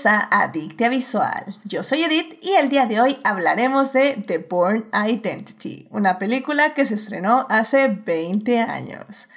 [0.00, 1.44] bienvenidos a Adictia Visual.
[1.64, 6.74] Yo soy Edith y el día de hoy hablaremos de The Born Identity, una película
[6.74, 9.28] que se estrenó hace 20 años.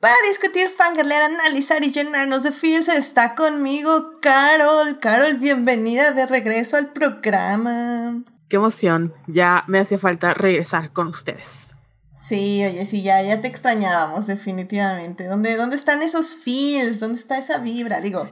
[0.00, 4.98] Para discutir, fangirlear, analizar y llenarnos de feels está conmigo Carol.
[5.00, 8.22] Carol, bienvenida de regreso al programa.
[8.48, 11.73] Qué emoción, ya me hacía falta regresar con ustedes.
[12.24, 15.26] Sí, oye, sí, ya, ya te extrañábamos definitivamente.
[15.26, 16.98] ¿Dónde, ¿Dónde están esos feels?
[16.98, 18.00] ¿Dónde está esa vibra?
[18.00, 18.30] Digo,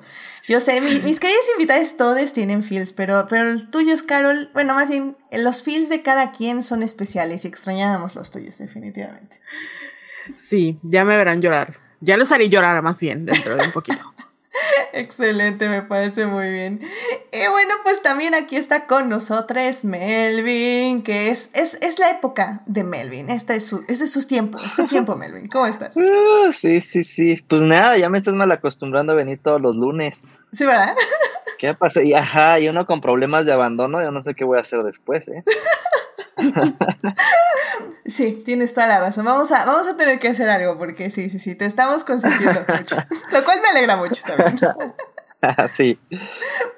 [0.49, 4.73] yo sé, mis queridos invitados todos tienen feels, pero, pero el tuyo es, Carol, bueno,
[4.75, 9.41] más bien, los feels de cada quien son especiales y extrañábamos los tuyos definitivamente.
[10.39, 11.77] Sí, ya me verán llorar.
[12.01, 14.12] Ya los haré llorar más bien dentro de un poquito.
[14.93, 16.81] Excelente, me parece muy bien.
[17.33, 22.63] Y bueno, pues también aquí está con nosotros Melvin, que es, es, es la época
[22.67, 23.31] de Melvin.
[23.31, 25.49] Este es su, este es su tiempo, es su tiempo, Melvin.
[25.49, 25.97] ¿Cómo estás?
[25.97, 27.43] Uh, sí, sí, sí.
[27.49, 30.25] Pues nada, ya me estás mal acostumbrando a venir todos los lunes.
[30.53, 30.95] Sí, ¿verdad?
[31.59, 32.03] ¿Qué pasa?
[32.03, 34.83] Y ajá, y uno con problemas de abandono, yo no sé qué voy a hacer
[34.83, 35.45] después, ¿eh?
[38.05, 39.25] Sí, tienes toda la razón.
[39.25, 42.61] Vamos a, vamos a tener que hacer algo porque sí, sí, sí, te estamos consintiendo
[42.69, 42.97] mucho.
[43.31, 44.59] Lo cual me alegra mucho también.
[45.77, 45.99] sí.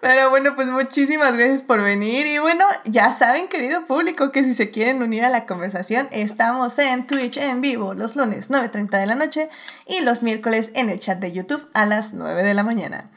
[0.00, 2.26] Pero bueno, pues muchísimas gracias por venir.
[2.26, 6.78] Y bueno, ya saben, querido público, que si se quieren unir a la conversación, estamos
[6.78, 9.48] en Twitch en vivo los lunes 9.30 de la noche
[9.86, 13.10] y los miércoles en el chat de YouTube a las 9 de la mañana.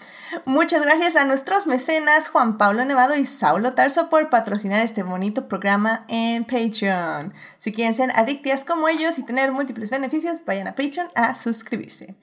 [0.45, 5.48] Muchas gracias a nuestros mecenas Juan Pablo Nevado y Saulo Tarso por patrocinar este bonito
[5.48, 7.34] programa en Patreon.
[7.58, 12.16] Si quieren ser adictias como ellos y tener múltiples beneficios, vayan a Patreon a suscribirse.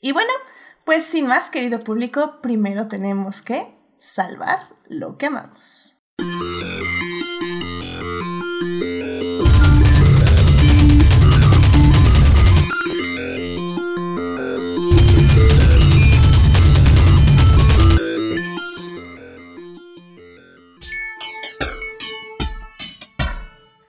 [0.00, 0.30] Y bueno,
[0.86, 5.98] pues sin más, querido público, primero tenemos que salvar lo que amamos.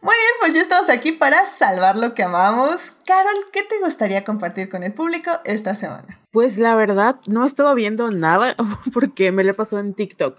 [0.02, 2.96] Muy bien, pues ya estamos aquí para salvar lo que amamos.
[3.06, 6.27] Carol, ¿qué te gustaría compartir con el público esta semana?
[6.38, 8.56] Pues la verdad, no he estado viendo nada
[8.94, 10.38] porque me lo pasó en TikTok.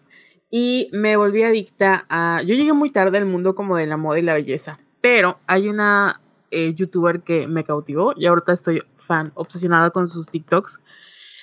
[0.49, 2.41] Y me volví adicta a...
[2.43, 4.79] Yo llegué muy tarde al mundo como de la moda y la belleza.
[5.01, 6.21] Pero hay una
[6.53, 10.79] eh, youtuber que me cautivó y ahorita estoy fan, obsesionada con sus TikToks.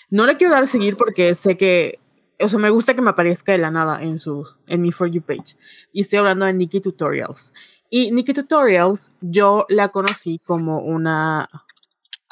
[0.09, 1.99] No le quiero dar a seguir porque sé que
[2.39, 5.11] o sea, me gusta que me aparezca de la nada en su, en mi For
[5.11, 5.57] You page.
[5.91, 7.51] Y estoy hablando de Nikki Tutorials.
[7.89, 11.45] Y Nikki Tutorials, yo la conocí como una,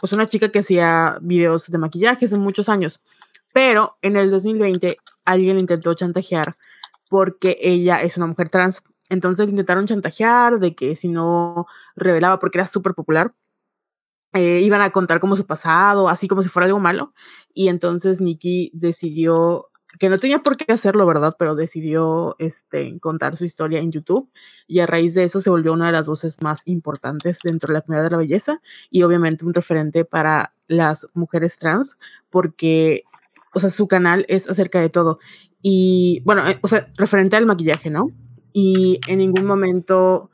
[0.03, 3.01] pues una chica que hacía videos de maquillaje hace muchos años.
[3.53, 6.51] Pero en el 2020 alguien intentó chantajear
[7.07, 8.83] porque ella es una mujer trans.
[9.07, 13.33] Entonces intentaron chantajear de que si no revelaba, porque era súper popular,
[14.33, 17.13] eh, iban a contar como su pasado, así como si fuera algo malo.
[17.53, 21.35] Y entonces Nikki decidió que no tenía por qué hacerlo, ¿verdad?
[21.37, 24.29] Pero decidió este, contar su historia en YouTube
[24.67, 27.73] y a raíz de eso se volvió una de las voces más importantes dentro de
[27.73, 31.97] la comunidad de la belleza y obviamente un referente para las mujeres trans
[32.29, 33.03] porque,
[33.53, 35.19] o sea, su canal es acerca de todo.
[35.61, 38.07] Y bueno, eh, o sea, referente al maquillaje, ¿no?
[38.51, 40.29] Y en ningún momento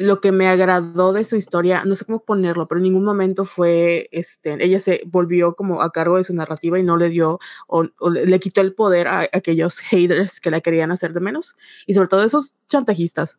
[0.00, 3.44] lo que me agradó de su historia, no sé cómo ponerlo, pero en ningún momento
[3.44, 7.38] fue, este, ella se volvió como a cargo de su narrativa y no le dio
[7.66, 11.56] o, le quitó el poder a, aquellos haters que la querían hacer de menos
[11.86, 13.38] y sobre todo esos chantajistas.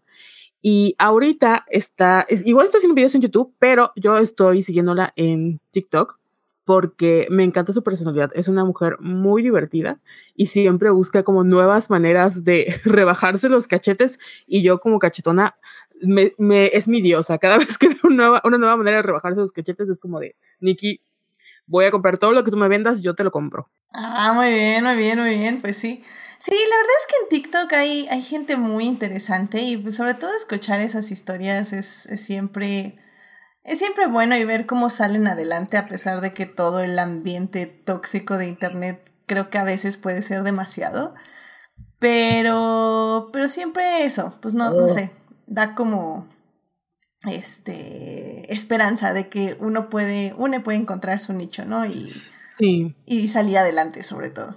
[0.62, 5.62] Y ahorita está, es, igual está haciendo videos en YouTube, pero yo estoy siguiéndola en
[5.72, 6.20] TikTok
[6.70, 8.30] porque me encanta su personalidad.
[8.36, 10.00] Es una mujer muy divertida
[10.36, 15.58] y siempre busca como nuevas maneras de rebajarse los cachetes y yo como cachetona
[16.02, 17.38] me, me, es mi diosa.
[17.38, 20.36] Cada vez que veo una, una nueva manera de rebajarse los cachetes es como de,
[20.60, 21.02] Nikki,
[21.66, 23.70] voy a comprar todo lo que tú me vendas, yo te lo compro.
[23.94, 26.04] Ah, muy bien, muy bien, muy bien, pues sí.
[26.40, 30.14] Sí, la verdad es que en TikTok hay, hay gente muy interesante y pues sobre
[30.14, 33.00] todo escuchar esas historias es, es siempre...
[33.62, 37.68] Es siempre bueno y ver cómo salen adelante a pesar de que todo el ambiente
[37.68, 41.14] tóxico de internet creo que a veces puede ser demasiado.
[42.00, 44.90] Pero, pero siempre eso, pues no, no oh.
[44.90, 45.12] sé,
[45.50, 46.28] da como
[47.28, 51.86] este esperanza de que uno puede, uno puede encontrar su nicho, ¿no?
[51.86, 52.14] Y,
[52.58, 52.96] sí.
[53.06, 54.56] y salir adelante sobre todo.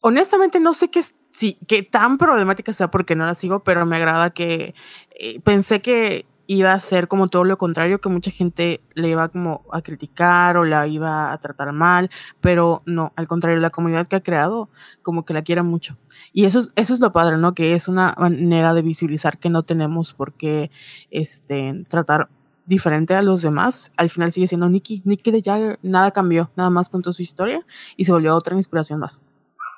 [0.00, 1.02] Honestamente no sé qué,
[1.32, 4.74] sí, qué tan problemática sea porque no la sigo, pero me agrada que
[5.18, 9.28] eh, pensé que iba a ser como todo lo contrario, que mucha gente le iba
[9.28, 14.06] como a criticar o la iba a tratar mal, pero no, al contrario, la comunidad
[14.06, 14.68] que ha creado
[15.02, 15.96] como que la quiere mucho.
[16.36, 17.54] Y eso es, eso es lo padre, ¿no?
[17.54, 20.70] Que es una manera de visibilizar que no tenemos por qué
[21.10, 22.28] este, tratar
[22.66, 23.90] diferente a los demás.
[23.96, 25.00] Al final sigue siendo Nicky.
[25.06, 27.64] Nicky de Jagger, nada cambió, nada más contó su historia
[27.96, 29.22] y se volvió otra inspiración más.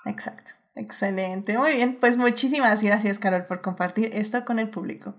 [0.05, 0.50] Exacto.
[0.75, 1.96] Excelente, muy bien.
[2.00, 5.14] Pues muchísimas gracias, Carol, por compartir esto con el público.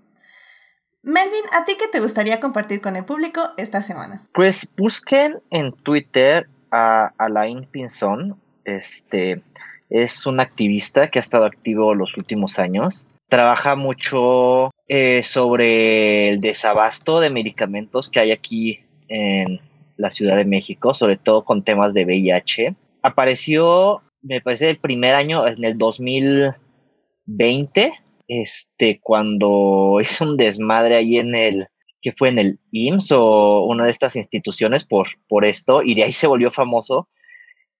[1.02, 4.28] Melvin, ¿a ti qué te gustaría compartir con el público esta semana?
[4.34, 8.38] Pues busquen en Twitter a Alain Pinzón.
[8.66, 9.42] Este
[9.90, 13.04] es un activista que ha estado activo los últimos años.
[13.28, 19.60] Trabaja mucho eh, sobre el desabasto de medicamentos que hay aquí en
[19.96, 22.74] la Ciudad de México, sobre todo con temas de VIH.
[23.02, 27.92] Apareció me parece el primer año, en el 2020,
[28.28, 31.68] este, cuando hizo un desmadre ahí en el,
[32.00, 36.04] que fue en el IMSS o una de estas instituciones por, por esto, y de
[36.04, 37.08] ahí se volvió famoso.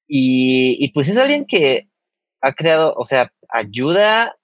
[0.07, 1.89] Y, y pues es alguien que
[2.41, 4.37] ha creado, o sea, ayuda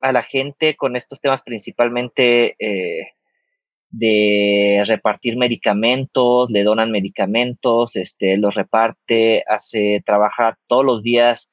[0.00, 3.12] a la gente con estos temas principalmente eh,
[3.90, 11.50] de repartir medicamentos, le donan medicamentos, este, los reparte, hace, trabaja todos los días,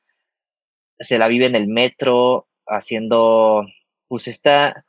[1.00, 3.66] se la vive en el metro, haciendo,
[4.08, 4.86] pues está,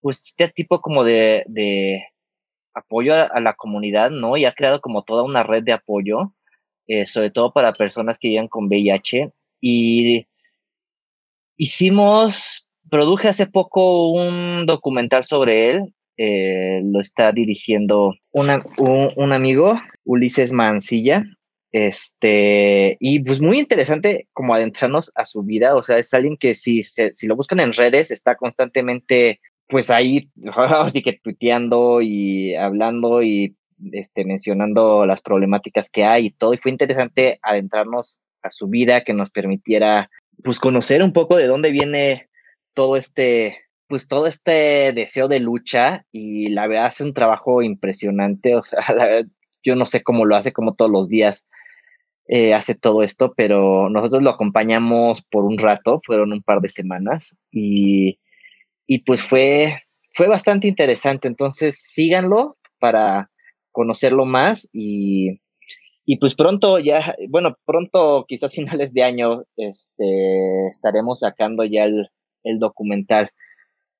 [0.00, 2.02] pues este tipo como de, de
[2.74, 4.36] apoyo a, la comunidad, ¿no?
[4.36, 6.32] Y ha creado como toda una red de apoyo,
[6.86, 9.32] eh, sobre todo para personas que llegan con VIH.
[9.60, 10.26] Y
[11.56, 20.52] hicimos, produje hace poco un documental sobre él, eh, lo está dirigiendo un, amigo, Ulises
[20.52, 21.24] Mancilla.
[21.72, 26.54] Este, y pues muy interesante como adentrarnos a su vida, o sea, es alguien que
[26.54, 33.22] si, si lo buscan en redes está constantemente pues ahí, así que tuiteando y hablando
[33.22, 33.56] y
[33.92, 39.12] este, mencionando las problemáticas que hay y todo, y fue interesante adentrarnos su vida que
[39.12, 40.10] nos permitiera
[40.42, 42.28] pues conocer un poco de dónde viene
[42.74, 43.56] todo este
[43.88, 48.56] pues todo este deseo de lucha y la verdad hace un trabajo impresionante.
[48.56, 48.80] O sea,
[49.62, 51.46] yo no sé cómo lo hace, como todos los días
[52.28, 56.68] eh, hace todo esto, pero nosotros lo acompañamos por un rato, fueron un par de
[56.68, 58.18] semanas y,
[58.86, 59.82] y pues fue,
[60.12, 61.28] fue bastante interesante.
[61.28, 63.30] Entonces síganlo para
[63.70, 65.40] conocerlo más y,
[66.06, 72.08] y pues pronto ya, bueno, pronto quizás finales de año este, estaremos sacando ya el,
[72.44, 73.30] el documental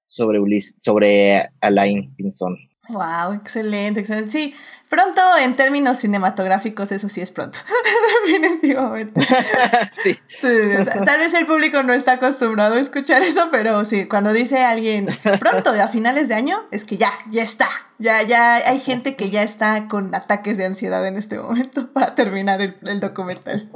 [0.05, 0.41] sobre,
[0.79, 2.56] sobre Alain Pinzón.
[2.88, 4.31] Wow, excelente, excelente.
[4.31, 4.55] Sí,
[4.88, 7.59] pronto en términos cinematográficos, eso sí es pronto.
[8.27, 9.27] Definitivamente.
[10.03, 10.19] sí.
[10.41, 15.09] Tal vez el público no está acostumbrado a escuchar eso, pero sí, cuando dice alguien
[15.41, 17.69] pronto, a finales de año, es que ya, ya está.
[17.99, 22.15] Ya, ya hay gente que ya está con ataques de ansiedad en este momento para
[22.15, 23.71] terminar el, el documental.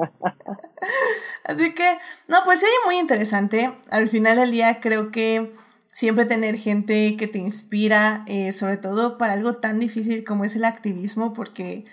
[1.45, 1.99] Así que,
[2.29, 3.73] no, pues oye, muy interesante.
[3.91, 5.53] Al final del día creo que
[6.00, 10.56] siempre tener gente que te inspira, eh, sobre todo para algo tan difícil como es
[10.56, 11.85] el activismo, porque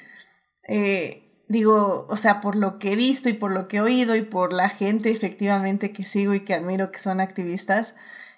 [0.66, 4.16] eh, digo, o sea, por lo que he visto y por lo que he oído
[4.16, 7.96] y por la gente efectivamente que sigo y que admiro que son activistas,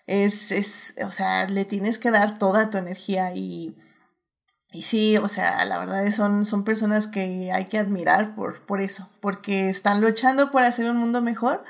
[0.08, 3.78] es, es o sea, le tienes que dar toda tu energía y...
[4.72, 8.82] Y sí, o sea, la verdad son, son personas que hay que admirar por, por
[8.82, 11.64] eso, porque están luchando por hacer un mundo mejor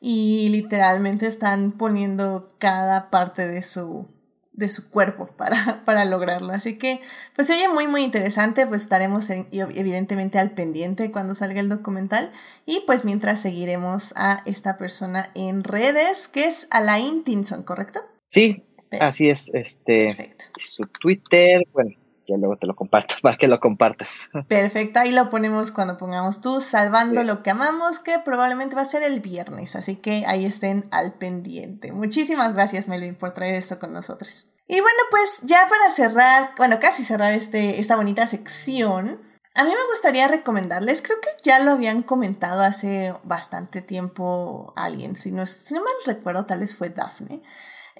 [0.00, 4.08] y literalmente están poniendo cada parte de su,
[4.52, 6.52] de su cuerpo para, para lograrlo.
[6.52, 7.00] Así que,
[7.36, 12.32] pues se oye muy, muy interesante, pues estaremos evidentemente al pendiente cuando salga el documental
[12.64, 18.00] y pues mientras seguiremos a esta persona en redes, que es Alain Tinson, ¿correcto?
[18.26, 18.64] Sí,
[18.98, 20.44] así es, este, Perfecto.
[20.58, 21.90] su Twitter, bueno,
[22.36, 24.28] luego te lo comparto para que lo compartas.
[24.48, 28.86] Perfecto, ahí lo ponemos cuando pongamos tú, salvando lo que amamos, que probablemente va a
[28.86, 31.92] ser el viernes, así que ahí estén al pendiente.
[31.92, 34.46] Muchísimas gracias, Melvin, por traer esto con nosotros.
[34.66, 39.20] Y bueno, pues ya para cerrar, bueno, casi cerrar este, esta bonita sección,
[39.54, 45.16] a mí me gustaría recomendarles, creo que ya lo habían comentado hace bastante tiempo alguien,
[45.16, 47.42] si no, si no mal recuerdo, tal vez fue Daphne.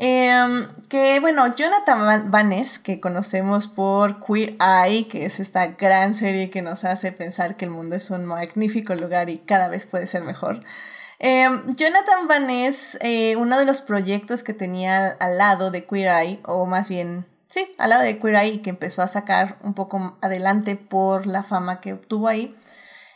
[0.02, 6.14] Em, que bueno, Jonathan Van Ness, que conocemos por Queer Eye, que es esta gran
[6.14, 9.86] serie que nos hace pensar que el mundo es un magnífico lugar y cada vez
[9.86, 10.62] puede ser mejor.
[11.18, 16.40] Em, Jonathan Van eh, uno de los proyectos que tenía al lado de Queer Eye,
[16.46, 19.74] o más bien, sí, al lado de Queer Eye y que empezó a sacar un
[19.74, 22.56] poco adelante por la fama que obtuvo ahí,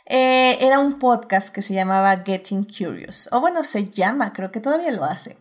[0.05, 4.59] eh, era un podcast que se llamaba Getting Curious, o bueno, se llama, creo que
[4.59, 5.37] todavía lo hace.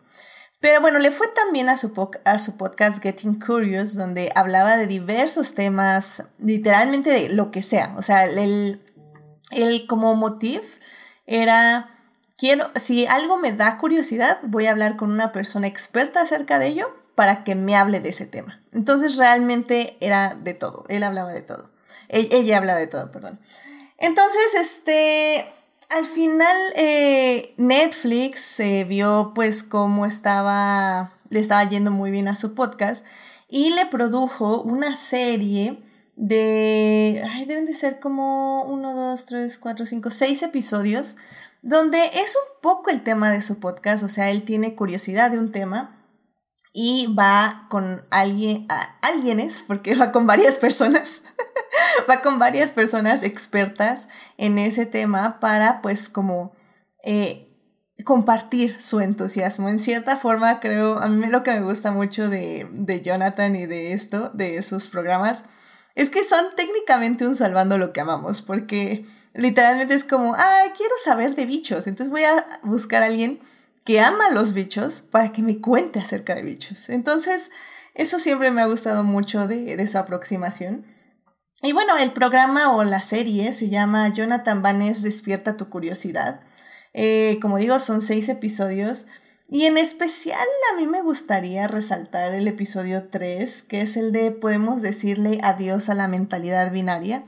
[0.64, 1.92] Pero bueno, le fue también a su,
[2.24, 7.92] a su podcast Getting Curious, donde hablaba de diversos temas, literalmente de lo que sea.
[7.98, 8.80] O sea, el,
[9.50, 10.64] el como motivo
[11.26, 12.00] era,
[12.38, 16.68] quiero, si algo me da curiosidad, voy a hablar con una persona experta acerca de
[16.68, 18.62] ello para que me hable de ese tema.
[18.72, 21.68] Entonces realmente era de todo, él hablaba de todo.
[22.08, 23.38] E, ella hablaba de todo, perdón.
[23.98, 25.44] Entonces, este,
[25.90, 32.36] al final eh, Netflix se vio pues cómo estaba, le estaba yendo muy bien a
[32.36, 33.06] su podcast
[33.48, 35.82] y le produjo una serie
[36.16, 41.16] de, ay, deben de ser como uno, dos, tres, cuatro, cinco, seis episodios,
[41.62, 45.38] donde es un poco el tema de su podcast, o sea, él tiene curiosidad de
[45.38, 46.03] un tema
[46.76, 51.22] y va con alguien, a, alguienes, porque va con varias personas,
[52.10, 56.52] va con varias personas expertas en ese tema para pues como
[57.04, 57.48] eh,
[58.04, 59.68] compartir su entusiasmo.
[59.68, 63.66] En cierta forma, creo, a mí lo que me gusta mucho de, de Jonathan y
[63.66, 65.44] de esto, de sus programas,
[65.94, 70.94] es que son técnicamente un salvando lo que amamos, porque literalmente es como, ah, quiero
[71.04, 73.40] saber de bichos, entonces voy a buscar a alguien
[73.84, 76.88] que ama los bichos para que me cuente acerca de bichos.
[76.88, 77.50] Entonces,
[77.94, 80.86] eso siempre me ha gustado mucho de, su aproximación.
[81.62, 86.40] Y bueno, el programa o la serie se llama Jonathan Banes Despierta tu Curiosidad.
[86.92, 89.06] Eh, como digo, son seis episodios.
[89.48, 94.30] Y en especial a mí me gustaría resaltar el episodio 3, que es el de
[94.30, 97.24] Podemos decirle adiós a la mentalidad binaria,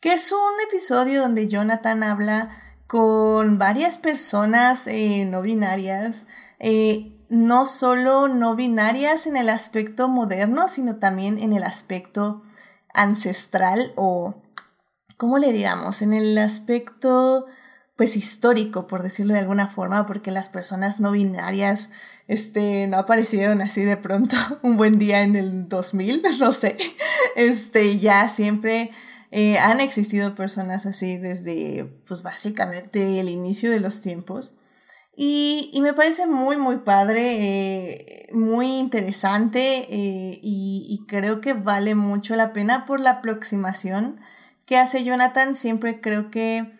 [0.00, 2.63] que es un episodio donde Jonathan habla
[2.94, 6.28] con varias personas eh, no binarias,
[6.60, 12.44] eh, no solo no binarias en el aspecto moderno, sino también en el aspecto
[12.94, 14.36] ancestral o,
[15.16, 16.02] ¿cómo le diríamos?
[16.02, 17.46] En el aspecto,
[17.96, 21.90] pues, histórico, por decirlo de alguna forma, porque las personas no binarias,
[22.28, 26.76] este, no aparecieron así de pronto un buen día en el 2000, no sé,
[27.34, 28.92] este, ya siempre
[29.36, 34.54] eh, han existido personas así desde, pues básicamente el inicio de los tiempos.
[35.16, 42.36] Y, me parece muy, muy padre, eh, muy interesante eh, y, creo que vale mucho
[42.36, 44.20] la pena por la aproximación
[44.66, 45.56] que hace Jonathan.
[45.56, 46.72] Siempre creo que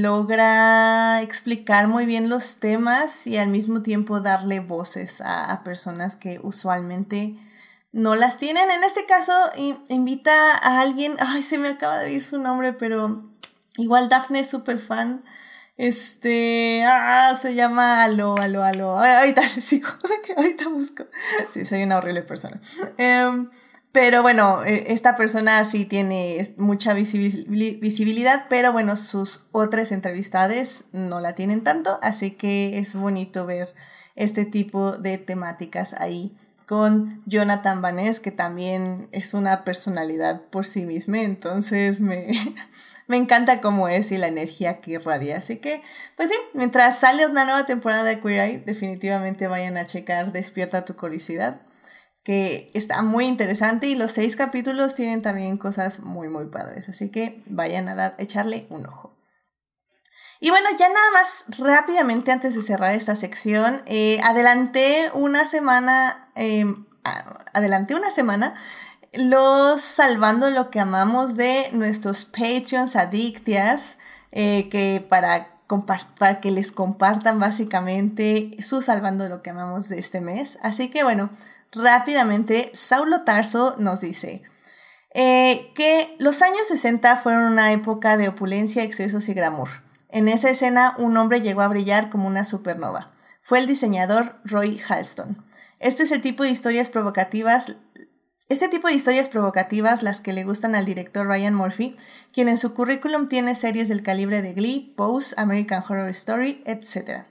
[0.00, 6.16] logra explicar muy bien los temas y al mismo tiempo darle voces a, a personas
[6.16, 7.36] que usualmente
[7.96, 8.70] no las tienen.
[8.70, 9.32] En este caso,
[9.88, 13.24] invita a alguien, ay, se me acaba de oír su nombre, pero
[13.78, 15.24] igual Daphne es súper fan.
[15.78, 18.98] Este, ah, se llama Aló, Aló, Aló.
[18.98, 19.88] Ahorita les sigo,
[20.36, 21.06] ahorita busco.
[21.50, 22.60] Sí, soy una horrible persona.
[22.98, 23.48] Em,
[23.92, 31.20] pero bueno, e, esta persona sí tiene mucha visibilidad, pero bueno, sus otras entrevistades no
[31.20, 33.68] la tienen tanto, así que es bonito ver
[34.16, 40.84] este tipo de temáticas ahí con Jonathan Vaness, que también es una personalidad por sí
[40.84, 42.28] misma, entonces me,
[43.06, 45.38] me encanta cómo es y la energía que irradia.
[45.38, 45.82] Así que,
[46.16, 50.84] pues sí, mientras sale una nueva temporada de Queer Eye, definitivamente vayan a checar Despierta
[50.84, 51.62] tu curiosidad,
[52.24, 56.88] que está muy interesante y los seis capítulos tienen también cosas muy, muy padres.
[56.88, 59.15] Así que vayan a dar, echarle un ojo.
[60.40, 66.28] Y bueno, ya nada más rápidamente antes de cerrar esta sección, eh, adelanté una semana,
[66.34, 66.84] em,
[67.52, 68.54] adelanté una semana
[69.14, 73.98] los salvando lo que amamos de nuestros Patreons adictias,
[74.32, 75.48] eh, que para,
[76.18, 80.58] para que les compartan básicamente su salvando lo que amamos de este mes.
[80.62, 81.30] Así que bueno,
[81.72, 84.42] rápidamente, Saulo Tarso nos dice,
[85.14, 89.85] eh, que los años 60 fueron una época de opulencia, excesos y glamour.
[90.16, 93.10] En esa escena, un hombre llegó a brillar como una supernova.
[93.42, 95.44] Fue el diseñador Roy Halston.
[95.78, 97.76] Este es el tipo de historias provocativas
[98.48, 101.98] este tipo de historias provocativas las que le gustan al director Ryan Murphy,
[102.32, 107.26] quien en su currículum tiene series del calibre de Glee, Pose, American Horror Story, etc.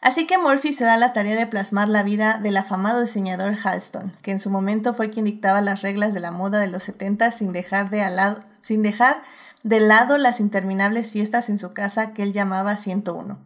[0.00, 4.16] Así que Murphy se da la tarea de plasmar la vida del afamado diseñador Halston,
[4.22, 7.32] que en su momento fue quien dictaba las reglas de la moda de los 70
[7.32, 9.20] sin dejar de, al sin dejar
[9.66, 13.36] de lado las interminables fiestas en su casa que él llamaba 101.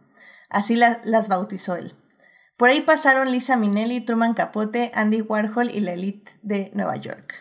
[0.51, 1.95] Así las bautizó él.
[2.57, 7.33] Por ahí pasaron Lisa Minnelli, Truman Capote, Andy Warhol y la elite de Nueva York.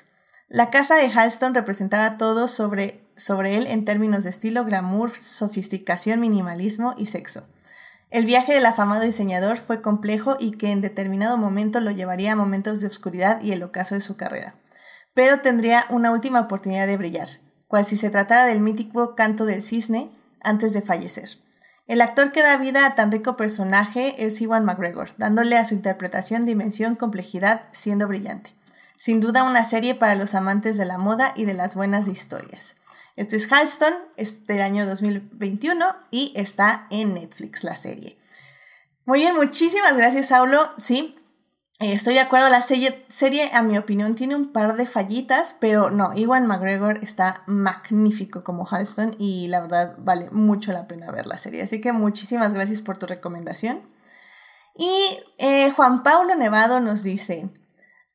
[0.49, 6.19] La casa de Halston representaba todo sobre, sobre él en términos de estilo, glamour, sofisticación,
[6.19, 7.47] minimalismo y sexo.
[8.09, 12.37] El viaje del afamado diseñador fue complejo y que en determinado momento lo llevaría a
[12.37, 14.55] momentos de oscuridad y el ocaso de su carrera.
[15.13, 17.29] Pero tendría una última oportunidad de brillar
[17.71, 20.11] cual si se tratara del mítico canto del cisne
[20.43, 21.39] antes de fallecer.
[21.87, 25.75] El actor que da vida a tan rico personaje es Iwan McGregor, dándole a su
[25.75, 28.57] interpretación dimensión, complejidad, siendo brillante.
[28.97, 32.75] Sin duda una serie para los amantes de la moda y de las buenas historias.
[33.15, 38.19] Este es Halston, es del año 2021 y está en Netflix la serie.
[39.05, 40.71] Muy bien, muchísimas gracias, Saulo.
[40.79, 41.20] Sí,
[41.81, 45.91] estoy de acuerdo, la serie, serie, a mi opinión, tiene un par de fallitas, pero
[45.91, 51.27] no, Iwan McGregor está magnífico como Halston y la verdad vale mucho la pena ver
[51.27, 51.63] la serie.
[51.63, 53.81] Así que muchísimas gracias por tu recomendación.
[54.77, 57.51] Y eh, Juan Paulo Nevado nos dice,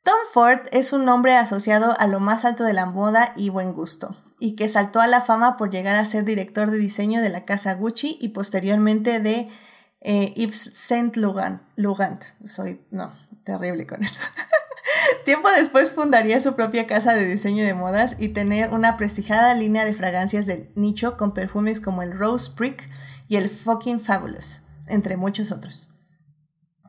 [0.03, 3.73] Tom Ford es un nombre asociado a lo más alto de la moda y buen
[3.73, 7.29] gusto, y que saltó a la fama por llegar a ser director de diseño de
[7.29, 9.49] la casa Gucci y posteriormente de
[10.01, 12.23] eh, Yves Saint Laurent.
[12.45, 13.11] Soy, no,
[13.45, 14.19] terrible con esto.
[15.25, 19.85] Tiempo después fundaría su propia casa de diseño de modas y tener una prestigiada línea
[19.85, 22.89] de fragancias de nicho con perfumes como el Rose Prick
[23.27, 25.93] y el Fucking Fabulous, entre muchos otros.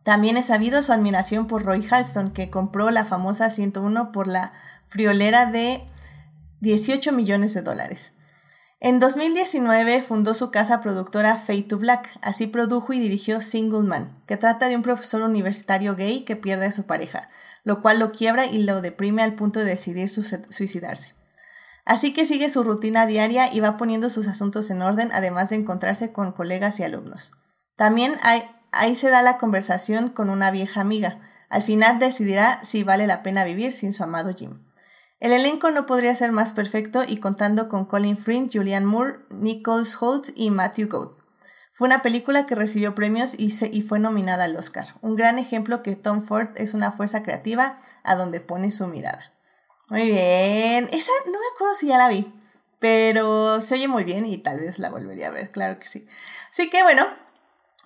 [0.02, 4.52] También es sabido su admiración por Roy Halston, que compró la famosa 101 por la
[4.88, 5.82] friolera de
[6.60, 8.14] 18 millones de dólares.
[8.86, 14.22] En 2019 fundó su casa productora Fade to Black, así produjo y dirigió Single Man,
[14.28, 17.28] que trata de un profesor universitario gay que pierde a su pareja,
[17.64, 21.16] lo cual lo quiebra y lo deprime al punto de decidir suicidarse.
[21.84, 25.56] Así que sigue su rutina diaria y va poniendo sus asuntos en orden, además de
[25.56, 27.32] encontrarse con colegas y alumnos.
[27.74, 28.14] También
[28.70, 31.22] ahí se da la conversación con una vieja amiga.
[31.48, 34.60] Al final decidirá si vale la pena vivir sin su amado Jim.
[35.18, 39.96] El elenco no podría ser más perfecto y contando con Colin Firth, Julianne Moore, Nichols
[40.00, 41.16] Holt y Matthew Gould.
[41.72, 44.86] Fue una película que recibió premios y, y, fue nominada al Oscar.
[45.02, 49.34] Un gran ejemplo que Tom Ford es una fuerza creativa a donde pone su mirada.
[49.88, 50.88] Muy bien.
[50.92, 52.32] Esa no me acuerdo si ya la vi,
[52.78, 56.08] pero se oye muy bien y tal vez la volvería a ver, claro que sí.
[56.50, 57.06] Así que bueno,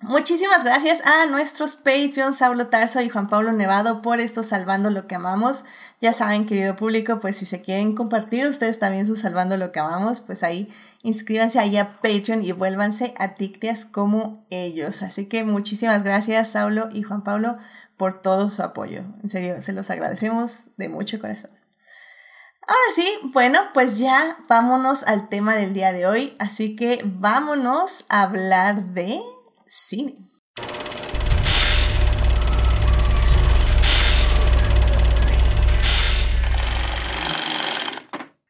[0.01, 5.05] Muchísimas gracias a nuestros Patreons, Saulo Tarso y Juan Pablo Nevado, por esto Salvando lo
[5.05, 5.63] que amamos.
[6.01, 9.79] Ya saben, querido público, pues si se quieren compartir ustedes también su Salvando lo que
[9.79, 15.03] amamos, pues ahí inscríbanse ahí a Patreon y vuélvanse a Tictias como ellos.
[15.03, 17.59] Así que muchísimas gracias, Saulo y Juan Pablo,
[17.95, 19.03] por todo su apoyo.
[19.21, 21.51] En serio, se los agradecemos de mucho corazón.
[22.67, 26.35] Ahora sí, bueno, pues ya vámonos al tema del día de hoy.
[26.39, 29.21] Así que vámonos a hablar de
[29.71, 30.17] cine.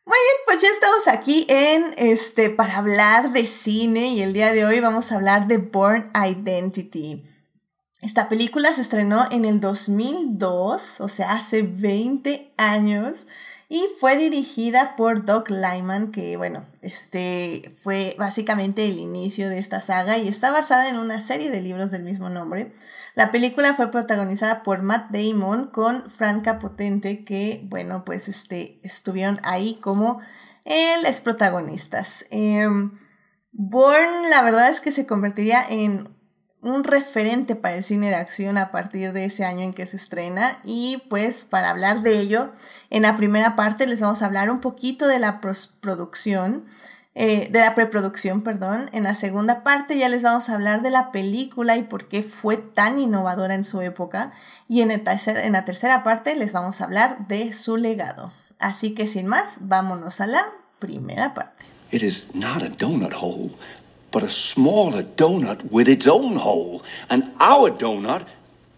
[0.03, 4.51] Muy bien, pues ya estamos aquí en este para hablar de cine y el día
[4.51, 7.23] de hoy vamos a hablar de Born Identity.
[8.01, 13.27] Esta película se estrenó en el 2002, o sea, hace 20 años
[13.73, 19.79] y fue dirigida por Doug Lyman, que bueno, este fue básicamente el inicio de esta
[19.79, 22.73] saga y está basada en una serie de libros del mismo nombre.
[23.15, 29.39] La película fue protagonizada por Matt Damon con Franca Potente, que bueno, pues este, estuvieron
[29.45, 30.19] ahí como
[31.01, 32.25] los protagonistas.
[32.29, 32.67] Eh,
[33.53, 36.09] Born, la verdad es que se convertiría en
[36.61, 39.97] un referente para el cine de acción a partir de ese año en que se
[39.97, 40.59] estrena.
[40.63, 42.51] Y pues para hablar de ello,
[42.89, 46.65] en la primera parte les vamos a hablar un poquito de la producción,
[47.15, 48.89] eh, de la preproducción, perdón.
[48.93, 52.21] En la segunda parte ya les vamos a hablar de la película y por qué
[52.21, 54.31] fue tan innovadora en su época.
[54.67, 58.31] Y en, el tercer, en la tercera parte les vamos a hablar de su legado.
[58.59, 60.45] Así que sin más, vámonos a la
[60.77, 61.65] primera parte.
[61.91, 63.57] It is not donut hole
[64.11, 66.83] but a smaller donut with its own hole.
[67.09, 68.25] And our donut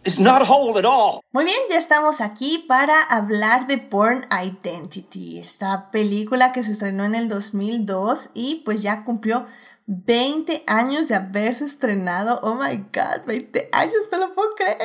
[0.06, 1.22] is not a hole at all.
[1.32, 7.06] Muy bien, ya estamos aquí para hablar de Born Identity, esta película que se estrenó
[7.06, 9.46] en el 2002 y pues ya cumplió
[9.88, 12.40] 20 años de haberse estrenado.
[12.44, 14.78] Oh my god, 20 años, no lo puedo creer.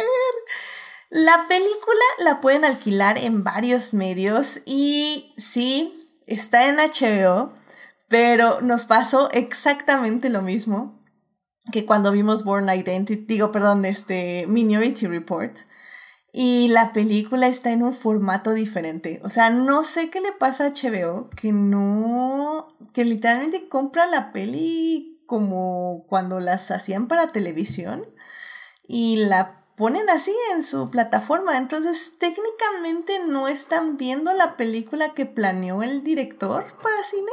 [1.11, 7.55] La película la pueden alquilar en varios medios y sí, está en HBO,
[8.09, 10.99] pero nos pasó exactamente lo mismo
[11.71, 15.59] que cuando vimos Born Identity, digo, perdón, este Minority Report.
[16.33, 19.21] Y la película está en un formato diferente.
[19.25, 24.33] O sea, no sé qué le pasa a HBO que no, que literalmente compra la
[24.33, 28.05] peli como cuando las hacían para televisión
[28.87, 31.57] y la ponen así en su plataforma.
[31.57, 37.33] Entonces, técnicamente no están viendo la película que planeó el director para cine.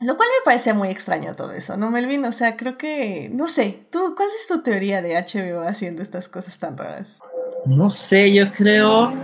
[0.00, 2.24] Lo cual me parece muy extraño todo eso, ¿no, Melvin?
[2.26, 6.28] O sea, creo que, no sé, ¿tú, ¿cuál es tu teoría de HBO haciendo estas
[6.28, 7.18] cosas tan raras?
[7.64, 9.14] No sé, yo creo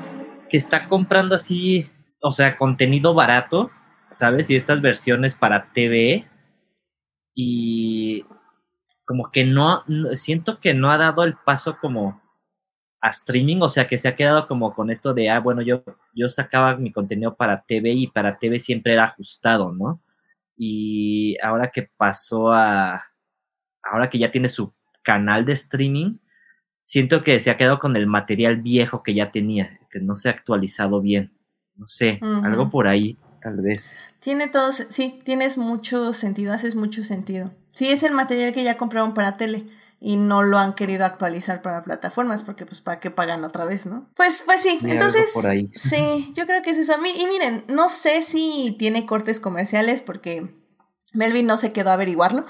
[0.48, 1.90] que está comprando así,
[2.22, 3.70] o sea, contenido barato,
[4.10, 4.48] ¿sabes?
[4.48, 6.26] Y estas versiones para TV.
[7.34, 8.24] Y
[9.04, 12.22] como que no, siento que no ha dado el paso como
[13.02, 15.82] a streaming, o sea, que se ha quedado como con esto de, ah, bueno, yo,
[16.14, 19.98] yo sacaba mi contenido para TV y para TV siempre era ajustado, ¿no?
[20.64, 23.10] Y ahora que pasó a,
[23.82, 24.72] ahora que ya tiene su
[25.02, 26.18] canal de streaming,
[26.84, 30.28] siento que se ha quedado con el material viejo que ya tenía, que no se
[30.28, 31.36] ha actualizado bien.
[31.74, 33.90] No sé, algo por ahí, tal vez.
[34.20, 37.52] Tiene todo, sí, tienes mucho sentido, haces mucho sentido.
[37.72, 39.64] Sí, es el material que ya compraron para tele
[40.04, 43.86] y no lo han querido actualizar para plataformas porque pues para qué pagan otra vez,
[43.86, 44.10] ¿no?
[44.16, 45.32] Pues pues sí, entonces
[45.74, 46.94] sí, yo creo que es eso.
[47.20, 50.52] Y miren, no sé si tiene cortes comerciales porque
[51.12, 52.44] Melvin no se quedó a averiguarlo.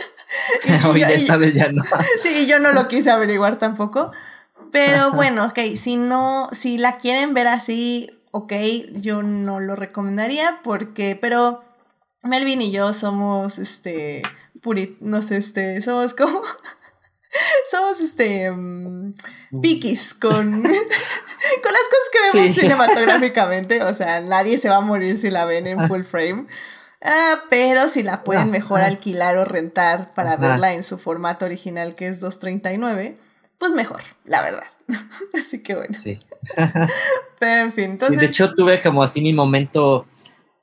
[0.90, 1.82] Hoy esta vez ya no.
[2.22, 4.12] sí, yo no lo quise averiguar tampoco.
[4.70, 8.52] Pero bueno, ok, si no, si la quieren ver así, ok,
[8.92, 11.64] yo no lo recomendaría porque, pero
[12.22, 14.22] Melvin y yo somos, este,
[14.66, 16.42] purit, no sé, este, somos como,
[17.70, 19.14] somos, este, um,
[19.62, 25.18] piquis con, con las cosas que vemos cinematográficamente, o sea, nadie se va a morir
[25.18, 26.46] si la ven en full frame.
[27.00, 31.94] Ah, pero si la pueden mejor alquilar o rentar para verla en su formato original
[31.94, 33.16] que es 239,
[33.58, 34.64] pues mejor, la verdad.
[35.38, 35.94] así que bueno.
[35.94, 36.18] Sí.
[37.38, 38.18] pero en fin, entonces...
[38.18, 40.08] de hecho tuve como así mi momento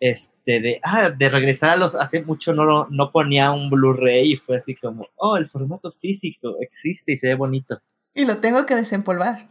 [0.03, 4.37] este de ah, de regresar a los hace mucho no no ponía un Blu-ray y
[4.37, 7.81] fue así como, "Oh, el formato físico existe y se ve bonito."
[8.13, 9.47] Y lo tengo que desempolvar.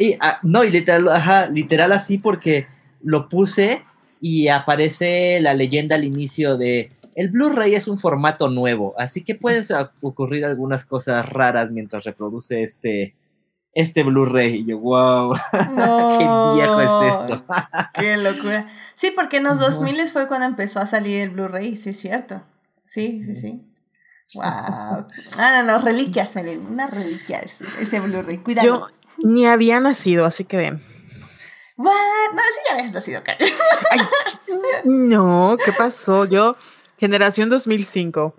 [0.00, 2.66] y ah, no, y literal, ajá, literal así porque
[3.02, 3.84] lo puse
[4.20, 9.34] y aparece la leyenda al inicio de el Blu-ray es un formato nuevo, así que
[9.34, 9.64] pueden
[10.00, 13.14] ocurrir algunas cosas raras mientras reproduce este
[13.72, 14.56] este Blu-ray.
[14.56, 17.44] Y yo, wow, qué viejo es esto.
[17.94, 18.68] qué locura.
[18.94, 22.42] Sí, porque en los 2000 fue cuando empezó a salir el Blu-ray, sí es cierto.
[22.84, 23.64] Sí, sí, sí.
[24.34, 24.44] Wow.
[24.44, 25.06] Ah,
[25.38, 26.66] no, no, reliquias, Melin.
[26.66, 28.38] Una reliquia ese, ese Blu-ray.
[28.38, 28.66] Cuidado.
[28.66, 28.86] Yo
[29.18, 30.82] ni había nacido, así que ven.
[31.76, 31.94] What?
[32.34, 33.48] No, sí ya habías nacido, Karen.
[34.84, 36.24] no, ¿qué pasó?
[36.24, 36.56] Yo,
[36.98, 38.34] generación 2005.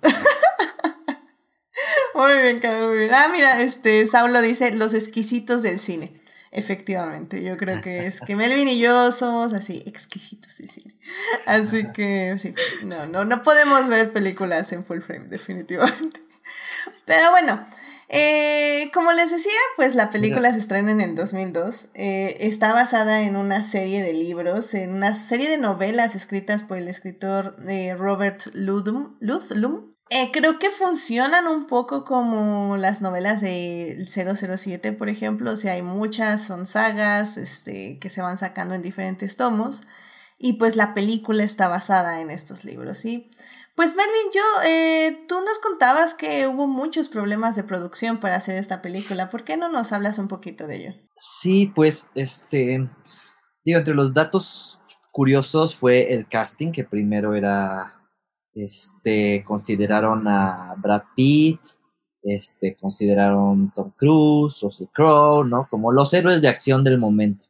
[2.19, 3.11] Muy bien, Karen, muy bien.
[3.13, 6.11] Ah, mira, este, Saulo dice los exquisitos del cine.
[6.51, 10.97] Efectivamente, yo creo que es que Melvin y yo somos así, exquisitos del cine.
[11.45, 12.53] Así que sí,
[12.83, 16.21] no, no, no podemos ver películas en full frame, definitivamente.
[17.05, 17.65] Pero bueno,
[18.09, 21.91] eh, como les decía, pues la película se estrena en el 2002.
[21.93, 26.77] Eh, está basada en una serie de libros, en una serie de novelas escritas por
[26.77, 29.15] el escritor eh, Robert Ludlum.
[29.21, 29.93] Ludlum.
[30.31, 35.51] Creo que funcionan un poco como las novelas de 007, por ejemplo.
[35.51, 39.81] O sea, hay muchas, son sagas este, que se van sacando en diferentes tomos.
[40.39, 43.29] Y pues la película está basada en estos libros, ¿sí?
[43.75, 48.57] Pues Melvin, yo, eh, tú nos contabas que hubo muchos problemas de producción para hacer
[48.57, 49.29] esta película.
[49.29, 50.93] ¿Por qué no nos hablas un poquito de ello?
[51.15, 52.89] Sí, pues, este,
[53.63, 54.79] digo, entre los datos
[55.11, 57.98] curiosos fue el casting, que primero era,
[58.53, 61.59] este, consideraron a Brad Pitt,
[62.23, 65.67] este, consideraron Tom Cruise, Russell Crowe, ¿no?
[65.69, 67.45] Como los héroes de acción del momento.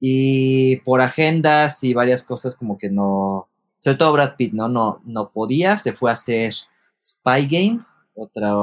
[0.00, 3.48] Y por agendas y varias cosas como que no,
[3.78, 4.68] sobre todo Brad Pitt, ¿no?
[4.68, 6.54] No, no podía, se fue a hacer
[7.02, 8.54] Spy Game, otra,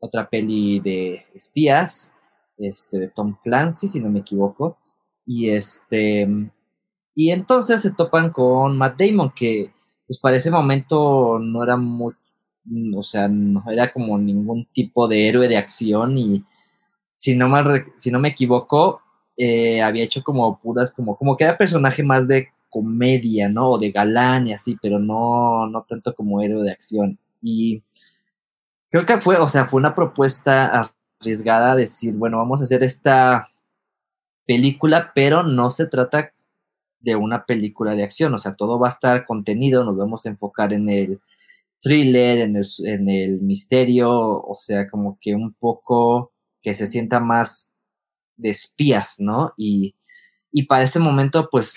[0.00, 2.12] otra peli de espías,
[2.58, 4.78] este, de Tom Clancy, si no me equivoco,
[5.24, 6.28] y este,
[7.14, 9.72] y entonces se topan con Matt Damon, que
[10.12, 12.12] pues para ese momento no era muy,
[12.94, 16.44] o sea, no era como ningún tipo de héroe de acción y
[17.14, 19.00] si no mal, si no me equivoco,
[19.38, 23.70] eh, había hecho como puras, como, como que era personaje más de comedia, ¿no?
[23.70, 27.18] O de galán y así, pero no, no tanto como héroe de acción.
[27.40, 27.82] Y
[28.90, 33.48] creo que fue, o sea, fue una propuesta arriesgada decir, bueno, vamos a hacer esta
[34.46, 36.32] película, pero no se trata
[37.02, 40.30] de una película de acción, o sea, todo va a estar contenido, nos vamos a
[40.30, 41.20] enfocar en el
[41.80, 47.74] thriller, en el, misterio, o sea, como que un poco que se sienta más
[48.36, 49.52] de espías, ¿no?
[49.56, 49.96] Y,
[50.52, 51.76] y para este momento, pues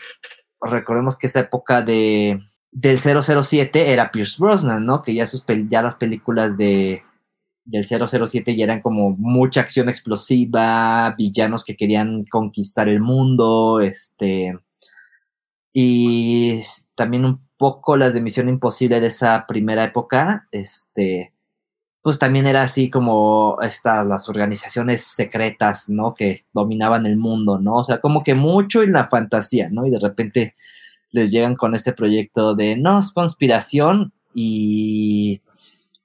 [0.61, 2.39] recordemos que esa época de
[2.71, 5.01] del 007 era Pierce Brosnan, ¿no?
[5.01, 7.03] Que ya, sus ya las películas de
[7.63, 14.59] del 007 ya eran como mucha acción explosiva, villanos que querían conquistar el mundo, este
[15.77, 16.61] y
[16.95, 21.33] también un poco las de Misión Imposible de esa primera época, este
[22.01, 26.13] pues también era así como estas las organizaciones secretas, ¿no?
[26.13, 27.77] Que dominaban el mundo, ¿no?
[27.77, 29.85] O sea, como que mucho en la fantasía, ¿no?
[29.85, 30.55] Y de repente
[31.11, 35.41] les llegan con este proyecto de no, es conspiración y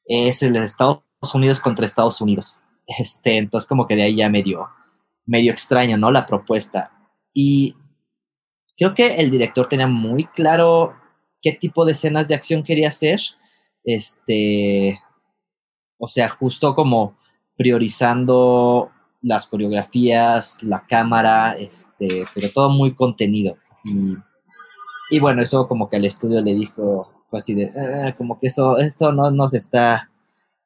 [0.07, 2.65] es el Estados Unidos contra Estados Unidos.
[2.99, 4.69] Este, entonces como que de ahí ya medio,
[5.27, 6.11] medio extraño, ¿no?
[6.11, 6.91] La propuesta.
[7.33, 7.77] Y
[8.81, 10.95] creo que el director tenía muy claro
[11.43, 13.21] qué tipo de escenas de acción quería hacer.
[13.85, 14.99] Este,
[15.99, 17.19] o sea, justo como
[17.59, 18.91] priorizando
[19.21, 23.59] las coreografías, la cámara, este, pero todo muy contenido.
[23.85, 24.17] Y,
[25.11, 28.47] y bueno, eso como que al estudio le dijo, fue así de, ah, como que
[28.47, 30.11] eso, esto no nos está,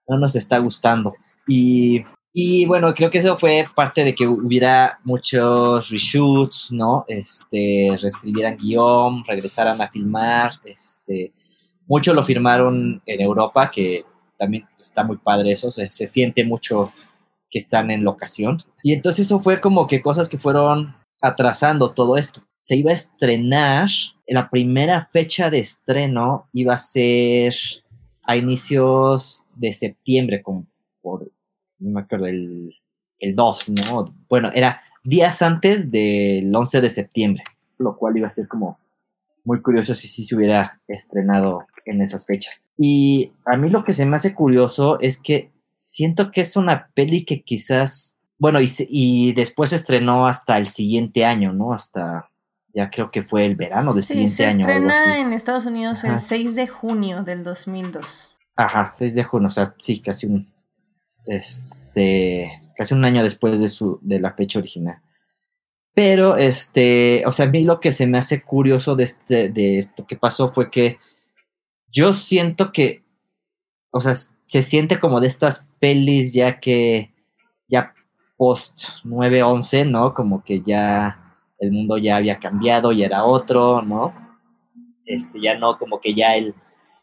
[0.06, 1.14] no nos está gustando.
[1.48, 2.04] Y,
[2.36, 7.04] y bueno, creo que eso fue parte de que hubiera muchos reshoots, ¿no?
[7.06, 11.32] Este, reescribieran guion, regresaran a filmar, este,
[11.86, 14.04] muchos lo firmaron en Europa, que
[14.36, 16.92] también está muy padre eso, se, se siente mucho
[17.48, 18.64] que están en locación.
[18.82, 22.42] Y entonces eso fue como que cosas que fueron atrasando todo esto.
[22.56, 23.88] Se iba a estrenar,
[24.26, 27.54] la primera fecha de estreno iba a ser
[28.24, 30.66] a inicios de septiembre, como
[31.00, 31.30] por,
[31.84, 32.74] no me acuerdo, el,
[33.18, 34.14] el 2, ¿no?
[34.28, 37.44] Bueno, era días antes del 11 de septiembre,
[37.78, 38.78] lo cual iba a ser como
[39.44, 42.62] muy curioso si sí se hubiera estrenado en esas fechas.
[42.78, 46.88] Y a mí lo que se me hace curioso es que siento que es una
[46.94, 51.74] peli que quizás, bueno, y, y después se estrenó hasta el siguiente año, ¿no?
[51.74, 52.30] Hasta,
[52.72, 54.64] ya creo que fue el verano del siguiente año.
[54.64, 58.34] Se estrena en Estados Unidos el 6 de junio del 2002.
[58.56, 60.53] Ajá, 6 de junio, o sea, sí, casi un,
[61.26, 65.00] este, casi un año después de su, de la fecha original.
[65.94, 69.78] Pero, este, o sea, a mí lo que se me hace curioso de, este, de
[69.78, 70.98] esto que pasó fue que
[71.92, 73.04] yo siento que,
[73.92, 77.14] o sea, se siente como de estas pelis ya que,
[77.68, 77.94] ya
[78.36, 80.14] post 9-11, ¿no?
[80.14, 84.12] Como que ya el mundo ya había cambiado, y era otro, ¿no?
[85.06, 86.54] Este, ya no, como que ya el,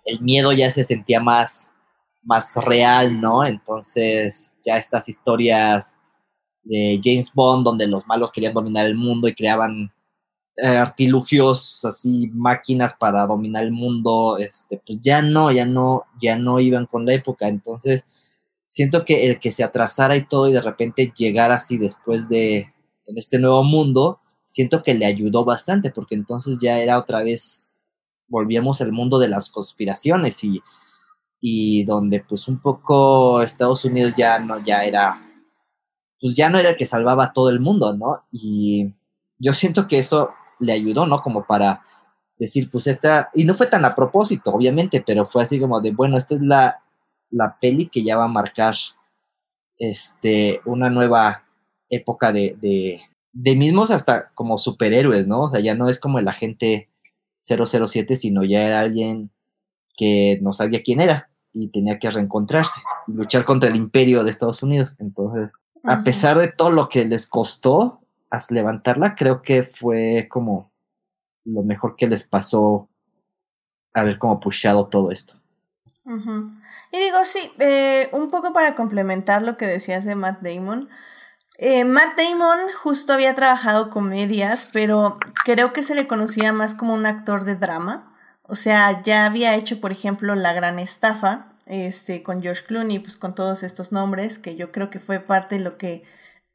[0.05, 1.75] el miedo ya se sentía más,
[2.23, 3.45] más real, ¿no?
[3.45, 5.99] Entonces, ya estas historias
[6.63, 9.91] de James Bond, donde los malos querían dominar el mundo y creaban
[10.57, 16.35] eh, artilugios, así máquinas para dominar el mundo, este, pues ya no, ya no, ya
[16.35, 17.47] no iban con la época.
[17.47, 18.05] Entonces,
[18.67, 22.73] siento que el que se atrasara y todo y de repente llegar así después de
[23.07, 27.85] en este nuevo mundo, siento que le ayudó bastante, porque entonces ya era otra vez,
[28.27, 30.61] volvíamos al mundo de las conspiraciones y,
[31.41, 35.19] y donde pues un poco Estados Unidos ya no, ya era,
[36.21, 38.23] pues ya no era el que salvaba a todo el mundo, ¿no?
[38.31, 38.93] Y
[39.39, 41.21] yo siento que eso le ayudó, ¿no?
[41.21, 41.81] Como para
[42.37, 45.91] decir, pues esta, y no fue tan a propósito, obviamente, pero fue así como de,
[45.91, 46.83] bueno, esta es la,
[47.31, 48.75] la peli que ya va a marcar
[49.79, 51.43] este, una nueva
[51.89, 53.01] época de, de,
[53.33, 55.43] de mismos hasta como superhéroes, ¿no?
[55.45, 56.89] O sea, ya no es como el agente
[57.39, 59.31] 007, sino ya era alguien
[59.97, 64.31] que no sabía quién era y tenía que reencontrarse y luchar contra el imperio de
[64.31, 64.95] Estados Unidos.
[64.99, 68.01] Entonces, a pesar de todo lo que les costó,
[68.49, 70.71] levantarla, creo que fue como
[71.43, 72.89] lo mejor que les pasó
[73.93, 75.35] haber como pushado todo esto.
[76.05, 80.89] Y digo, sí, eh, un poco para complementar lo que decías de Matt Damon.
[81.57, 86.93] Eh, Matt Damon justo había trabajado comedias, pero creo que se le conocía más como
[86.93, 88.10] un actor de drama.
[88.51, 93.15] O sea, ya había hecho, por ejemplo, La Gran Estafa, este, con George Clooney, pues
[93.15, 96.03] con todos estos nombres, que yo creo que fue parte de lo que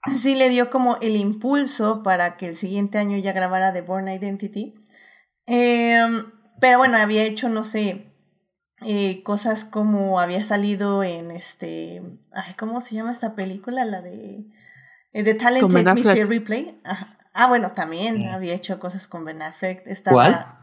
[0.05, 4.09] sí le dio como el impulso para que el siguiente año ya grabara The Born
[4.09, 4.75] Identity.
[5.47, 8.13] Em, pero bueno, había hecho, no sé,
[8.83, 13.87] eh, cosas como había salido en este, ay, ¿cómo se llama esta película?
[13.87, 14.45] La de
[15.15, 16.29] eh, The Talented Mr.
[16.29, 16.79] Replay.
[17.33, 18.35] Ah, bueno, también mm.
[18.35, 19.87] había hecho cosas con Ben Affleck.
[19.87, 20.56] Estaba ¿Cuál?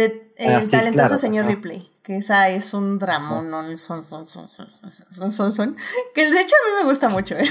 [0.00, 4.48] De, ah, el talentoso señor Ripley, que esa es un dramón, no, son, son, son,
[4.48, 5.76] son, son, son,
[6.14, 7.46] que de hecho a mí me gusta mucho, ¿eh?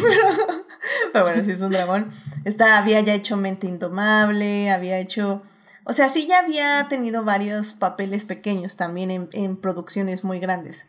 [1.14, 2.12] pero, bueno, sí es un dramón.
[2.46, 5.44] Está, había ya hecho Mente Indomable, había hecho,
[5.84, 10.88] o sea, sí ya había tenido varios papeles pequeños también en, en producciones muy grandes.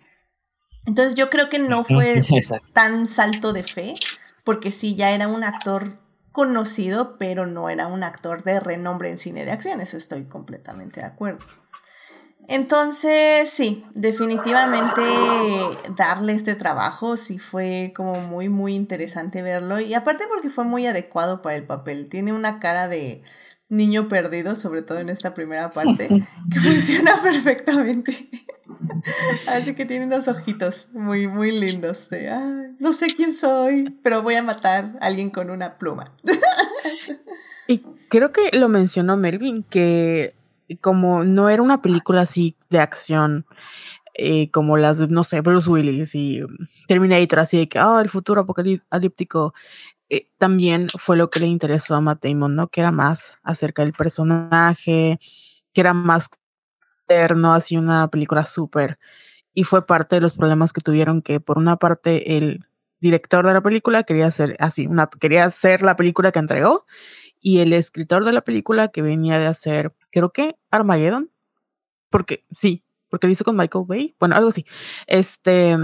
[0.86, 2.22] Entonces yo creo que no fue
[2.72, 3.92] tan salto de fe,
[4.44, 5.98] porque sí ya era un actor
[6.32, 11.00] conocido, pero no era un actor de renombre en cine de acción, eso estoy completamente
[11.00, 11.44] de acuerdo.
[12.50, 15.02] Entonces, sí, definitivamente
[15.96, 19.78] darle este trabajo sí fue como muy, muy interesante verlo.
[19.78, 22.08] Y aparte porque fue muy adecuado para el papel.
[22.08, 23.22] Tiene una cara de
[23.70, 26.08] niño perdido, sobre todo en esta primera parte,
[26.52, 28.28] que funciona perfectamente.
[29.46, 32.30] Así que tiene unos ojitos muy, muy lindos de,
[32.78, 36.12] no sé quién soy, pero voy a matar a alguien con una pluma.
[37.66, 40.34] y creo que lo mencionó Melvin, que
[40.80, 43.46] como no era una película así de acción,
[44.14, 46.42] eh, como las, no sé, Bruce Willis y
[46.88, 49.54] Terminator, así de que, oh, el futuro apocalíptico,
[50.10, 52.68] eh, también fue lo que le interesó a Matt Damon, ¿no?
[52.68, 55.18] Que era más acerca del personaje,
[55.72, 56.30] que era más
[57.36, 58.98] no así una película súper.
[59.54, 62.66] Y fue parte de los problemas que tuvieron que por una parte él
[63.00, 66.86] director de la película quería hacer así, una, quería hacer la película que entregó
[67.40, 71.30] y el escritor de la película que venía de hacer, creo que Armageddon,
[72.10, 74.66] porque sí, porque lo hizo con Michael Bay, bueno, algo así.
[75.06, 75.76] Este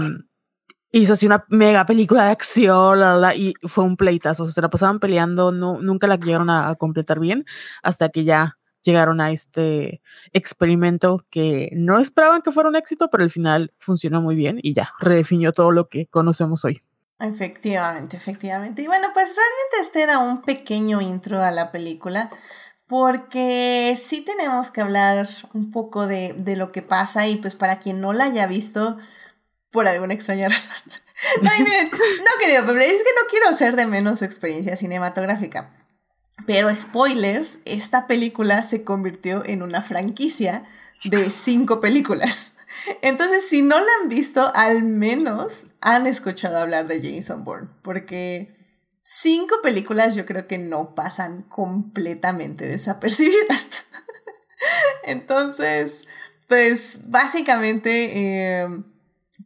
[0.99, 2.99] hizo así una mega película de acción,
[3.35, 7.45] y fue un pleitazo, se la pasaban peleando, no, nunca la llegaron a, completar bien,
[7.83, 13.23] hasta que ya llegaron a este experimento que no esperaban que fuera un éxito, pero
[13.23, 16.81] al final funcionó muy bien y ya redefinió todo lo que conocemos hoy.
[17.19, 18.83] Efectivamente, efectivamente.
[18.83, 22.29] Y bueno, pues realmente este era un pequeño intro a la película
[22.85, 27.79] porque sí tenemos que hablar un poco de, de, lo que pasa y pues para
[27.79, 28.97] quien no la haya visto
[29.77, 30.73] por alguna extraña razón.
[31.43, 35.71] no, miren, no querido es que no quiero hacer de menos su experiencia cinematográfica.
[36.47, 40.63] Pero spoilers, esta película se convirtió en una franquicia
[41.03, 42.53] de cinco películas.
[43.03, 48.57] Entonces, si no la han visto, al menos han escuchado hablar de Jason Bourne, porque
[49.03, 53.85] cinco películas yo creo que no pasan completamente desapercibidas.
[55.03, 56.07] Entonces,
[56.47, 58.96] pues básicamente, em,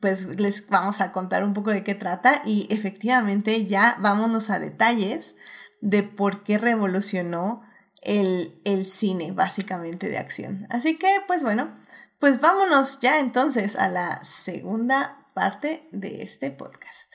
[0.01, 4.59] pues les vamos a contar un poco de qué trata y efectivamente ya vámonos a
[4.59, 5.35] detalles
[5.79, 7.61] de por qué revolucionó
[8.01, 10.67] el, el cine básicamente de acción.
[10.69, 11.79] Así que, pues bueno,
[12.19, 17.13] pues vámonos ya entonces a la segunda parte de este podcast.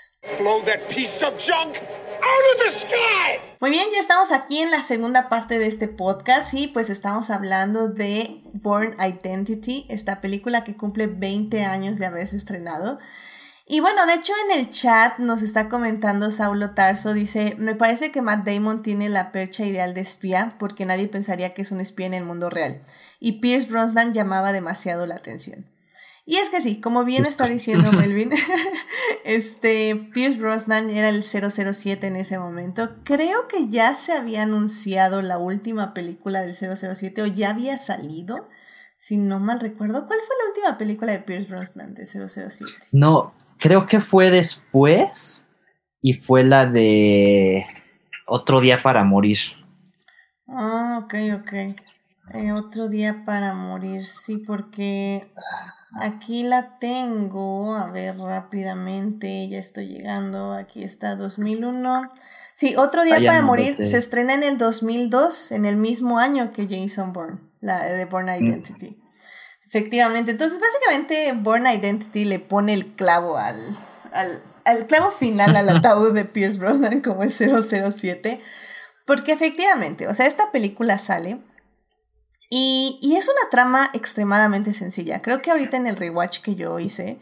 [3.61, 7.31] Muy bien, ya estamos aquí en la segunda parte de este podcast y pues estamos
[7.31, 12.99] hablando de Born Identity, esta película que cumple 20 años de haberse estrenado.
[13.69, 18.13] Y bueno, de hecho en el chat nos está comentando Saulo Tarso, dice, me parece
[18.13, 21.81] que Matt Damon tiene la percha ideal de espía porque nadie pensaría que es un
[21.81, 22.83] espía en el mundo real.
[23.19, 25.67] Y Pierce Brosnan llamaba demasiado la atención.
[26.27, 28.31] Y es que sí, como bien está diciendo Melvin,
[29.27, 32.91] este Pierce Brosnan era el 007 en ese momento.
[33.05, 38.49] Creo que ya se había anunciado la última película del 007 o ya había salido,
[38.99, 40.07] si no mal recuerdo.
[40.07, 42.73] ¿Cuál fue la última película de Pierce Brosnan de 007?
[42.93, 45.49] No, creo que fue después
[46.01, 47.67] y fue la de
[48.27, 49.39] Otro día para morir.
[50.49, 51.53] Ah, ok, ok.
[52.35, 55.31] Eh, otro día para morir, sí, porque
[55.99, 62.13] Aquí la tengo, a ver rápidamente, ya estoy llegando, aquí está 2001.
[62.55, 66.67] Sí, Otro Día para Morir se estrena en el 2002, en el mismo año que
[66.69, 68.45] Jason Bourne, la de Born mm.
[68.45, 68.99] Identity.
[69.67, 73.57] Efectivamente, entonces básicamente Born Identity le pone el clavo al,
[74.13, 78.41] al, al clavo final al ataúd de Pierce Brosnan como es 007,
[79.07, 81.39] porque efectivamente, o sea, esta película sale
[82.49, 85.21] y, y, es una trama extremadamente sencilla.
[85.21, 87.19] Creo que ahorita en el rewatch que yo hice,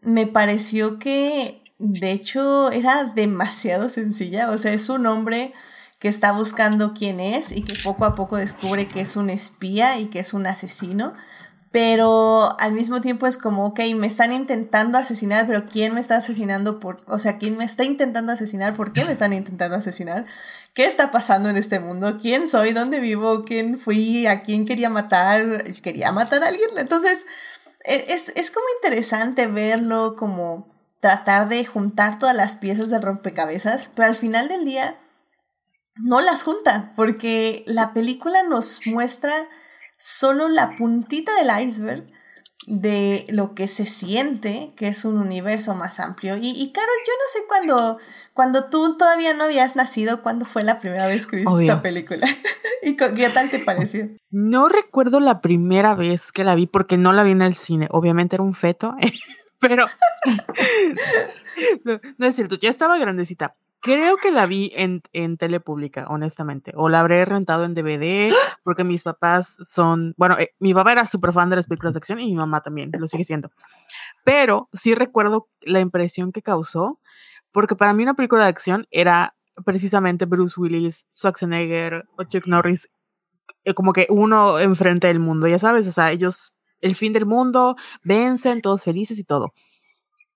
[0.00, 4.50] me pareció que de hecho era demasiado sencilla.
[4.50, 5.52] O sea, es un hombre
[5.98, 9.98] que está buscando quién es y que poco a poco descubre que es un espía
[9.98, 11.14] y que es un asesino
[11.74, 16.14] pero al mismo tiempo es como, ok, me están intentando asesinar, pero ¿quién me está
[16.14, 18.76] asesinando por, o sea, quién me está intentando asesinar?
[18.76, 20.24] ¿Por qué me están intentando asesinar?
[20.72, 22.16] ¿Qué está pasando en este mundo?
[22.22, 22.74] ¿Quién soy?
[22.74, 23.44] ¿Dónde vivo?
[23.44, 24.28] ¿Quién fui?
[24.28, 25.64] ¿A quién quería matar?
[25.82, 26.70] ¿Quería matar a alguien?
[26.76, 27.26] Entonces,
[27.84, 33.90] e, es, es como interesante verlo, como tratar de juntar todas las piezas del rompecabezas,
[33.96, 34.96] pero al final del día
[35.96, 39.34] no las junta, porque la película nos muestra
[39.98, 42.06] solo la puntita del iceberg
[42.66, 46.36] de lo que se siente que es un universo más amplio.
[46.36, 47.98] Y, y Carol, yo no sé cuándo,
[48.32, 52.26] cuando tú todavía no habías nacido, cuándo fue la primera vez que viste esta película.
[52.82, 54.08] ¿Y qué tal te pareció?
[54.30, 57.88] No recuerdo la primera vez que la vi porque no la vi en el cine.
[57.90, 58.94] Obviamente era un feto,
[59.60, 59.86] pero
[62.18, 63.54] no, es cierto, ya estaba grandecita.
[63.84, 66.72] Creo que la vi en, en tele pública, honestamente.
[66.74, 68.32] O la habré rentado en DVD,
[68.64, 70.14] porque mis papás son.
[70.16, 72.62] Bueno, eh, mi papá era súper fan de las películas de acción y mi mamá
[72.62, 73.50] también, lo sigue siendo.
[74.24, 76.98] Pero sí recuerdo la impresión que causó,
[77.52, 79.34] porque para mí una película de acción era
[79.66, 82.88] precisamente Bruce Willis, Schwarzenegger o Chuck Norris,
[83.64, 87.26] eh, como que uno enfrente del mundo, ya sabes, o sea, ellos, el fin del
[87.26, 89.52] mundo, vencen, todos felices y todo.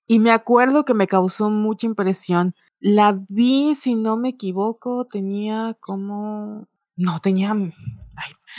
[0.06, 5.76] Y me acuerdo que me causó mucha impresión la vi, si no me equivoco, tenía
[5.80, 6.68] como...
[6.96, 7.54] No, tenía...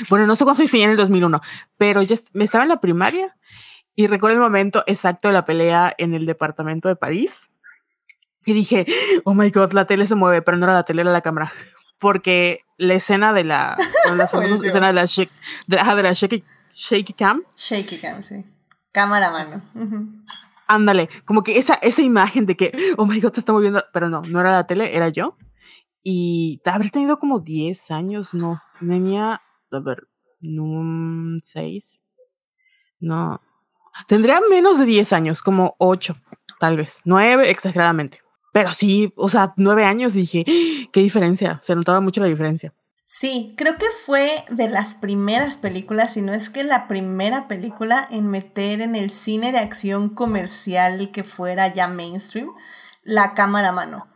[0.10, 1.42] bueno, no sé cuánto tenía en el 2001,
[1.78, 3.36] pero ya me estaba en la primaria
[3.96, 7.50] y recuerdo el momento exacto de la pelea en el departamento de París.
[8.46, 8.86] Y dije,
[9.26, 11.52] oh my god, la tele se mueve, pero no era la tele, era la cámara.
[11.98, 13.76] Porque la escena de la,
[14.16, 14.24] la
[14.64, 15.32] escena de la, shake,
[15.68, 16.44] de, de la shaky,
[16.74, 17.42] shaky cam.
[17.58, 18.46] Shaky cam, sí.
[18.94, 19.62] Cámara a mano.
[20.72, 24.08] Ándale, como que esa, esa imagen de que, oh my god, te está moviendo, pero
[24.08, 25.36] no, no era la tele, era yo.
[26.04, 29.42] Y habré tenido como 10 años, no, tenía,
[29.72, 30.08] a ver,
[30.40, 32.04] no, 6,
[33.00, 33.42] no,
[34.08, 36.16] tendría menos de 10 años, como 8,
[36.60, 38.20] tal vez, 9 exageradamente.
[38.54, 40.90] Pero sí, o sea, 9 años dije, ¡Ah!
[40.94, 42.76] qué diferencia, se notaba mucho la diferencia.
[43.12, 48.08] Sí, creo que fue de las primeras películas, si no es que la primera película
[48.12, 52.54] en meter en el cine de acción comercial que fuera ya mainstream
[53.02, 54.08] la cámara mano.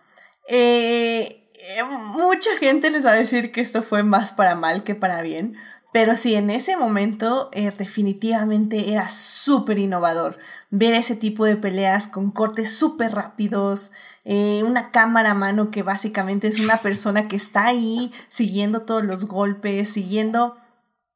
[0.48, 1.84] Eh, eh,
[2.16, 5.56] mucha gente les va a decir que esto fue más para mal que para bien,
[5.92, 10.38] pero sí, en ese momento eh, definitivamente era súper innovador
[10.70, 13.92] ver ese tipo de peleas con cortes súper rápidos,
[14.26, 19.04] eh, una cámara a mano que básicamente es una persona que está ahí siguiendo todos
[19.04, 20.56] los golpes, siguiendo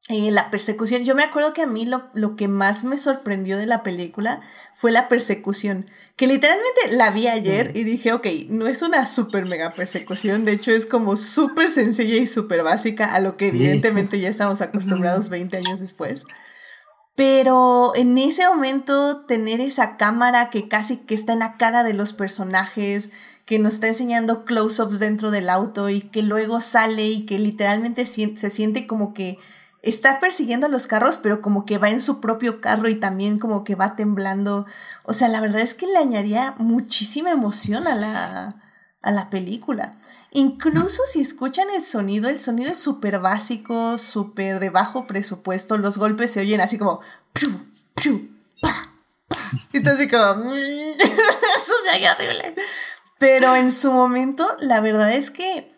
[0.10, 1.04] eh, la persecución.
[1.04, 4.42] Yo me acuerdo que a mí lo, lo, que más me sorprendió de la película
[4.74, 5.86] fue la persecución,
[6.16, 10.54] que literalmente la vi ayer y dije, ok, no es una super mega persecución, de
[10.54, 15.30] hecho es como súper sencilla y súper básica a lo que evidentemente ya estamos acostumbrados
[15.30, 16.26] 20 años después.
[17.18, 21.96] Pero en ese momento tener esa cámara que casi que está en la cara de
[21.96, 23.10] los personajes,
[23.48, 28.06] que nos está enseñando close-ups dentro del auto y que luego sale y que literalmente
[28.06, 29.40] se siente como que
[29.82, 33.40] está persiguiendo a los carros, pero como que va en su propio carro y también
[33.40, 34.68] como que va temblando.
[35.02, 38.67] O sea, la verdad es que le añadía muchísima emoción a la,
[39.08, 39.96] a la película.
[40.32, 45.78] Incluso si escuchan el sonido, el sonido es súper básico, súper de bajo presupuesto.
[45.78, 47.00] Los golpes se oyen así como...
[49.72, 50.54] Entonces como...
[50.56, 52.54] Eso se oye horrible.
[53.18, 55.74] Pero en su momento, la verdad es que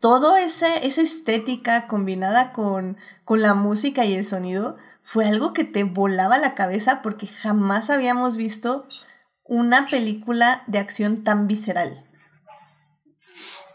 [0.00, 5.84] todo esa estética combinada con, con la música y el sonido fue algo que te
[5.84, 8.86] volaba la cabeza porque jamás habíamos visto
[9.44, 11.96] una película de acción tan visceral.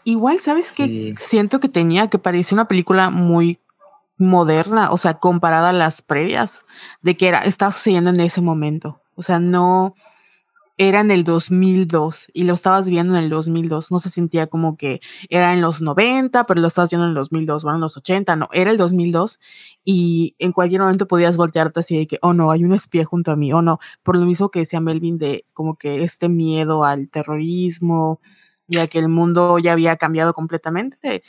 [0.06, 1.16] Igual, ¿sabes qué?
[1.18, 3.58] Siento que tenía que parecía una película muy
[4.16, 6.64] moderna, o sea, comparada a las previas,
[7.02, 9.00] de que era, estaba sucediendo en ese momento.
[9.16, 9.96] O sea, no
[10.78, 13.90] era en el 2002 y lo estabas viendo en el 2002.
[13.90, 17.16] No se sentía como que era en los 90, pero lo estabas viendo en el
[17.16, 19.40] 2002, bueno, en los 80, no, era el 2002
[19.84, 23.32] y en cualquier momento podías voltearte así de que, oh no, hay un espía junto
[23.32, 26.84] a mí, oh no, por lo mismo que decía Melvin de como que este miedo
[26.84, 28.20] al terrorismo,
[28.66, 31.22] ya que el mundo ya había cambiado completamente,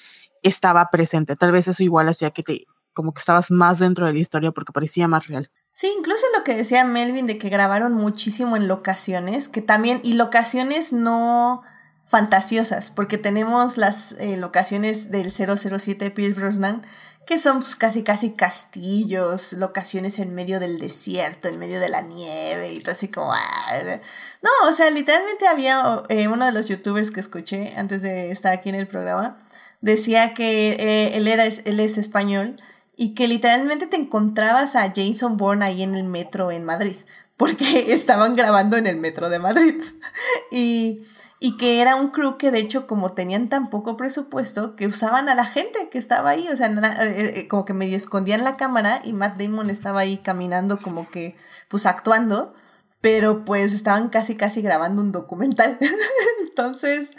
[0.44, 1.36] estaba presente.
[1.36, 4.52] Tal vez eso igual hacía que te, como que estabas más dentro de la historia
[4.52, 5.52] porque parecía más real.
[5.72, 10.16] Sí, incluso lo que decía Melvin de que grabaron muchísimo en locaciones, que también, y
[10.16, 11.62] locaciones no
[12.08, 16.82] fantasiosas, porque tenemos las eh, locaciones del 007 Pierce Brosnan,
[17.26, 22.02] que son pues, casi casi castillos, locaciones en medio del desierto, en medio de la
[22.02, 23.34] nieve y todo así como...
[23.34, 24.00] Ah,
[24.42, 28.54] no, o sea, literalmente había eh, uno de los youtubers que escuché antes de estar
[28.54, 29.38] aquí en el programa,
[29.82, 32.56] decía que eh, él, era, él es español
[32.96, 36.96] y que literalmente te encontrabas a Jason Bourne ahí en el metro en Madrid,
[37.36, 39.76] porque estaban grabando en el metro de Madrid.
[40.52, 41.02] y
[41.40, 45.30] y que era un crew que de hecho como tenían tan poco presupuesto que usaban
[45.30, 48.58] a la gente que estaba ahí, o sea, eh, eh, como que medio escondían la
[48.58, 51.36] cámara y Matt Damon estaba ahí caminando como que
[51.70, 52.54] pues actuando,
[53.02, 55.78] pero pues estaban casi casi grabando un documental.
[56.42, 57.16] Entonces,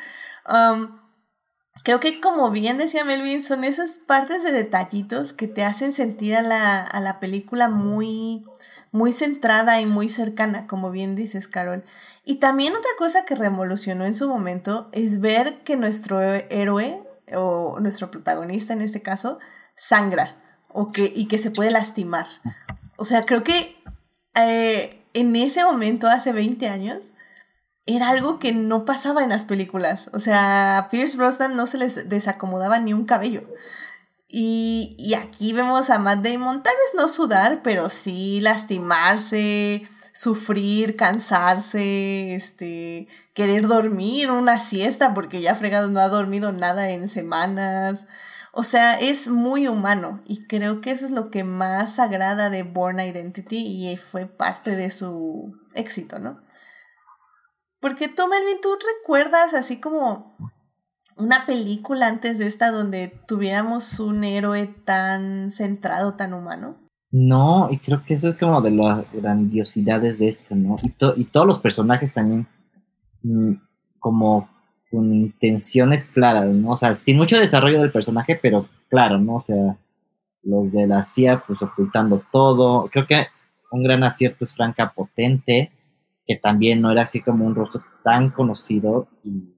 [0.48, 0.98] um,
[1.84, 6.34] creo que como bien decía Melvin, son esas partes de detallitos que te hacen sentir
[6.34, 8.44] a la, a la película muy,
[8.90, 11.84] muy centrada y muy cercana, como bien dices, Carol.
[12.28, 17.02] Y también otra cosa que revolucionó en su momento es ver que nuestro héroe,
[17.34, 19.38] o nuestro protagonista en este caso,
[19.76, 20.36] sangra
[20.68, 22.26] o que, y que se puede lastimar.
[22.98, 23.82] O sea, creo que
[24.34, 27.14] eh, en ese momento, hace 20 años,
[27.86, 30.10] era algo que no pasaba en las películas.
[30.12, 33.48] O sea, a Pierce Brosnan no se les desacomodaba ni un cabello.
[34.28, 40.96] Y, y aquí vemos a Matt Damon, tal vez no sudar, pero sí lastimarse, sufrir,
[40.96, 48.04] cansarse, este, querer dormir una siesta porque ya fregado no ha dormido nada en semanas.
[48.52, 52.64] O sea, es muy humano y creo que eso es lo que más agrada de
[52.64, 56.42] Born Identity y fue parte de su éxito, ¿no?
[57.78, 60.36] Porque tú, Melvin, tú recuerdas así como
[61.16, 66.87] una película antes de esta donde tuviéramos un héroe tan centrado, tan humano.
[67.10, 70.76] No, y creo que eso es como de las grandiosidades de esto, ¿no?
[71.16, 72.46] Y, todos los personajes también
[73.22, 73.52] mm,
[73.98, 74.48] como
[74.90, 76.70] con intenciones claras, ¿no?
[76.72, 79.36] O sea, sin mucho desarrollo del personaje, pero claro, ¿no?
[79.36, 79.78] O sea,
[80.42, 82.88] los de la CIA pues ocultando todo.
[82.90, 83.26] Creo que
[83.70, 85.72] un gran acierto es Franca Potente.
[86.26, 89.54] que también no era así como un rostro tan conocido y,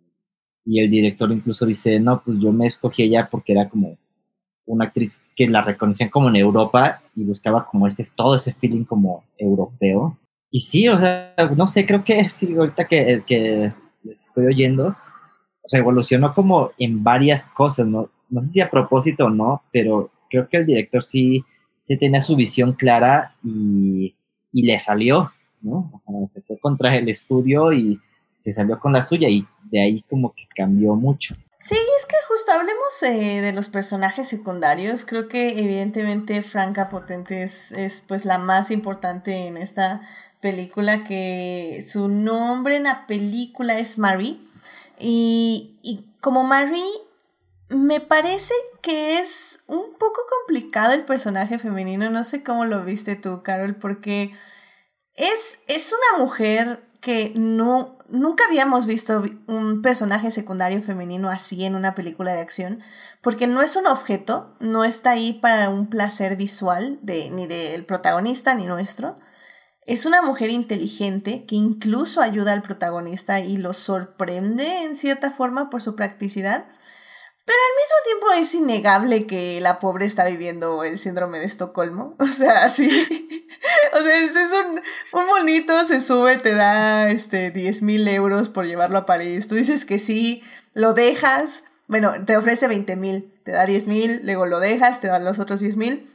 [0.64, 3.98] y el director incluso dice, no, pues yo me escogí ella porque era como
[4.66, 8.84] una actriz que la reconocían como en Europa y buscaba como ese, todo ese feeling
[8.84, 10.16] como europeo.
[10.50, 14.88] Y sí, o sea, no sé, creo que sí, ahorita que, que les estoy oyendo,
[15.62, 18.10] o sea, evolucionó como en varias cosas, ¿no?
[18.28, 21.44] No sé si a propósito o no, pero creo que el director sí,
[21.82, 24.14] sí tenía su visión clara y,
[24.52, 26.02] y le salió, ¿no?
[26.46, 28.00] se contra el estudio y
[28.38, 31.36] se salió con la suya y de ahí como que cambió mucho.
[31.62, 35.04] Sí, es que justo hablemos de los personajes secundarios.
[35.04, 40.00] Creo que evidentemente Franca Potente es, es, pues la más importante en esta
[40.40, 44.40] película, que su nombre en la película es Marie.
[44.98, 46.82] Y, y como Marie,
[47.68, 52.08] me parece que es un poco complicado el personaje femenino.
[52.08, 54.32] No sé cómo lo viste tú, Carol, porque
[55.14, 61.74] es, es una mujer que no, nunca habíamos visto un personaje secundario femenino así en
[61.74, 62.80] una película de acción,
[63.20, 67.84] porque no es un objeto, no está ahí para un placer visual de, ni del
[67.84, 69.16] protagonista ni nuestro.
[69.86, 75.70] Es una mujer inteligente que incluso ayuda al protagonista y lo sorprende en cierta forma
[75.70, 76.66] por su practicidad.
[77.44, 82.16] Pero al mismo tiempo es innegable que la pobre está viviendo el síndrome de Estocolmo.
[82.20, 82.88] O sea, sí.
[83.92, 84.80] o sea, es, un,
[85.20, 89.46] un bonito, se sube, te da este 10 mil euros por llevarlo a París.
[89.46, 90.42] Tú dices que sí,
[90.74, 91.64] lo dejas.
[91.88, 95.40] Bueno, te ofrece 20 mil, te da 10 mil, luego lo dejas, te dan los
[95.40, 96.10] otros 10 mil.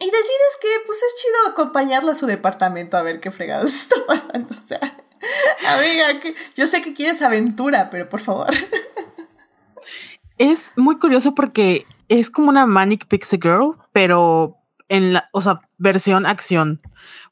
[0.00, 3.96] Y decides que pues es chido acompañarlo a su departamento a ver qué fregados está
[4.06, 4.56] pasando.
[4.60, 4.80] O sea,
[5.66, 8.48] amiga, que, yo sé que quieres aventura, pero por favor.
[10.38, 14.56] Es muy curioso porque es como una Manic Pixie Girl, pero
[14.88, 16.80] en la, o sea, versión acción.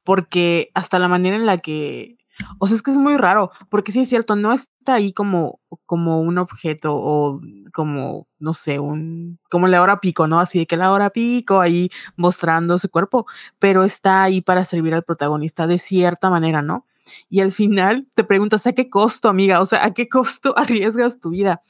[0.04, 2.16] Porque hasta la manera en la que.
[2.58, 5.60] O sea, es que es muy raro, porque sí es cierto, no está ahí como,
[5.86, 7.40] como un objeto o
[7.72, 10.40] como, no sé, un, como la hora pico, ¿no?
[10.40, 13.26] Así de que la hora pico ahí mostrando su cuerpo,
[13.58, 16.86] pero está ahí para servir al protagonista de cierta manera, ¿no?
[17.28, 19.60] Y al final te preguntas, ¿a qué costo, amiga?
[19.60, 21.62] O sea, ¿a qué costo arriesgas tu vida?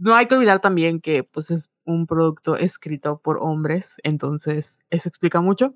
[0.00, 5.08] No hay que olvidar también que pues es un producto escrito por hombres, entonces eso
[5.08, 5.74] explica mucho.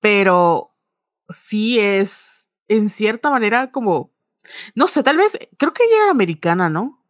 [0.00, 0.74] Pero
[1.28, 4.14] sí es en cierta manera como
[4.74, 7.00] no sé, tal vez creo que ella era americana, ¿no?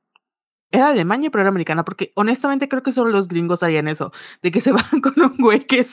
[0.70, 4.12] Era de Alemania, pero era americana, porque honestamente creo que solo los gringos harían eso,
[4.42, 5.84] de que se van con un güey que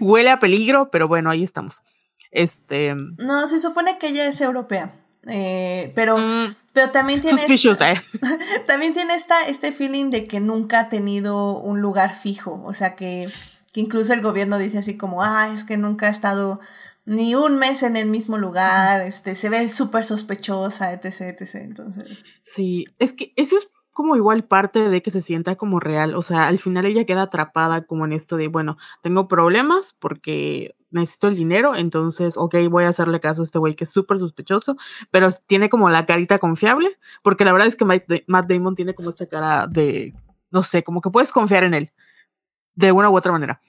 [0.00, 1.82] huele a peligro, pero bueno, ahí estamos.
[2.30, 2.94] Este.
[2.94, 4.94] No, se supone que ella es europea.
[5.26, 7.40] Eh, pero, mm, pero también tiene.
[7.42, 7.94] eh.
[8.66, 12.62] también tiene esta, este feeling de que nunca ha tenido un lugar fijo.
[12.64, 13.30] O sea que,
[13.72, 16.60] que incluso el gobierno dice así como, ah, es que nunca ha estado
[17.04, 21.54] ni un mes en el mismo lugar, este, se ve súper sospechosa, etc, etc.
[21.54, 22.04] Entonces.
[22.44, 23.68] Sí, es que eso es
[23.98, 26.14] como igual parte de que se sienta como real.
[26.14, 30.76] O sea, al final ella queda atrapada como en esto de, bueno, tengo problemas porque
[30.92, 34.20] necesito el dinero, entonces, ok, voy a hacerle caso a este güey que es súper
[34.20, 34.76] sospechoso,
[35.10, 39.10] pero tiene como la carita confiable, porque la verdad es que Matt Damon tiene como
[39.10, 40.14] esta cara de,
[40.52, 41.92] no sé, como que puedes confiar en él,
[42.76, 43.60] de una u otra manera.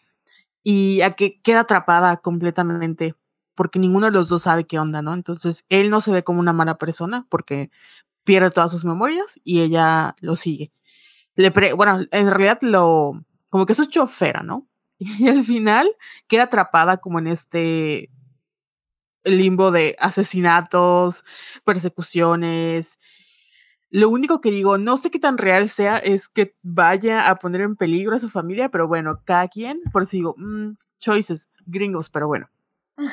[0.62, 3.16] Y a que queda atrapada completamente,
[3.56, 5.16] porque ninguno de los dos sabe qué onda, ¿no?
[5.16, 7.72] Entonces, él no se ve como una mala persona, porque
[8.30, 10.72] pierde todas sus memorias y ella lo sigue.
[11.34, 14.68] Le bueno, en realidad lo, como que es su chofera, ¿no?
[15.00, 15.90] Y al final
[16.28, 18.12] queda atrapada como en este
[19.24, 21.26] limbo de asesinatos,
[21.66, 23.00] persecuciones.
[23.90, 27.62] Lo único que digo, no sé qué tan real sea, es que vaya a poner
[27.62, 32.12] en peligro a su familia, pero bueno, cada quien, por eso digo, mm, choices, gringos,
[32.12, 32.48] pero bueno.
[33.00, 33.06] no,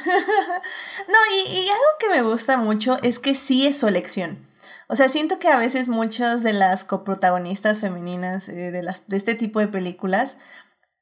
[1.33, 4.46] y, algo que me gusta mucho es que sí es su elección.
[4.89, 9.17] O sea, siento que a veces muchas de las coprotagonistas femeninas eh, de, las, de
[9.17, 10.39] este tipo de películas,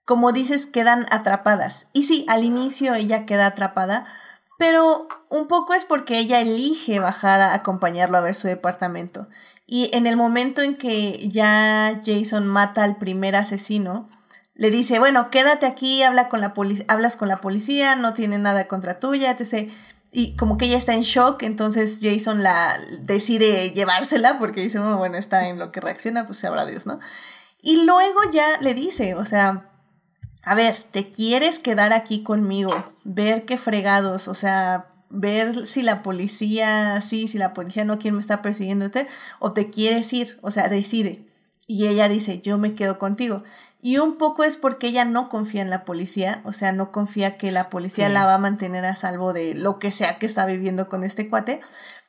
[0.04, 1.88] como dices, quedan atrapadas.
[1.92, 4.06] Y sí, al inicio ella queda atrapada,
[4.58, 9.28] pero un poco es porque ella elige bajar a acompañarlo a ver su departamento.
[9.66, 14.08] Y en el momento en que ya Jason mata al primer asesino,
[14.54, 16.54] le dice, bueno, quédate aquí, habla con la
[16.88, 19.70] hablas con la policía, no tiene nada contra tuya, etc
[20.16, 24.96] y como que ella está en shock, entonces Jason la decide llevársela porque dice, oh,
[24.96, 27.00] bueno, está en lo que reacciona, pues sabrá Dios, ¿no?
[27.60, 29.72] Y luego ya le dice, o sea,
[30.44, 32.92] a ver, ¿te quieres quedar aquí conmigo?
[33.02, 38.14] Ver qué fregados, o sea, ver si la policía, sí, si la policía no quiere
[38.14, 39.08] me está persiguiéndote,
[39.40, 41.26] o te quieres ir, o sea, decide.
[41.66, 43.42] Y ella dice, yo me quedo contigo.
[43.86, 47.36] Y un poco es porque ella no confía en la policía, o sea, no confía
[47.36, 50.46] que la policía la va a mantener a salvo de lo que sea que está
[50.46, 51.60] viviendo con este cuate,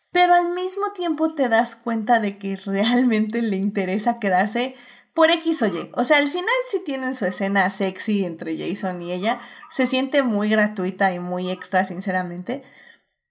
[0.10, 4.74] pero al mismo tiempo te das cuenta de que realmente le interesa quedarse
[5.14, 5.92] por X o Y.
[5.96, 10.24] O sea, al final sí tienen su escena sexy entre Jason y ella, se siente
[10.24, 12.62] muy gratuita y muy extra, sinceramente,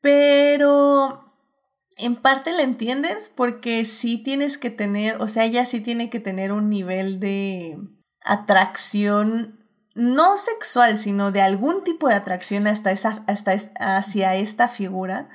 [0.03, 1.33] pero
[1.97, 6.21] en parte la entiendes porque sí tienes que tener, o sea, ella sí tiene que
[6.21, 7.79] tener un nivel de
[8.25, 9.61] atracción
[9.95, 15.29] no sexual, sino de algún tipo de atracción hasta esa, hasta hacia esta figura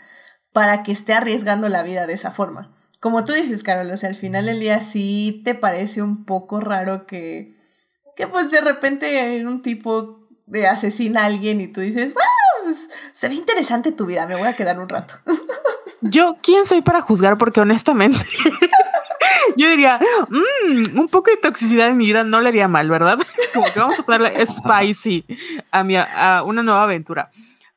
[0.52, 2.76] para que esté arriesgando la vida de esa forma.
[3.00, 6.60] Como tú dices, Carol, o sea, al final del día sí te parece un poco
[6.60, 7.56] raro que,
[8.18, 12.90] que pues de repente un tipo de asesina a alguien y tú dices, wow, pues,
[13.14, 15.14] se ve interesante tu vida, me voy a quedar un rato.
[16.02, 17.38] Yo, ¿quién soy para juzgar?
[17.38, 18.20] Porque honestamente,
[19.56, 23.18] yo diría, mmm, un poco de toxicidad en mi vida no le haría mal, ¿verdad?
[23.54, 25.26] Como que vamos a ponerle spicy
[25.72, 27.32] a, mi, a una nueva aventura.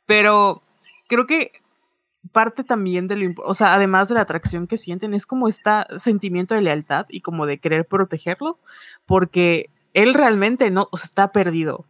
[0.07, 0.63] Pero
[1.09, 1.53] creo que
[2.33, 5.71] parte también de lo, o sea, además de la atracción que sienten, es como este
[5.99, 8.59] sentimiento de lealtad y como de querer protegerlo,
[9.07, 11.85] porque él realmente no está perdido.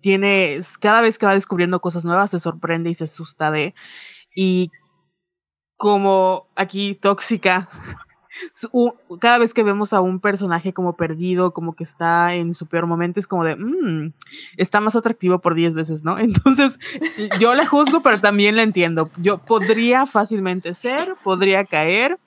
[0.00, 3.74] Tiene, cada vez que va descubriendo cosas nuevas, se sorprende y se asusta de,
[4.34, 4.70] y
[5.76, 7.68] como aquí tóxica.
[9.20, 12.86] Cada vez que vemos a un personaje como perdido, como que está en su peor
[12.86, 14.12] momento, es como de, mmm,
[14.56, 16.18] está más atractivo por 10 veces, ¿no?
[16.18, 16.78] Entonces,
[17.38, 19.10] yo la juzgo, pero también la entiendo.
[19.16, 22.18] Yo podría fácilmente ser, podría caer,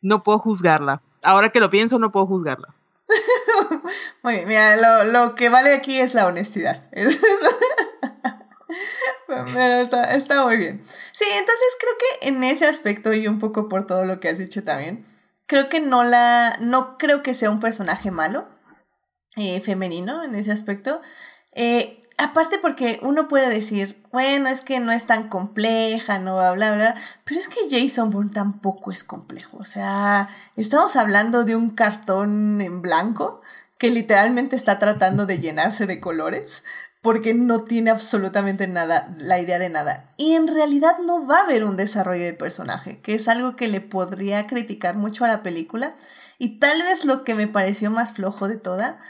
[0.00, 1.02] no puedo juzgarla.
[1.22, 2.74] Ahora que lo pienso, no puedo juzgarla.
[4.22, 6.88] Muy bien, mira, lo, lo que vale aquí es la honestidad.
[9.26, 10.82] Pero está, muy bien.
[11.12, 14.38] Sí, entonces creo que en ese aspecto y un poco por todo lo que has
[14.38, 15.04] dicho también,
[15.50, 18.46] creo que no la, no creo que sea un personaje malo,
[19.34, 21.00] eh, femenino en ese aspecto.
[21.50, 26.52] Eh, aparte porque uno puede decir, bueno, es que no es tan compleja, no bla,
[26.52, 26.94] bla, bla,
[27.24, 29.56] pero es que Jason Bourne tampoco es complejo.
[29.56, 33.40] O sea, estamos hablando de un cartón en blanco
[33.76, 36.62] que literalmente está tratando de llenarse de colores,
[37.02, 40.10] porque no tiene absolutamente nada, la idea de nada.
[40.18, 43.68] Y en realidad no va a haber un desarrollo de personaje, que es algo que
[43.68, 45.96] le podría criticar mucho a la película.
[46.38, 49.00] Y tal vez lo que me pareció más flojo de toda,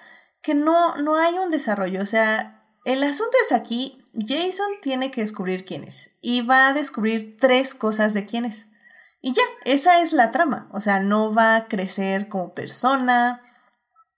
[0.41, 2.01] que no, no hay un desarrollo.
[2.01, 6.16] O sea, el asunto es aquí, Jason tiene que descubrir quién es.
[6.20, 8.68] Y va a descubrir tres cosas de quién es.
[9.20, 10.68] Y ya, esa es la trama.
[10.72, 13.43] O sea, no va a crecer como persona,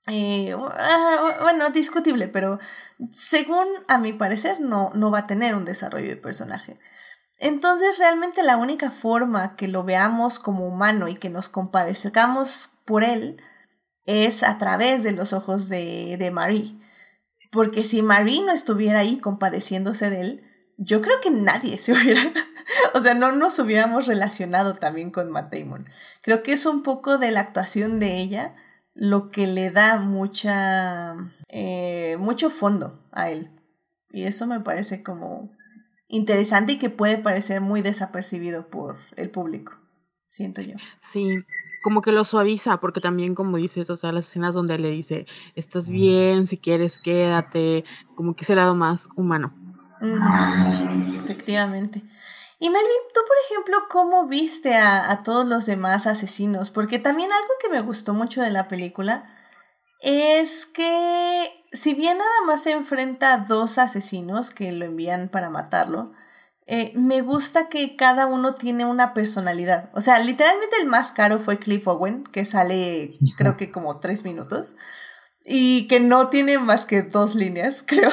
[0.09, 2.59] eh, ah, bueno, discutible, pero
[3.11, 6.79] según a mi parecer no, no va a tener un desarrollo de personaje.
[7.39, 13.05] Entonces realmente la única forma que lo veamos como humano y que nos compadezcamos por
[13.05, 13.43] él
[14.05, 16.79] es a través de los ojos de, de Marie.
[17.51, 22.23] Porque si Marie no estuviera ahí compadeciéndose de él, yo creo que nadie se hubiera,
[22.95, 25.89] o sea, no nos hubiéramos relacionado también con Matt Damon.
[26.23, 28.57] Creo que es un poco de la actuación de ella
[28.95, 31.17] lo que le da mucha,
[31.49, 33.51] eh, mucho fondo a él.
[34.11, 35.51] Y eso me parece como
[36.09, 39.79] interesante y que puede parecer muy desapercibido por el público,
[40.29, 40.75] siento yo.
[41.01, 41.39] Sí,
[41.83, 45.27] como que lo suaviza, porque también como dices, o sea, las escenas donde le dice,
[45.55, 47.85] estás bien, si quieres quédate,
[48.15, 49.55] como que ese lado más humano.
[51.25, 52.03] Efectivamente.
[52.63, 56.71] Y Melvin, tú, por ejemplo, ¿cómo viste a, todos los demás asesinos?
[56.71, 59.25] Porque también algo que me gustó mucho de la película
[60.01, 65.51] es que si bien nada más se enfrenta a dos asesinos que lo envían para
[65.51, 66.13] matarlo,
[66.67, 69.91] eh, me gusta que cada uno tiene una personalidad.
[69.93, 74.23] O sea, literalmente el más caro fue Cliff Owen, que sale creo que como tres
[74.23, 74.77] minutos,
[75.45, 78.13] y que no tiene más que dos líneas, creo.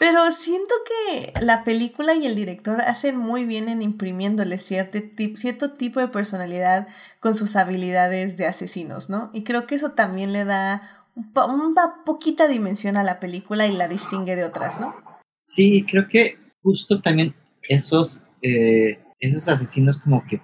[0.00, 4.98] Pero siento que la película y el director hacen muy bien en imprimiéndole cierto,
[5.34, 6.88] cierto tipo de personalidad
[7.20, 9.28] con sus habilidades de asesinos, ¿no?
[9.34, 13.88] Y creo que eso también le da una poquita dimensión a la película y la
[13.88, 14.96] distingue de otras, ¿no?
[15.36, 17.34] Sí, creo que justo también
[17.68, 20.40] esos, eh, esos asesinos como que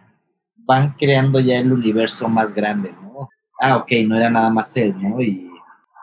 [0.67, 3.31] van creando ya el universo más grande, ¿no?
[3.59, 5.19] Ah, ok, no era nada más él, ¿no?
[5.23, 5.46] Y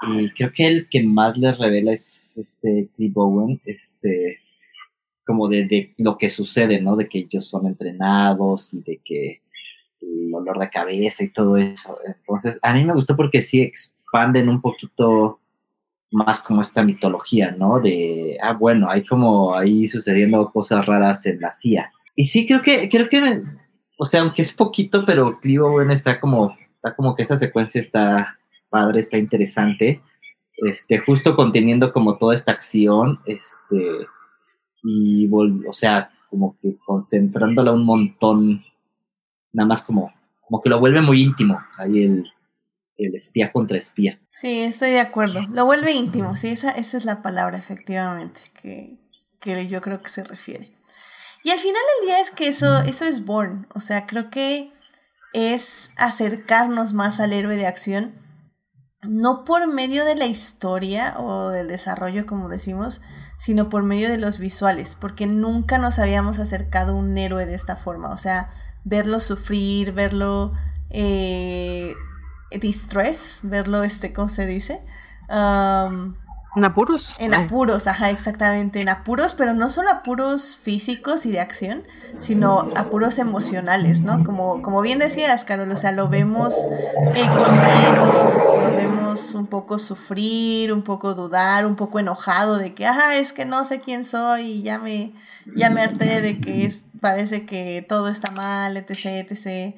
[0.08, 4.39] y creo que el que más les revela es este Cliff Owen, este,
[5.26, 6.95] como de, lo que sucede, ¿no?
[6.95, 9.41] De que ellos son entrenados y de que
[10.01, 11.97] el olor de cabeza y todo eso.
[12.06, 15.39] Entonces, a mí me gustó porque sí expanden un poquito
[16.12, 17.80] más como esta mitología, ¿no?
[17.80, 21.91] De, ah, bueno, hay como ahí sucediendo cosas raras en la CIA.
[22.16, 23.41] Y sí, creo que, creo que,
[23.97, 27.80] o sea, aunque es poquito, pero Cliff Owen está como, está como que esa secuencia
[27.80, 28.38] está
[28.74, 30.01] padre, está interesante.
[30.57, 34.07] este, justo conteniendo como toda esta acción, este,
[34.84, 38.63] y, o sea, como que concentrándola un montón,
[39.51, 42.30] nada más como, como que lo vuelve muy íntimo, ahí el,
[42.97, 44.19] el espía contra espía.
[44.32, 48.97] Sí, estoy de acuerdo, lo vuelve íntimo, sí, esa, esa es la palabra, efectivamente, que,
[49.39, 50.71] que yo creo que se refiere.
[51.43, 54.71] Y al final del día es que eso, eso es Born, o sea, creo que
[55.34, 58.22] es acercarnos más al héroe de acción
[59.04, 63.01] no por medio de la historia o del desarrollo, como decimos,
[63.38, 67.56] sino por medio de los visuales, porque nunca nos habíamos acercado a un héroe de
[67.56, 68.49] esta forma, o sea,
[68.84, 70.54] verlo sufrir, verlo
[70.89, 71.93] eh,
[72.60, 74.82] distress, verlo, este, ¿cómo se dice?
[76.56, 77.16] En apuros.
[77.18, 81.84] En apuros, ajá, exactamente, en apuros, pero no solo apuros físicos y de acción,
[82.20, 84.24] sino apuros emocionales, ¿no?
[84.24, 86.56] Como, como bien decías, Carol, o sea, lo vemos
[87.16, 92.76] eh, con miedos, lo vemos un poco sufrir, un poco dudar, un poco enojado de
[92.76, 95.14] que, ajá, es que no sé quién soy y ya me,
[95.56, 99.76] ya me harté de que es, parece que todo está mal, etc., etc.,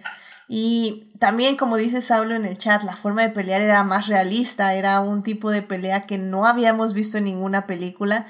[0.48, 4.76] y también, como dice Saulo en el chat, la forma de pelear era más realista,
[4.76, 8.26] era un tipo de pelea que no habíamos visto en ninguna película,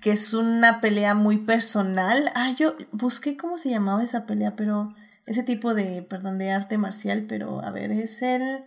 [0.00, 2.30] que es una pelea muy personal.
[2.34, 4.94] Ah, yo busqué cómo se llamaba esa pelea, pero
[5.26, 8.64] ese tipo de, perdón, de arte marcial, pero a ver, es el...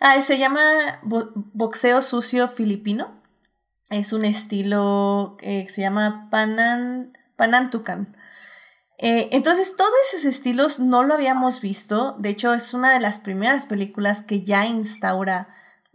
[0.00, 0.60] Ah, se llama
[1.02, 3.22] boxeo sucio filipino.
[3.88, 8.16] Es un estilo eh, que se llama Panan, Panantucan.
[9.02, 12.14] Eh, entonces, todos esos estilos no lo habíamos visto.
[12.20, 15.48] De hecho, es una de las primeras películas que ya instaura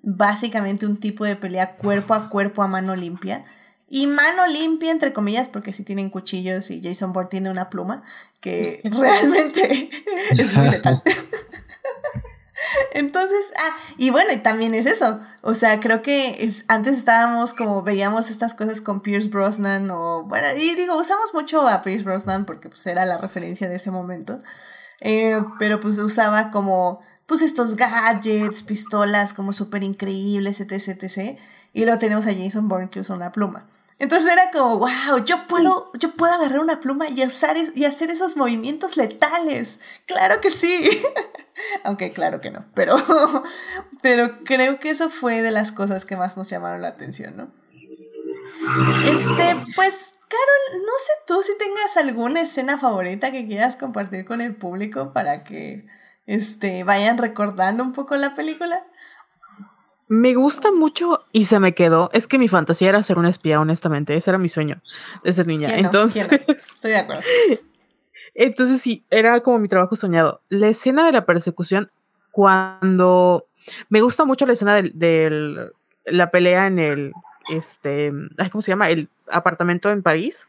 [0.03, 3.45] básicamente un tipo de pelea cuerpo a cuerpo a mano limpia.
[3.89, 8.03] Y mano limpia, entre comillas, porque si tienen cuchillos y Jason Bourne tiene una pluma,
[8.41, 9.89] que realmente
[10.31, 11.01] es muy letal.
[12.93, 15.19] Entonces, ah, y bueno, y también es eso.
[15.41, 20.23] O sea, creo que es, antes estábamos como veíamos estas cosas con Pierce Brosnan o,
[20.23, 23.91] bueno, y digo, usamos mucho a Pierce Brosnan porque pues era la referencia de ese
[23.91, 24.39] momento.
[25.01, 31.37] Eh, pero pues usaba como, pues estos gadgets, pistolas como súper increíbles, etc, etc.
[31.73, 33.67] Y luego tenemos a Jason Bourne que usa una pluma.
[33.99, 38.11] Entonces era como, wow, yo puedo, yo puedo agarrar una pluma y, usar y hacer
[38.11, 39.79] esos movimientos letales.
[40.05, 40.87] Claro que sí.
[41.83, 42.95] Aunque claro que no, pero,
[44.01, 47.51] pero creo que eso fue de las cosas que más nos llamaron la atención, ¿no?
[49.05, 54.41] Este, pues, Carol, no sé tú si tengas alguna escena favorita que quieras compartir con
[54.41, 55.87] el público para que
[56.27, 58.85] este, vayan recordando un poco la película.
[60.09, 62.09] Me gusta mucho y se me quedó.
[62.13, 64.15] Es que mi fantasía era ser una espía, honestamente.
[64.15, 64.81] Ese era mi sueño
[65.23, 65.77] de ser niña.
[65.77, 67.23] Entonces, estoy de acuerdo.
[68.33, 70.41] Entonces sí, era como mi trabajo soñado.
[70.47, 71.91] La escena de la persecución,
[72.31, 73.47] cuando
[73.89, 75.71] me gusta mucho la escena de,
[76.05, 77.11] la pelea en el,
[77.49, 78.13] este,
[78.51, 78.89] ¿cómo se llama?
[78.89, 80.47] El apartamento en París.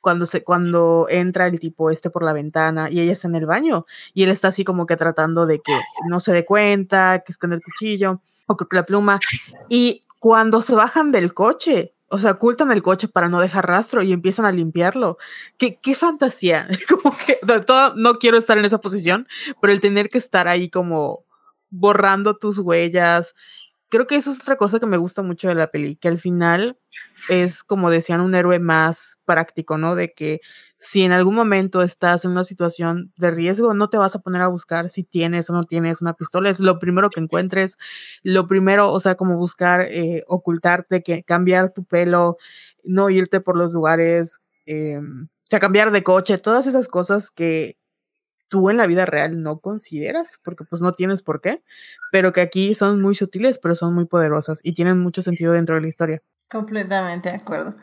[0.00, 3.46] Cuando, se, cuando entra el tipo este por la ventana y ella está en el
[3.46, 7.32] baño y él está así como que tratando de que no se dé cuenta, que
[7.32, 9.20] esconde el cuchillo o la pluma.
[9.68, 14.02] Y cuando se bajan del coche, o sea, ocultan el coche para no dejar rastro
[14.02, 15.18] y empiezan a limpiarlo.
[15.58, 16.68] Qué, qué fantasía.
[16.88, 19.26] Como que todo, no quiero estar en esa posición,
[19.60, 21.24] pero el tener que estar ahí como
[21.70, 23.34] borrando tus huellas.
[23.88, 26.18] Creo que eso es otra cosa que me gusta mucho de la peli, que al
[26.18, 26.78] final
[27.28, 29.94] es, como decían, un héroe más práctico, ¿no?
[29.94, 30.40] De que
[30.84, 34.42] si en algún momento estás en una situación de riesgo, no te vas a poner
[34.42, 37.78] a buscar si tienes o no tienes una pistola, es lo primero que encuentres,
[38.22, 42.36] lo primero, o sea, como buscar eh, ocultarte, que cambiar tu pelo,
[42.84, 47.78] no irte por los lugares, eh, o sea, cambiar de coche, todas esas cosas que
[48.48, 51.62] tú en la vida real no consideras, porque pues no tienes por qué,
[52.12, 55.76] pero que aquí son muy sutiles, pero son muy poderosas y tienen mucho sentido dentro
[55.76, 56.22] de la historia.
[56.50, 57.74] Completamente de acuerdo.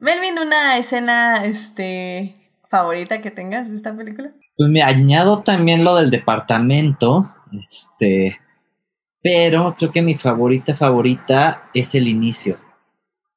[0.00, 2.36] Melvin, una escena este,
[2.70, 4.32] favorita que tengas de esta película.
[4.56, 7.34] Pues me añado también lo del departamento,
[7.68, 8.38] este,
[9.20, 12.58] pero creo que mi favorita favorita es el inicio.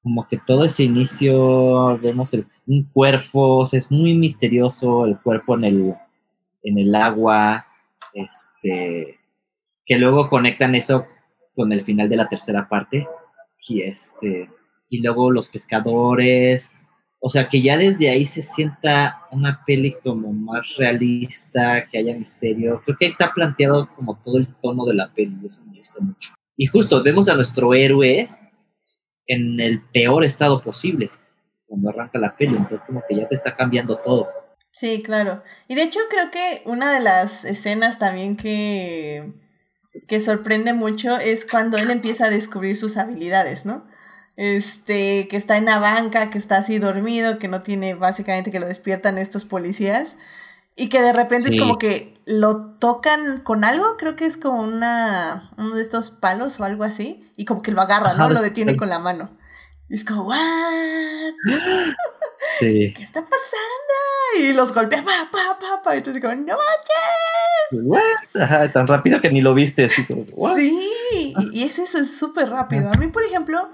[0.04, 5.64] Como que todo ese inicio, vemos el, un cuerpo, es muy misterioso el cuerpo en
[5.64, 5.96] el,
[6.64, 7.66] en el agua,
[8.14, 9.20] este,
[9.86, 11.08] que luego conectan eso
[11.56, 13.08] con el final de la tercera parte
[13.68, 14.50] y este
[14.92, 16.72] y luego los pescadores.
[17.20, 22.16] O sea, que ya desde ahí se sienta una peli como más realista, que haya
[22.16, 22.82] misterio.
[22.84, 26.34] Creo que está planteado como todo el tono de la peli, eso me gusta mucho.
[26.58, 28.30] Y justo vemos a nuestro héroe
[29.28, 31.10] en el peor estado posible
[31.66, 34.28] cuando arranca la peli, entonces como que ya te está cambiando todo.
[34.74, 35.42] Sí, claro.
[35.68, 39.32] Y de hecho creo que una de las escenas también que
[40.08, 43.86] que sorprende mucho es cuando él empieza a descubrir sus habilidades, ¿no?
[44.38, 48.60] Este, que está en la banca, que está así dormido, que no tiene básicamente que
[48.60, 50.18] lo despiertan estos policías
[50.76, 54.62] y que de repente es como que lo tocan con algo, creo que es como
[54.62, 58.30] una uno de estos palos o algo así y como que lo agarra, ¿no?
[58.30, 59.30] Lo detiene con la mano.
[59.90, 60.38] Y es como, ¿what?
[62.60, 62.94] Sí.
[62.98, 64.40] ¿Qué está pasando?
[64.40, 65.96] Y los golpea, pa, pa, pa, pa.
[65.96, 67.84] Entonces, como, no manches.
[67.84, 68.42] What?
[68.42, 69.86] Ajá, tan rápido que ni lo viste.
[69.86, 70.56] Así como, "What?".
[70.56, 72.90] Sí, y, y es eso, es súper rápido.
[72.90, 73.70] A mí, por ejemplo,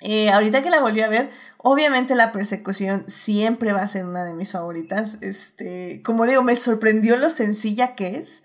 [0.00, 4.24] eh, ahorita que la volví a ver, obviamente la persecución siempre va a ser una
[4.24, 5.18] de mis favoritas.
[5.22, 8.42] Este, como digo, me sorprendió lo sencilla que es.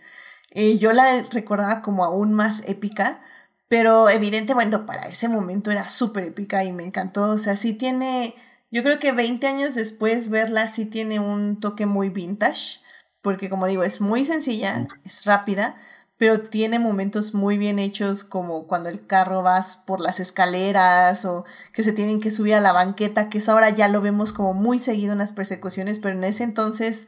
[0.51, 3.21] Eh, yo la recordaba como aún más épica,
[3.67, 7.23] pero evidente, bueno, para ese momento era súper épica y me encantó.
[7.23, 8.35] O sea, sí tiene,
[8.69, 12.79] yo creo que 20 años después verla sí tiene un toque muy vintage,
[13.21, 15.77] porque como digo, es muy sencilla, es rápida,
[16.21, 21.45] pero tiene momentos muy bien hechos como cuando el carro va por las escaleras o
[21.73, 24.53] que se tienen que subir a la banqueta, que eso ahora ya lo vemos como
[24.53, 27.07] muy seguido en las persecuciones, pero en ese entonces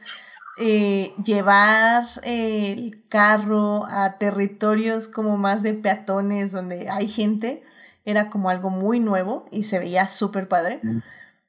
[0.58, 7.62] eh, llevar eh, el carro a territorios como más de peatones donde hay gente
[8.04, 10.80] era como algo muy nuevo y se veía súper padre.
[10.82, 11.02] Mm.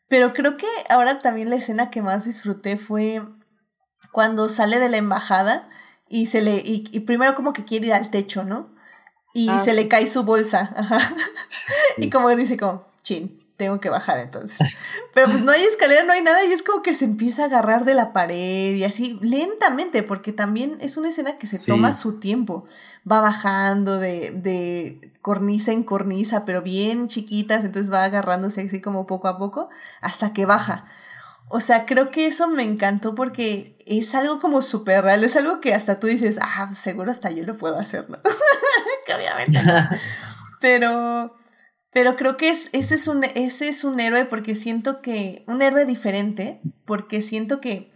[0.08, 3.24] Pero creo que ahora también la escena que más disfruté fue
[4.12, 5.68] cuando sale de la embajada
[6.10, 8.70] y se le y, y primero como que quiere ir al techo, ¿no?
[9.34, 9.76] Y Ah, se sí.
[9.76, 10.72] le cae su bolsa.
[10.76, 11.00] Ajá.
[11.98, 14.60] y como dice como, chin, tengo que bajar entonces.
[15.14, 17.46] Pero pues no hay escalera, no hay nada y es como que se empieza a
[17.46, 21.72] agarrar de la pared y así lentamente, porque también es una escena que se Sí.
[21.72, 22.66] toma su tiempo.
[23.10, 29.06] Va bajando de, de cornisa en cornisa, pero bien chiquitas, entonces va agarrándose así como
[29.08, 29.70] poco a poco
[30.02, 30.86] hasta que baja.
[31.48, 35.62] O sea, creo que eso me encantó porque es algo como súper real, es algo
[35.62, 38.20] que hasta tú dices, ah, seguro hasta yo lo puedo hacer, ¿no?
[39.06, 39.90] que obviamente no.
[40.62, 41.36] Pero,
[41.92, 45.62] pero creo que es, ese, es un, ese es un héroe porque siento que, un
[45.62, 47.92] héroe diferente, porque siento que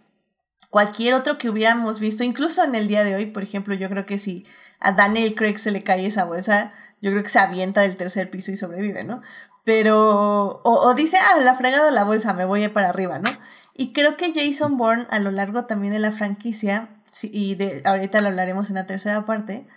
[0.69, 4.05] cualquier otro que hubiéramos visto, incluso en el día de hoy, por ejemplo, yo creo
[4.05, 4.45] que si
[4.79, 6.71] a Daniel Craig se le cae esa bolsa,
[7.01, 9.21] yo creo que se avienta del tercer piso y sobrevive, ¿no?
[9.64, 13.30] Pero, o, o dice, ah, la fregada la bolsa, me voy para arriba, ¿no?
[13.74, 16.89] Y creo que Jason Bourne a lo largo también de la franquicia,
[17.24, 19.68] y de, ahorita lo hablaremos en la tercera parte,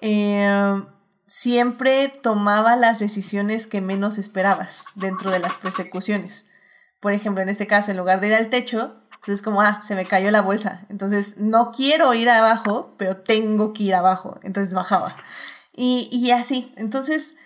[0.00, 0.82] eh,
[1.26, 6.46] siempre tomaba las decisiones que menos esperabas dentro de las persecuciones.
[7.00, 9.80] Por ejemplo, en este caso, en lugar de ir al techo, pues es como, ah,
[9.82, 10.84] se me cayó la bolsa.
[10.88, 14.38] Entonces, no quiero ir abajo, pero tengo que ir abajo.
[14.42, 15.16] Entonces bajaba.
[15.74, 16.72] Y, y así.
[16.76, 17.36] Entonces,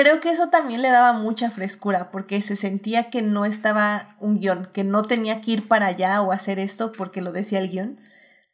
[0.00, 4.38] creo que eso también le daba mucha frescura, porque se sentía que no estaba un
[4.38, 7.70] guion, que no tenía que ir para allá o hacer esto porque lo decía el
[7.70, 8.00] guion,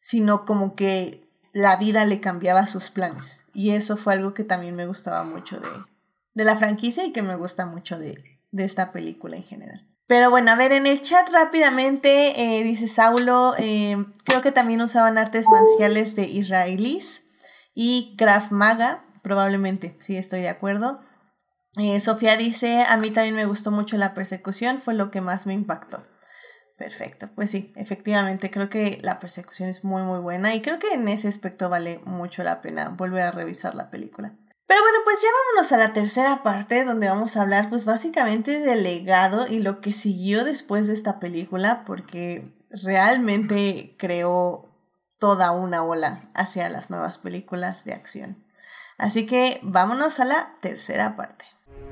[0.01, 3.43] sino como que la vida le cambiaba sus planes.
[3.55, 5.69] Y eso fue algo que también me gustaba mucho de,
[6.35, 9.87] de la franquicia y que me gusta mucho de, de esta película en general.
[10.07, 14.81] Pero bueno, a ver, en el chat rápidamente eh, dice Saulo, eh, creo que también
[14.81, 17.27] usaban artes marciales de israelíes
[17.75, 21.01] y Krav Maga, probablemente, sí estoy de acuerdo.
[21.79, 25.47] Eh, Sofía dice, a mí también me gustó mucho la persecución, fue lo que más
[25.47, 26.03] me impactó.
[26.77, 30.93] Perfecto, pues sí, efectivamente creo que la persecución es muy muy buena y creo que
[30.93, 34.37] en ese aspecto vale mucho la pena volver a revisar la película.
[34.69, 38.61] Pero bueno, pues ya vámonos a la tercera parte donde vamos a hablar pues básicamente
[38.61, 44.69] del legado y lo que siguió después de esta película porque realmente creó
[45.19, 48.45] toda una ola hacia las nuevas películas de acción.
[48.99, 51.45] Así que vámonos a la tercera parte.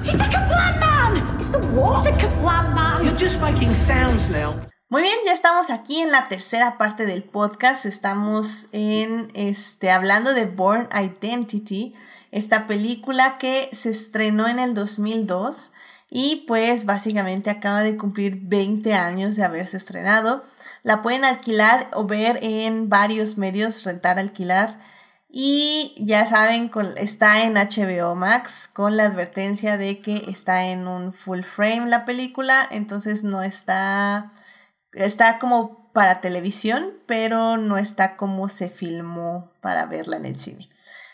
[0.03, 1.37] He's the Kablam man!
[1.37, 2.05] It's the what?
[2.05, 3.05] The Kablam man!
[3.05, 4.61] You're just making sounds now.
[4.89, 7.87] Muy bien, ya estamos aquí en la tercera parte del podcast.
[7.87, 11.95] Estamos en este hablando de Born Identity,
[12.31, 15.73] esta película que se estrenó en el 2002
[16.11, 20.45] y pues básicamente acaba de cumplir 20 años de haberse estrenado.
[20.83, 24.79] La pueden alquilar o ver en varios medios, rentar, alquilar.
[25.29, 30.87] Y ya saben, con- está en HBO Max con la advertencia de que está en
[30.87, 34.33] un full frame la película, entonces no está,
[34.93, 40.69] está como para televisión, pero no está como se filmó para verla en el cine.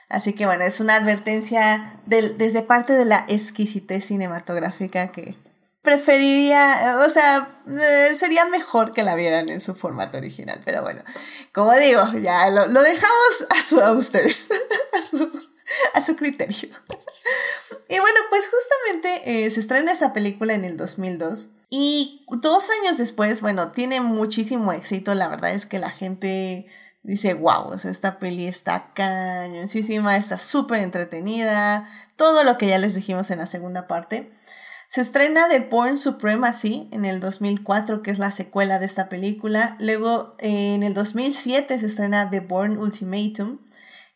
[0.08, 5.36] Así que bueno, es una advertencia desde parte de la exquisitez cinematográfica que
[5.82, 11.02] preferiría, o sea, eh, sería mejor que la vieran en su formato original, pero bueno,
[11.52, 14.48] como digo, ya lo, lo dejamos a, su- a ustedes,
[14.98, 15.48] a su,
[15.94, 16.68] a su criterio.
[17.88, 22.98] Y bueno, pues justamente eh, se estrena esa película en el 2002 y dos años
[22.98, 26.66] después, bueno, tiene muchísimo éxito, la verdad es que la gente
[27.02, 32.78] dice, wow, o sea, esta peli está cañoncísima, está súper entretenida, todo lo que ya
[32.78, 34.32] les dijimos en la segunda parte.
[34.92, 39.74] Se estrena The Born Supremacy en el 2004, que es la secuela de esta película.
[39.80, 43.60] Luego, eh, en el 2007 se estrena The Born Ultimatum.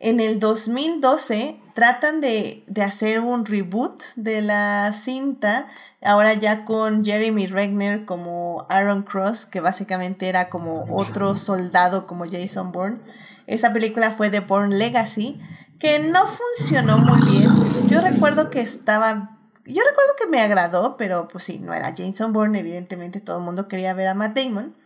[0.01, 5.67] En el 2012 tratan de, de, hacer un reboot de la cinta,
[6.03, 12.27] ahora ya con Jeremy Regner como Aaron Cross, que básicamente era como otro soldado como
[12.27, 12.99] Jason Bourne.
[13.47, 15.41] Esa película fue The Bourne Legacy,
[15.79, 17.89] que no funcionó muy bien.
[17.89, 19.36] Yo recuerdo que estaba...
[19.67, 23.45] Yo recuerdo que me agradó, pero pues sí, no era Jason Bourne, evidentemente todo el
[23.45, 24.77] mundo quería ver a Matt Damon.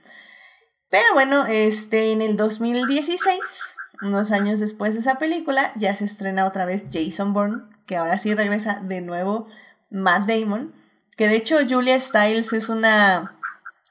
[0.88, 6.46] Pero bueno, este, en el 2016 unos años después de esa película, ya se estrena
[6.46, 9.46] otra vez Jason Bourne, que ahora sí regresa de nuevo
[9.90, 10.74] Matt Damon,
[11.16, 13.38] que de hecho Julia Stiles es una,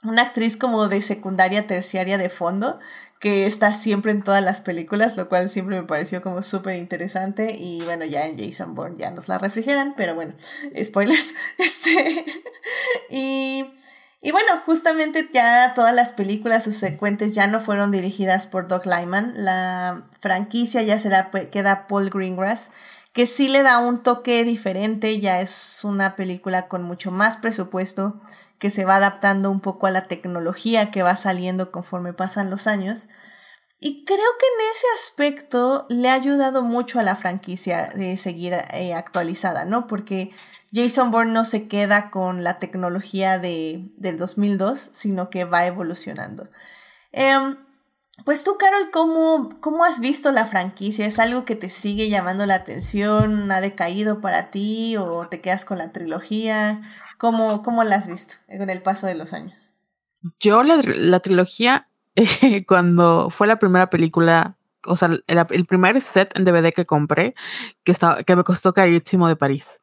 [0.04, 2.80] una actriz como de secundaria, terciaria de fondo,
[3.20, 7.56] que está siempre en todas las películas, lo cual siempre me pareció como súper interesante
[7.58, 10.34] y bueno, ya en Jason Bourne ya nos la refrigeran, pero bueno,
[10.84, 11.34] spoilers.
[11.58, 12.26] Este,
[13.10, 13.66] y
[14.22, 19.34] y bueno, justamente ya todas las películas subsecuentes ya no fueron dirigidas por Doug Lyman.
[19.36, 22.70] La franquicia ya será, queda Paul Greengrass,
[23.14, 25.22] que sí le da un toque diferente.
[25.22, 28.20] Ya es una película con mucho más presupuesto,
[28.60, 32.68] que se va adaptando un poco a la tecnología que va saliendo conforme pasan los
[32.68, 33.07] años.
[33.80, 38.53] Y creo que en ese aspecto le ha ayudado mucho a la franquicia de seguir
[38.74, 39.88] eh, actualizada, ¿no?
[39.88, 40.32] Porque
[40.74, 46.49] Jason Bourne no se queda con la tecnología de, del 2002, sino que va evolucionando.
[47.14, 47.57] Em,
[48.26, 51.05] pues tú, Carol, ¿cómo, ¿cómo has visto la franquicia?
[51.05, 53.49] ¿Es algo que te sigue llamando la atención?
[53.49, 56.82] ¿Ha decaído para ti o te quedas con la trilogía?
[57.20, 59.74] ¿Cómo, cómo la has visto con el paso de los años?
[60.40, 61.90] Yo la, la trilogía,
[62.68, 64.56] cuando fue la primera película,
[64.86, 67.36] o sea, el, primer set en DVD que compré,
[67.84, 69.82] que, estaba, que me costó carísimo de París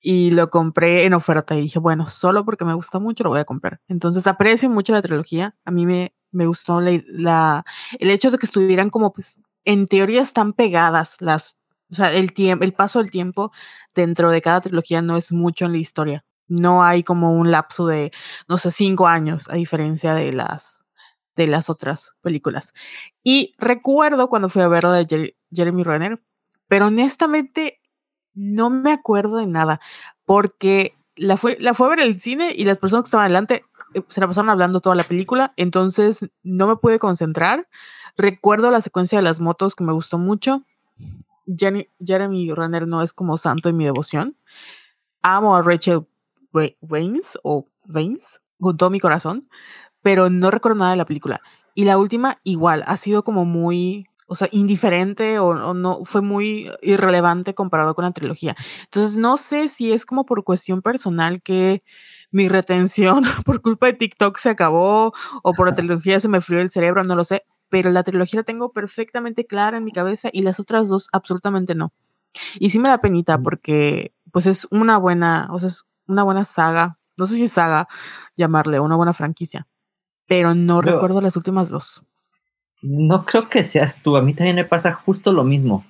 [0.00, 3.38] y lo compré en oferta y dije, bueno, solo porque me gusta mucho lo voy
[3.38, 3.80] a comprar.
[3.86, 5.54] Entonces aprecio mucho la trilogía.
[5.64, 7.64] A mí me, me gustó la,
[8.00, 11.56] el hecho de que estuvieran como, pues, en teoría están pegadas las,
[11.92, 13.52] o sea, el el paso del tiempo
[13.94, 16.24] dentro de cada trilogía no es mucho en la historia.
[16.48, 18.12] No hay como un lapso de,
[18.48, 20.86] no sé, cinco años, a diferencia de las,
[21.36, 22.72] de las otras películas.
[23.22, 26.22] Y recuerdo cuando fui a ver de Jeremy Renner,
[26.68, 27.80] pero honestamente
[28.34, 29.80] no me acuerdo de nada,
[30.24, 33.64] porque la fue, la fue a ver el cine y las personas que estaban adelante
[33.94, 37.68] eh, se la pasaron hablando toda la película, entonces no me pude concentrar.
[38.16, 40.64] Recuerdo la secuencia de las motos que me gustó mucho.
[41.46, 44.36] Jeremy Renner no es como santo en mi devoción.
[45.22, 46.06] Amo a Rachel
[46.52, 49.48] Waynes o Waynes con todo mi corazón,
[50.02, 51.40] pero no recuerdo nada de la película.
[51.74, 56.70] Y la última igual, ha sido como muy o sea, indiferente o, no, fue muy
[56.80, 58.56] irrelevante comparado con la trilogía.
[58.84, 61.82] Entonces, no sé si es como por cuestión personal que
[62.30, 66.60] mi retención por culpa de TikTok se acabó o por la trilogía se me frió
[66.60, 70.30] el cerebro, no lo sé, pero la trilogía la tengo perfectamente clara en mi cabeza
[70.32, 71.92] y las otras dos absolutamente no.
[72.58, 76.44] Y sí me da penita porque pues es una buena, o sea, es una buena
[76.44, 77.88] saga, no sé si es saga
[78.36, 79.66] llamarle, una buena franquicia,
[80.26, 82.02] pero no recuerdo las últimas dos.
[82.82, 85.84] No creo que seas tú, a mí también me pasa justo lo mismo.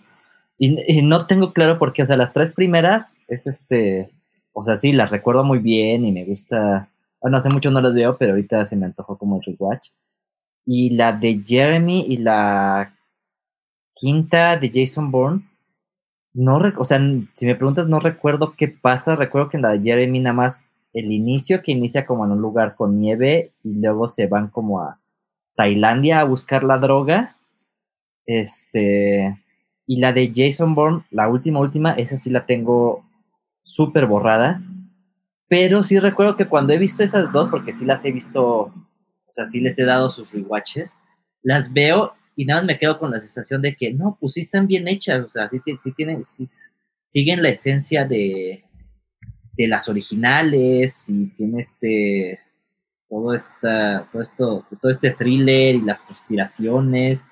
[0.59, 4.11] Y, no tengo claro por qué, o sea, las tres primeras es este,
[4.53, 6.89] o sea, sí, las recuerdo muy bien y me gusta,
[7.21, 9.89] bueno, hace mucho no las veo, pero ahorita se me antojó como el rewatch.
[10.65, 12.95] Y la de Jeremy y la
[13.93, 15.43] quinta de Jason Bourne,
[16.35, 17.01] no, o sea,
[17.35, 20.67] si me preguntas, no recuerdo qué pasa, recuerdo que en la de Jeremy nada más
[20.93, 24.81] el inicio que inicia como en un lugar con nieve y luego se van como
[24.81, 24.99] a
[25.57, 27.37] Tailandia a buscar la droga.
[28.27, 29.39] Este.
[29.87, 33.05] Y la de Jason Bourne, la última, última, esa sí la tengo
[33.59, 34.63] súper borrada.
[35.49, 39.33] Pero sí recuerdo que cuando he visto esas dos, porque sí las he visto, o
[39.33, 40.97] sea, sí les he dado sus rewatches,
[41.43, 44.41] las veo y nada más me quedo con la sensación de que no, pues sí
[44.41, 46.45] están bien hechas, o sea, sí, tienen, sí
[47.05, 48.65] siguen la esencia de,
[49.53, 52.39] de las originales y tiene este
[53.09, 57.27] todo, esta, todo, esto, todo este thriller y las conspiraciones,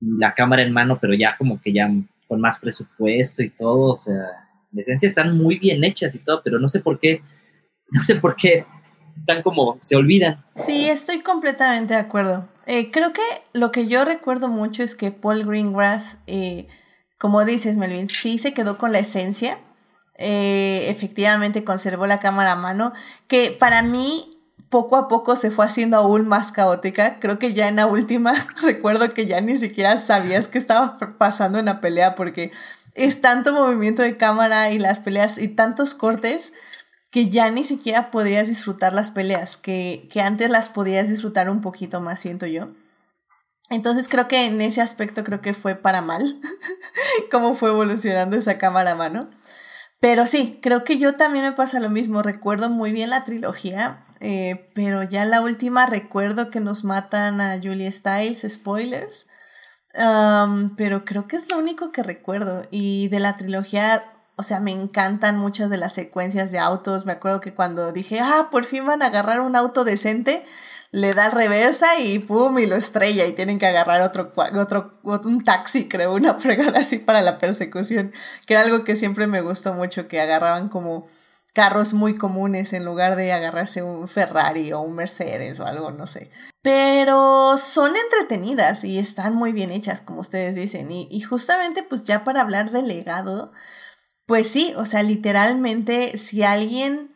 [0.00, 1.90] y la cámara en mano, pero ya como que ya
[2.28, 4.14] con más presupuesto y todo, o sea,
[4.72, 7.22] en esencia están muy bien hechas y todo, pero no sé por qué,
[7.90, 8.64] no sé por qué
[9.18, 10.44] están como, se olvidan.
[10.54, 12.48] Sí, estoy completamente de acuerdo.
[12.68, 13.22] Eh, creo que
[13.54, 16.68] lo que yo recuerdo mucho es que Paul Greengrass, eh,
[17.16, 19.58] como dices, Melvin, sí se quedó con la esencia.
[20.18, 22.92] Eh, efectivamente conservó la cámara a mano,
[23.26, 24.28] que para mí
[24.68, 27.18] poco a poco se fue haciendo aún más caótica.
[27.20, 31.58] Creo que ya en la última recuerdo que ya ni siquiera sabías qué estaba pasando
[31.58, 32.52] en la pelea porque
[32.94, 36.52] es tanto movimiento de cámara y las peleas y tantos cortes
[37.10, 41.60] que ya ni siquiera podías disfrutar las peleas, que, que antes las podías disfrutar un
[41.60, 42.68] poquito más, siento yo.
[43.70, 46.40] Entonces creo que en ese aspecto creo que fue para mal
[47.30, 49.30] cómo fue evolucionando esa cámara a mano.
[50.00, 52.22] Pero sí, creo que yo también me pasa lo mismo.
[52.22, 57.58] Recuerdo muy bien la trilogía, eh, pero ya la última recuerdo que nos matan a
[57.60, 59.26] Julia Stiles, spoilers.
[60.76, 62.62] Pero creo que es lo único que recuerdo.
[62.70, 64.04] Y de la trilogía,
[64.38, 67.04] o sea, me encantan muchas de las secuencias de autos.
[67.04, 70.44] Me acuerdo que cuando dije, ah, por fin van a agarrar un auto decente,
[70.92, 75.42] le da reversa y pum, y lo estrella y tienen que agarrar otro, otro, un
[75.44, 78.12] taxi, creo, una fregada así para la persecución,
[78.46, 81.08] que era algo que siempre me gustó mucho, que agarraban como
[81.52, 86.06] carros muy comunes en lugar de agarrarse un Ferrari o un Mercedes o algo, no
[86.06, 86.30] sé.
[86.62, 90.92] Pero son entretenidas y están muy bien hechas, como ustedes dicen.
[90.92, 93.50] Y, y justamente, pues ya para hablar del legado,
[94.28, 97.12] pues sí, o sea, literalmente, si alguien,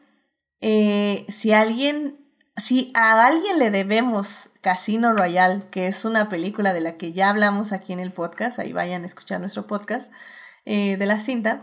[0.61, 2.19] eh, si alguien
[2.57, 7.31] si a alguien le debemos Casino Royale, que es una película de la que ya
[7.31, 10.13] hablamos aquí en el podcast, ahí vayan a escuchar nuestro podcast
[10.65, 11.63] eh, de la cinta,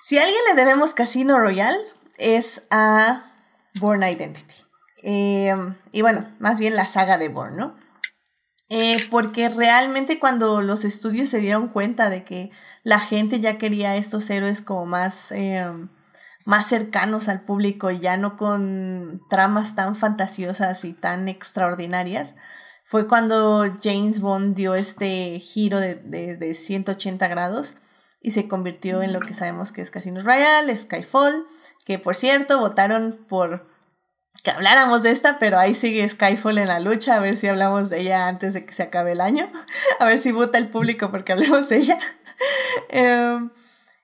[0.00, 1.78] si a alguien le debemos Casino Royale
[2.18, 3.32] es a
[3.80, 4.54] Born Identity.
[5.02, 7.76] Em, y bueno, más bien la saga de Born, ¿no?
[8.68, 12.50] Eh, porque realmente cuando los estudios se dieron cuenta de que
[12.84, 15.88] la gente ya quería estos héroes como más em,
[16.44, 22.34] más cercanos al público y ya no con tramas tan fantasiosas y tan extraordinarias,
[22.84, 27.78] fue cuando James Bond dio este giro de, de, 180 grados
[28.20, 31.46] y se convirtió en lo que sabemos que es Casino Royale, Skyfall,
[31.86, 33.66] que por cierto votaron por
[34.42, 37.88] que habláramos de esta, pero ahí sigue Skyfall en la lucha, a ver si hablamos
[37.88, 39.46] de ella antes de que se acabe el año,
[40.00, 41.98] a ver si vota el público porque hablemos de ella.
[42.88, 43.50] Em,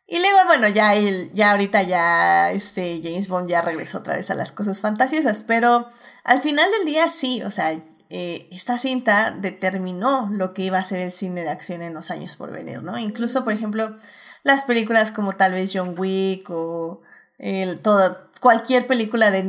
[0.06, 4.30] y luego, bueno, ya, el, ya ahorita ya este James Bond ya regresó otra vez
[4.30, 5.90] a las cosas fantasiosas, pero
[6.24, 7.72] al final del día sí, o sea,
[8.12, 12.10] eh, esta cinta determinó lo que iba a ser el cine de acción en los
[12.10, 12.98] años por venir, ¿no?
[12.98, 13.96] Incluso, por ejemplo,
[14.42, 17.02] las películas como tal vez John Wick o
[17.38, 19.44] el, toda, cualquier película de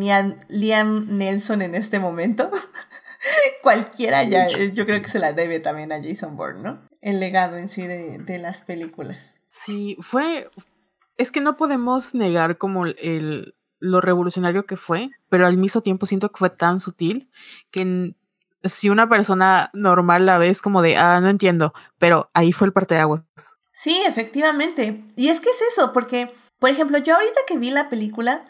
[0.49, 2.51] Liam Nelson en este momento,
[3.63, 6.81] cualquiera ya, yo creo que se la debe también a Jason Bourne, ¿no?
[7.01, 9.41] El legado en sí de, de las películas.
[9.51, 10.49] Sí, fue.
[11.17, 16.05] Es que no podemos negar como el, lo revolucionario que fue, pero al mismo tiempo
[16.05, 17.29] siento que fue tan sutil
[17.71, 18.15] que
[18.63, 22.67] si una persona normal la ve es como de, ah, no entiendo, pero ahí fue
[22.67, 23.23] el parte de aguas.
[23.71, 25.03] Sí, efectivamente.
[25.15, 28.43] Y es que es eso, porque, por ejemplo, yo ahorita que vi la película,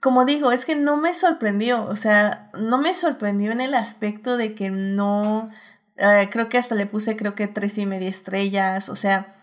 [0.00, 4.36] como digo, es que no me sorprendió, o sea, no me sorprendió en el aspecto
[4.36, 5.48] de que no,
[5.96, 9.34] eh, creo que hasta le puse, creo que tres y media estrellas, o sea,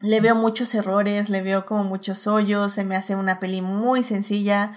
[0.00, 4.02] le veo muchos errores, le veo como muchos hoyos, se me hace una peli muy
[4.02, 4.76] sencilla,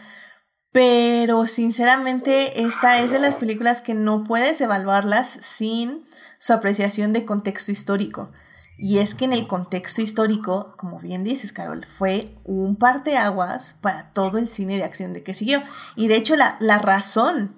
[0.72, 6.06] pero sinceramente esta es de las películas que no puedes evaluarlas sin
[6.38, 8.32] su apreciación de contexto histórico.
[8.78, 14.08] Y es que en el contexto histórico, como bien dices, Carol, fue un parteaguas para
[14.08, 15.62] todo el cine de acción de que siguió.
[15.96, 17.58] Y de hecho, la, la razón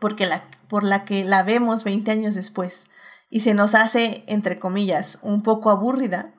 [0.00, 2.88] porque la, por la que la vemos 20 años después
[3.28, 6.34] y se nos hace, entre comillas, un poco aburrida,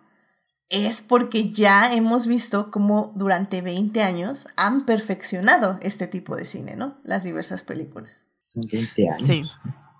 [0.69, 6.75] es porque ya hemos visto cómo durante 20 años han perfeccionado este tipo de cine,
[6.75, 6.99] ¿no?
[7.03, 8.29] Las diversas películas.
[8.41, 9.27] Son 20 años.
[9.27, 9.43] Sí.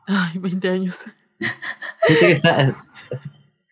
[0.08, 1.06] Ay, 20 años.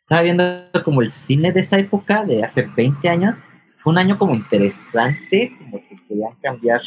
[0.10, 0.44] Estaba viendo
[0.84, 3.36] como el cine de esa época, de hace 20 años.
[3.76, 6.82] Fue un año como interesante, como que querían cambiar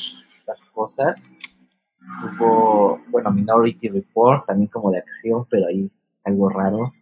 [0.44, 1.22] las cosas.
[1.96, 5.88] Estuvo, bueno, Minority Report, también como de acción, pero ahí
[6.24, 6.92] algo raro.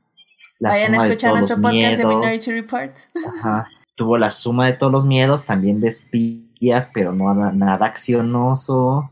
[0.60, 2.98] Vayan a escuchar nuestro podcast de Minority Report.
[3.38, 3.66] Ajá.
[3.94, 9.10] Tuvo la suma de todos los miedos, también de espías, pero no nada accionoso.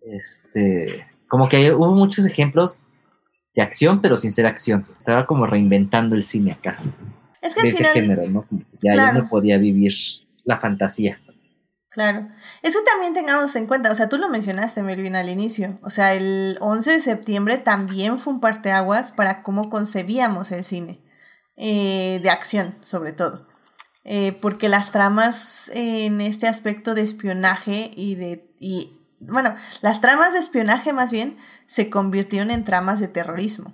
[0.00, 2.80] Este, como que hubo muchos ejemplos
[3.54, 4.84] de acción, pero sin ser acción.
[4.98, 6.78] Estaba como reinventando el cine acá.
[7.40, 8.46] Es que al final, género, ¿no?
[8.80, 9.92] ya, no podía vivir
[10.44, 11.20] la fantasía.
[11.90, 12.28] Claro.
[12.62, 13.92] Eso también tengamos en cuenta.
[13.92, 15.78] O sea, tú lo mencionaste, Melvin, al inicio.
[15.82, 21.04] O sea, el 11 de septiembre también fue un parteaguas para cómo concebíamos el cine.
[21.56, 23.46] Eh, de acción, sobre todo.
[24.02, 28.50] Eh, porque las tramas en este aspecto de espionaje y de.
[28.58, 28.93] Y,
[29.28, 31.36] bueno, las tramas de espionaje más bien
[31.66, 33.72] se convirtieron en tramas de terrorismo.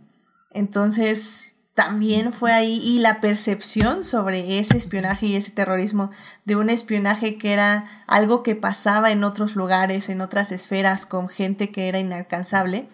[0.52, 6.10] Entonces, también fue ahí y la percepción sobre ese espionaje y ese terrorismo
[6.44, 11.28] de un espionaje que era algo que pasaba en otros lugares, en otras esferas, con
[11.28, 12.88] gente que era inalcanzable,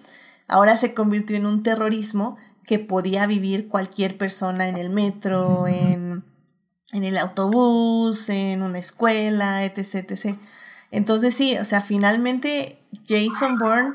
[0.46, 6.24] ahora se convirtió en un terrorismo que podía vivir cualquier persona en el metro, en,
[6.92, 10.38] en el autobús, en una escuela, etc, etc.
[10.96, 13.94] Entonces sí, o sea, finalmente Jason Bourne,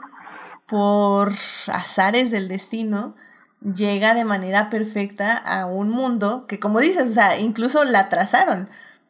[0.68, 1.34] por
[1.66, 3.16] azares del destino,
[3.60, 8.70] llega de manera perfecta a un mundo que, como dices, o sea, incluso la trazaron,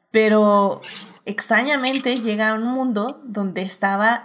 [0.10, 0.80] pero
[1.26, 4.24] extrañamente llega a un mundo donde estaba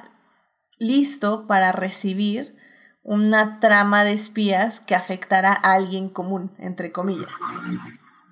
[0.79, 2.57] listo para recibir
[3.03, 7.35] una trama de espías que afectara a alguien común, entre comillas.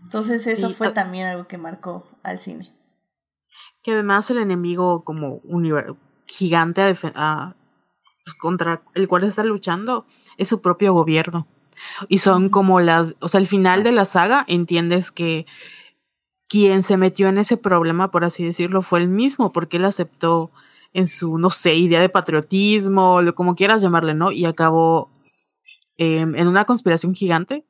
[0.04, 2.73] Entonces eso Sí, fue también algo que marcó al cine.
[3.84, 5.94] Que además el enemigo como univer-
[6.26, 7.54] gigante a defe- a-
[8.24, 10.06] pues, contra el cual está luchando
[10.38, 11.46] es su propio gobierno.
[12.08, 15.44] Y son como las, o sea, al final de la saga entiendes que
[16.48, 20.50] quien se metió en ese problema, por así decirlo, fue el mismo, porque él aceptó
[20.92, 24.30] en su, no sé, idea de patriotismo, lo como quieras llamarle, ¿no?
[24.32, 25.10] Y acabó
[25.98, 27.64] em, en una conspiración gigante,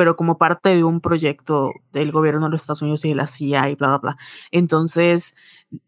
[0.00, 3.26] pero como parte de un proyecto del gobierno de los Estados Unidos y de la
[3.26, 4.16] CIA y bla, bla, bla.
[4.50, 5.34] Entonces,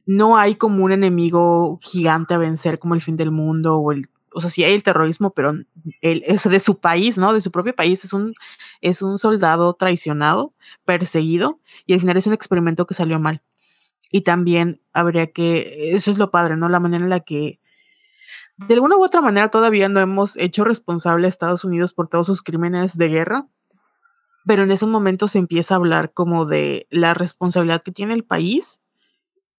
[0.05, 4.11] no hay como un enemigo gigante a vencer como el fin del mundo o el
[4.35, 5.55] o sea, sí hay el terrorismo, pero
[6.03, 7.33] él es de su país, ¿no?
[7.33, 8.05] De su propio país.
[8.05, 8.35] Es un,
[8.83, 10.53] es un soldado traicionado,
[10.85, 13.41] perseguido, y al final es un experimento que salió mal.
[14.11, 16.69] Y también habría que, eso es lo padre, ¿no?
[16.69, 17.61] La manera en la que,
[18.59, 22.27] de alguna u otra manera, todavía no hemos hecho responsable a Estados Unidos por todos
[22.27, 23.47] sus crímenes de guerra,
[24.47, 28.25] pero en ese momento se empieza a hablar como de la responsabilidad que tiene el
[28.25, 28.81] país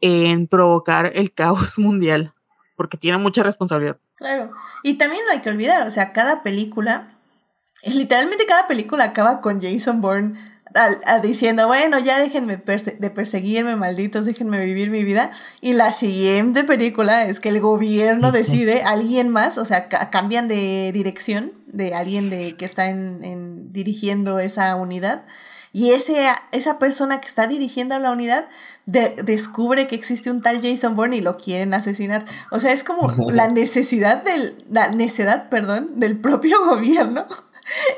[0.01, 2.33] en provocar el caos mundial,
[2.75, 3.97] porque tiene mucha responsabilidad.
[4.15, 4.51] Claro.
[4.83, 7.17] Y también no hay que olvidar, o sea, cada película,
[7.83, 13.09] literalmente cada película acaba con Jason Bourne al- a- diciendo, bueno, ya déjenme perse- de
[13.09, 15.31] perseguirme, malditos, déjenme vivir mi vida.
[15.61, 20.47] Y la siguiente película es que el gobierno decide, alguien más, o sea, ca- cambian
[20.47, 25.23] de dirección de alguien de, que está en, en- dirigiendo esa unidad.
[25.75, 28.45] Y ese, esa persona que está dirigiendo la unidad
[28.85, 32.25] de- descubre que existe un tal Jason Bourne y lo quieren asesinar.
[32.51, 37.25] O sea, es como la necesidad del, la necedad, perdón, del propio gobierno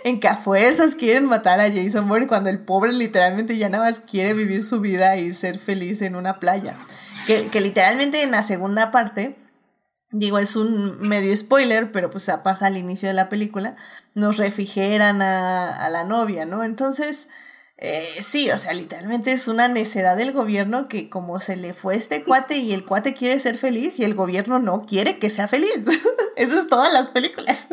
[0.03, 3.85] en que a fuerzas quieren matar a Jason Bourne cuando el pobre literalmente ya nada
[3.85, 6.77] más quiere vivir su vida y ser feliz en una playa.
[7.25, 9.35] Que, que literalmente en la segunda parte,
[10.11, 13.75] digo, es un medio spoiler, pero pues pasa al inicio de la película,
[14.13, 16.63] nos refrigeran a, a la novia, ¿no?
[16.63, 17.27] Entonces...
[17.77, 21.97] Eh, sí, o sea, literalmente es una necedad del gobierno que como se le fue
[21.97, 25.49] este cuate y el cuate quiere ser feliz y el gobierno no quiere que sea
[25.49, 25.75] feliz.
[26.37, 27.67] Eso es todas las películas.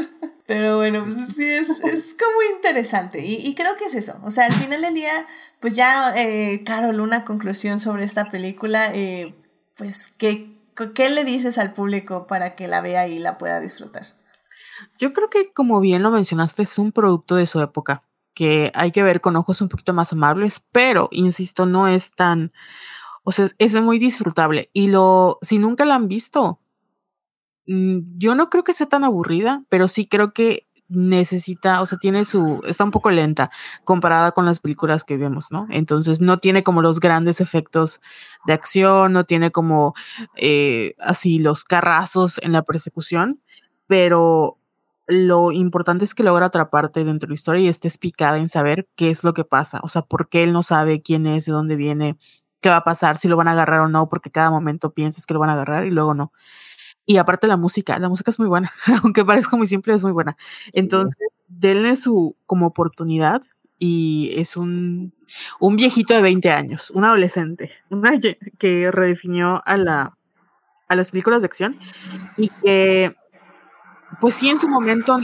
[0.53, 4.21] Pero bueno, pues sí, es, es como interesante y, y creo que es eso.
[4.23, 5.27] O sea, al final del día,
[5.61, 9.35] pues ya, eh, Carol, una conclusión sobre esta película, eh,
[9.77, 10.55] pues, ¿qué,
[10.95, 14.03] ¿qué le dices al público para que la vea y la pueda disfrutar?
[14.99, 18.03] Yo creo que, como bien lo mencionaste, es un producto de su época,
[18.35, 22.53] que hay que ver con ojos un poquito más amables, pero, insisto, no es tan,
[23.23, 24.69] o sea, es muy disfrutable.
[24.75, 26.61] Y lo, si nunca la han visto,
[27.67, 32.25] yo no creo que sea tan aburrida, pero sí creo que necesita, o sea, tiene
[32.25, 33.51] su, está un poco lenta
[33.85, 35.67] comparada con las películas que vemos, ¿no?
[35.71, 38.01] Entonces no tiene como los grandes efectos
[38.47, 39.95] de acción, no tiene como
[40.37, 43.41] eh, así los carrazos en la persecución,
[43.87, 44.59] pero
[45.07, 48.89] lo importante es que logra atraparte dentro de la historia y estés picada en saber
[48.97, 51.53] qué es lo que pasa, o sea, por qué él no sabe quién es, de
[51.53, 52.19] dónde viene,
[52.61, 55.27] qué va a pasar, si lo van a agarrar o no, porque cada momento piensas
[55.27, 56.33] que lo van a agarrar y luego no.
[57.05, 58.73] Y aparte la música, la música es muy buena,
[59.03, 60.37] aunque parezca muy simple, es muy buena.
[60.73, 63.43] Entonces, denle su como oportunidad
[63.79, 65.13] y es un,
[65.59, 68.13] un viejito de 20 años, un adolescente, una
[68.59, 70.17] que redefinió a, la,
[70.89, 71.79] a las películas de acción
[72.37, 73.17] y que,
[74.21, 75.19] pues sí, en su momento,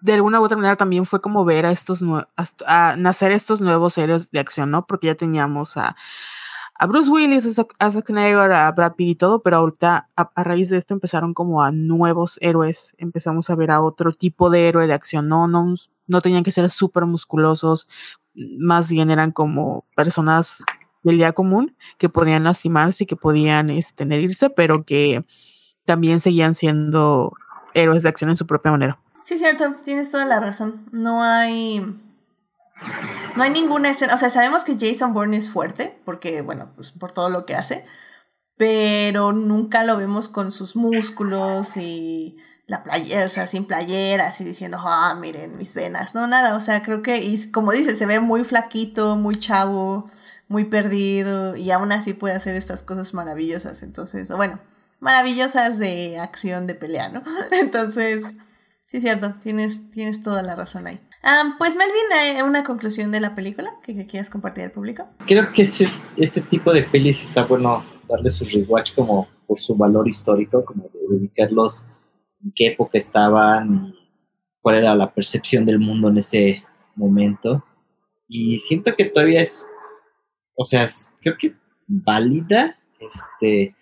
[0.00, 3.60] de alguna u otra manera también fue como ver a estos a, a nacer estos
[3.60, 4.86] nuevos héroes de acción, ¿no?
[4.86, 5.96] Porque ya teníamos a,
[6.82, 7.44] a Bruce Willis,
[7.78, 10.94] a Zack, Snyder, a Brad Pitt y todo, pero ahorita a, a raíz de esto
[10.94, 15.28] empezaron como a nuevos héroes, empezamos a ver a otro tipo de héroe de acción,
[15.28, 15.74] no, no,
[16.06, 17.86] no tenían que ser súper musculosos,
[18.34, 20.64] más bien eran como personas
[21.02, 25.26] del día común que podían lastimarse y que podían este, herirse, pero que
[25.84, 27.34] también seguían siendo
[27.74, 28.98] héroes de acción en su propia manera.
[29.20, 30.86] Sí, cierto, tienes toda la razón.
[30.92, 31.94] No hay.
[33.36, 34.14] No hay ninguna escena.
[34.14, 37.54] O sea, sabemos que Jason Bourne es fuerte, porque, bueno, pues por todo lo que
[37.54, 37.84] hace.
[38.56, 42.36] Pero nunca lo vemos con sus músculos y
[42.70, 46.60] la playa, o sea, sin playeras y diciendo, ah, miren mis venas, no, nada, o
[46.60, 50.08] sea, creo que, y como dice, se ve muy flaquito, muy chavo,
[50.46, 54.60] muy perdido, y aún así puede hacer estas cosas maravillosas, entonces, bueno,
[55.00, 57.24] maravillosas de acción, de pelea, ¿no?
[57.50, 58.36] Entonces,
[58.86, 61.00] sí cierto, tienes, tienes toda la razón ahí.
[61.22, 65.06] Ah, pues Melvin, ¿hay una conclusión de la película que, que quieras compartir al público?
[65.26, 69.76] Creo que es- este tipo de pelis está bueno darle su rewatch como por su
[69.76, 71.84] valor histórico, como de ubicarlos
[72.42, 73.94] en qué época estaban
[74.62, 76.64] cuál era la percepción del mundo en ese
[76.96, 77.64] momento.
[78.28, 79.68] Y siento que todavía es,
[80.54, 80.86] o sea,
[81.20, 82.78] creo que es válida.
[83.00, 83.74] Este,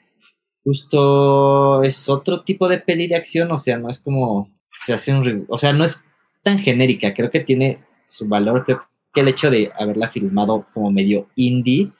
[0.64, 5.12] justo es otro tipo de peli de acción, o sea, no es como se hace
[5.14, 6.04] un, o sea, no es
[6.48, 10.90] tan genérica, creo que tiene su valor, creo que el hecho de haberla filmado como
[10.90, 11.92] medio indie,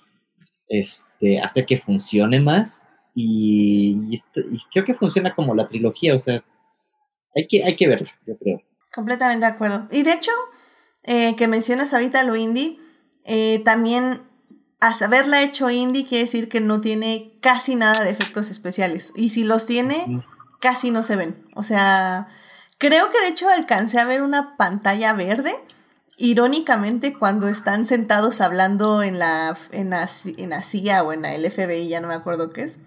[0.69, 6.15] este, hace que funcione más y, y este- y creo que funciona como la trilogía,
[6.15, 6.43] o sea,
[7.35, 8.62] hay que, hay que verla, yo creo.
[8.95, 9.87] Completamente de acuerdo.
[9.91, 10.33] Y de hecho,
[11.05, 12.79] eh, que mencionas ahorita lo indie,
[13.25, 14.23] eh, también
[14.81, 19.12] a haberla hecho indie quiere decir que no tiene casi nada de efectos especiales.
[19.16, 20.23] Y si los tiene,
[20.61, 21.45] casi no se ven.
[21.55, 22.29] O sea,
[22.78, 25.55] creo que de hecho alcancé a ver una pantalla verde.
[26.16, 31.36] Irónicamente, cuando están sentados hablando en la, en la, en la CIA o en la
[31.36, 32.80] LFBI, ya no me acuerdo qué es,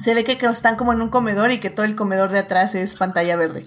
[0.00, 2.40] se ve que que están como en un comedor y que todo el comedor de
[2.40, 3.64] atrás es pantalla verde.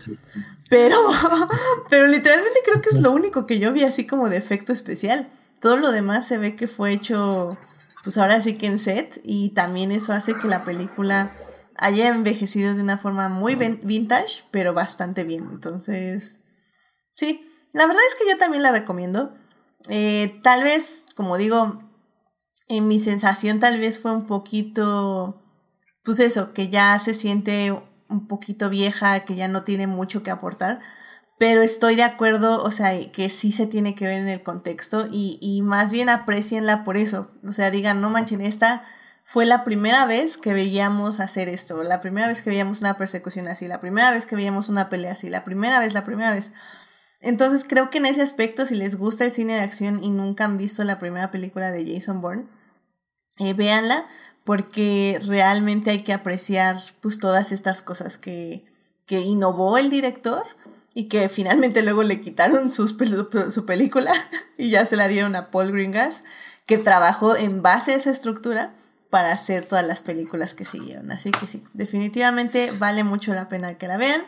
[0.69, 0.97] Pero,
[1.89, 5.29] pero literalmente creo que es lo único que yo vi así como de efecto especial.
[5.61, 7.57] Todo lo demás se ve que fue hecho,
[8.03, 11.31] pues ahora sí que en set, y también eso hace que la película
[11.77, 15.47] haya envejecido de una forma muy vintage, pero bastante bien.
[15.51, 16.41] Entonces,
[17.15, 19.35] sí, la verdad es que yo también la recomiendo.
[19.89, 21.81] Eh, tal vez, como digo,
[22.67, 25.43] en mi sensación tal vez fue un poquito,
[26.03, 27.71] pues eso, que ya se siente
[28.09, 30.79] un poquito vieja, que ya no tiene mucho que aportar,
[31.37, 35.07] pero estoy de acuerdo, o sea, que sí se tiene que ver en el contexto
[35.11, 38.83] y, y más bien aprecienla por eso, o sea, digan, no manchen, esta
[39.25, 43.47] fue la primera vez que veíamos hacer esto, la primera vez que veíamos una persecución
[43.47, 46.53] así, la primera vez que veíamos una pelea así, la primera vez, la primera vez.
[47.21, 50.45] Entonces creo que en ese aspecto, si les gusta el cine de acción y nunca
[50.45, 52.47] han visto la primera película de Jason Bourne,
[53.39, 54.07] eh, véanla
[54.43, 58.63] porque realmente hay que apreciar pues todas estas cosas que,
[59.07, 60.43] que innovó el director
[60.93, 62.95] y que finalmente luego le quitaron sus
[63.49, 64.13] su película
[64.57, 66.23] y ya se la dieron a Paul Greengrass,
[66.67, 68.75] que trabajó en base a esa estructura
[69.15, 71.09] para hacer todas las películas que siguieron.
[71.09, 74.25] Así que sí, definitivamente vale mucho la pena que la vean.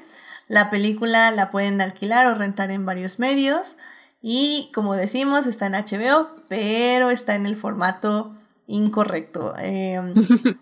[0.47, 3.75] La película la pueden alquilar o rentar en varios medios
[4.21, 8.33] y como decimos está en HBO, pero está en el formato
[8.65, 9.53] incorrecto.
[9.59, 9.99] Eh,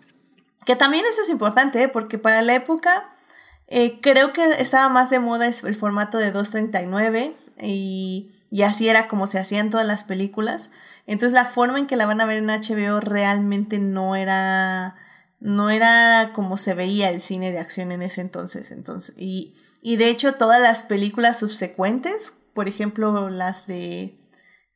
[0.66, 1.88] que también eso es importante, ¿eh?
[1.88, 3.14] porque para la época
[3.68, 8.88] eh, creo que estaba más de moda es el formato de 239 y, y así
[8.88, 10.70] era como se hacían todas las películas.
[11.06, 14.96] Entonces la forma en que la van a ver en HBO realmente no era
[15.40, 18.70] no era como se veía el cine de acción en ese entonces.
[18.70, 24.18] entonces y, y de hecho todas las películas subsecuentes, por ejemplo las de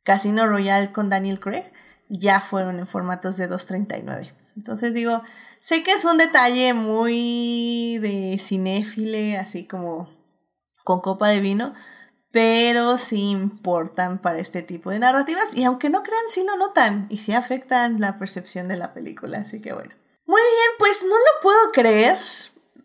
[0.03, 1.65] Casino Royale con Daniel Craig,
[2.07, 4.31] ya fueron en formatos de 239.
[4.55, 5.23] Entonces digo,
[5.59, 10.07] sé que es un detalle muy de cinéfile, así como
[10.83, 11.73] con copa de vino,
[12.31, 17.07] pero sí importan para este tipo de narrativas y aunque no crean, sí lo notan
[17.09, 19.93] y sí afectan la percepción de la película, así que bueno.
[20.25, 22.17] Muy bien, pues no lo puedo creer.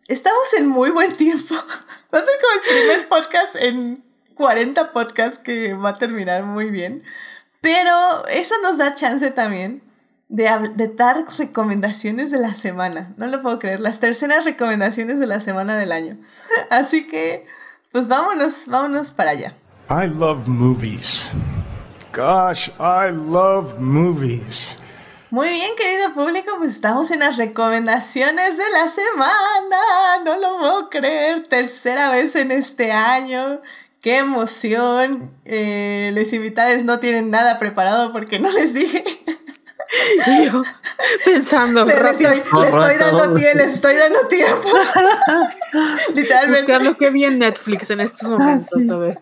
[0.08, 1.54] Estamos en muy buen tiempo.
[2.14, 4.04] Va a ser como el primer podcast en
[4.34, 7.02] 40 podcasts que va a terminar muy bien.
[7.60, 9.82] Pero eso nos da chance también
[10.28, 13.14] de, de dar recomendaciones de la semana.
[13.16, 13.80] No lo puedo creer.
[13.80, 16.18] Las terceras recomendaciones de la semana del año.
[16.70, 17.46] Así que,
[17.92, 19.54] pues vámonos, vámonos para allá.
[19.88, 21.30] I love movies.
[22.12, 24.76] Gosh, I love movies.
[25.30, 30.22] Muy bien, querido público, pues estamos en las recomendaciones de la semana.
[30.24, 31.46] No lo puedo creer.
[31.46, 33.60] Tercera vez en este año.
[34.00, 35.32] ¡Qué emoción!
[35.44, 39.04] Eh, los invitados no tienen nada preparado porque no les dije.
[40.44, 40.62] Yo
[41.24, 44.68] pensando rápido, estoy, le estoy dando tiempo, les estoy dando tiempo.
[46.14, 47.10] Literalmente.
[47.10, 48.68] vi en Netflix en estos momentos.
[48.72, 48.90] sí.
[48.90, 49.18] A ver.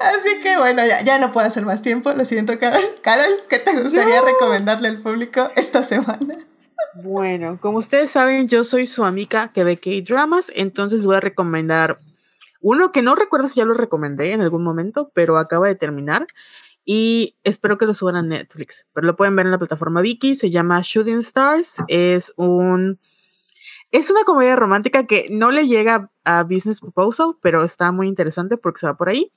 [0.00, 2.12] Así que bueno, ya, ya no puedo hacer más tiempo.
[2.12, 2.82] Lo siento, Carol.
[3.02, 6.34] Carol, ¿qué te gustaría recomendarle al público esta semana?
[7.02, 11.98] Bueno, como ustedes saben, yo soy su amiga que ve K-dramas, entonces voy a recomendar
[12.60, 16.26] uno que no recuerdo si ya lo recomendé en algún momento, pero acaba de terminar
[16.84, 18.86] y espero que lo suban a Netflix.
[18.92, 22.98] Pero lo pueden ver en la plataforma Viki, se llama Shooting Stars, es un
[23.92, 28.56] Es una comedia romántica que no le llega a Business Proposal, pero está muy interesante
[28.56, 29.32] porque se va por ahí.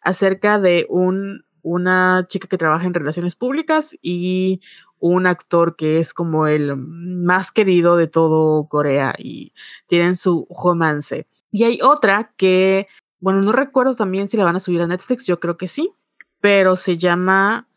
[0.00, 4.60] Acerca de un, una chica que trabaja en relaciones públicas y
[4.98, 9.52] un actor que es como el más querido de todo Corea y
[9.86, 11.26] tienen su romance.
[11.50, 12.88] Y hay otra que,
[13.20, 15.92] bueno, no recuerdo también si la van a subir a Netflix, yo creo que sí,
[16.40, 17.68] pero se llama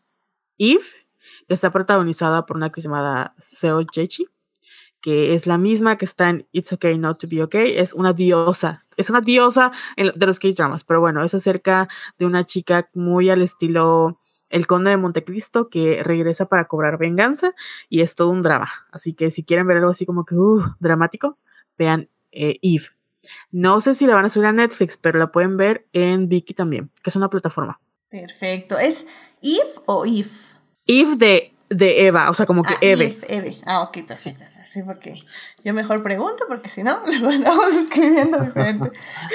[0.58, 0.84] Eve,
[1.46, 4.28] que está protagonizada por una que llamada Seo Jechi
[5.06, 8.12] que es la misma que está en It's Okay Not to Be Okay, es una
[8.12, 11.86] diosa, es una diosa de los K-dramas, pero bueno, es acerca
[12.18, 14.18] de una chica muy al estilo
[14.48, 17.54] El Conde de Montecristo que regresa para cobrar venganza
[17.88, 18.68] y es todo un drama.
[18.90, 21.38] Así que si quieren ver algo así como que uh, dramático,
[21.78, 22.86] vean eh, Eve.
[23.52, 26.52] No sé si la van a subir a Netflix, pero la pueden ver en Viki
[26.52, 27.80] también, que es una plataforma.
[28.08, 28.76] Perfecto.
[28.76, 29.06] ¿Es
[29.40, 30.30] Eve o Eve?
[30.84, 33.16] Eve de de Eva, o sea, como que ah, Eve.
[33.28, 33.56] Eve.
[33.66, 34.44] Ah, ok, perfecto.
[34.66, 35.22] Sí, porque
[35.62, 38.90] yo mejor pregunto, porque si no, lo andamos escribiendo diferente.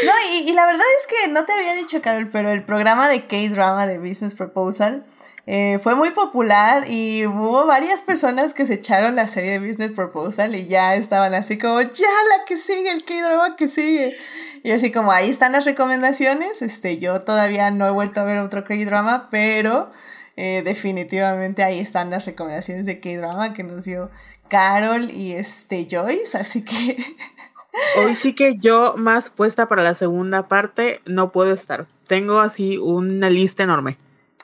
[0.06, 3.08] No, y, y, la verdad es que no te había dicho, Carol, pero el programa
[3.08, 5.06] de K-Drama de Business Proposal
[5.48, 9.92] eh, fue muy popular y hubo varias personas que se echaron la serie de Business
[9.94, 14.18] Proposal y ya estaban así como, ya la que sigue, el K-Drama que sigue.
[14.64, 16.62] Y así como, ahí están las recomendaciones.
[16.62, 19.92] Este, yo todavía no he vuelto a ver otro K-Drama, pero...
[20.38, 24.10] Eh, definitivamente ahí están las recomendaciones de K-Drama que nos dio
[24.52, 26.98] Carol y este Joyce, así que...
[27.98, 31.88] Hoy sí que yo más puesta para la segunda parte no puedo estar.
[32.06, 33.98] Tengo así una lista enorme.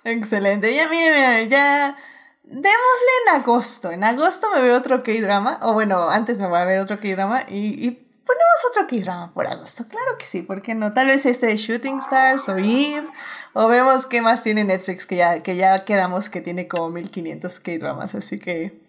[0.06, 0.74] Excelente.
[0.74, 1.98] Ya, mire, mire, ya...
[2.44, 3.92] Démosle en agosto.
[3.92, 5.60] En agosto me veo otro K-drama.
[5.62, 7.44] O bueno, antes me voy a ver otro K-drama.
[7.50, 9.90] Y, y ponemos otro K-drama por agosto.
[9.90, 10.94] Claro que sí, ¿por qué no?
[10.94, 13.10] Tal vez este de Shooting Stars o Eve.
[13.52, 17.60] O vemos qué más tiene Netflix, que ya, que ya quedamos que tiene como 1500
[17.60, 18.16] K-dramas.
[18.16, 18.87] Así que,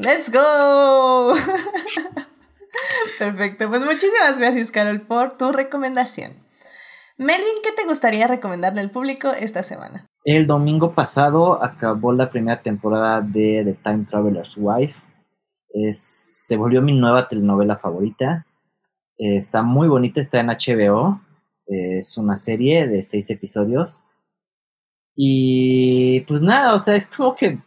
[0.00, 1.34] ¡let's go!
[3.18, 6.32] Perfecto, pues muchísimas gracias, Carol, por tu recomendación.
[7.18, 10.06] Melvin, ¿qué te gustaría recomendarle al público esta semana?
[10.24, 15.02] El domingo pasado acabó la primera temporada de The Time Traveler's Wife.
[15.68, 16.00] Es,
[16.46, 18.46] se volvió mi nueva telenovela favorita.
[19.18, 21.20] Eh, está muy bonita, está en HBO.
[21.66, 24.02] Es una serie de seis episodios.
[25.14, 27.58] Y pues nada, o sea, es como que,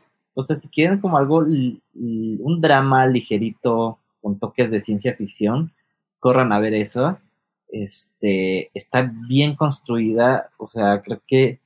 [0.41, 5.73] sea, si quieren como algo, un drama ligerito con toques de ciencia ficción,
[6.19, 7.19] corran a ver eso.
[7.67, 11.59] Este, está bien construida, o sea, creo que,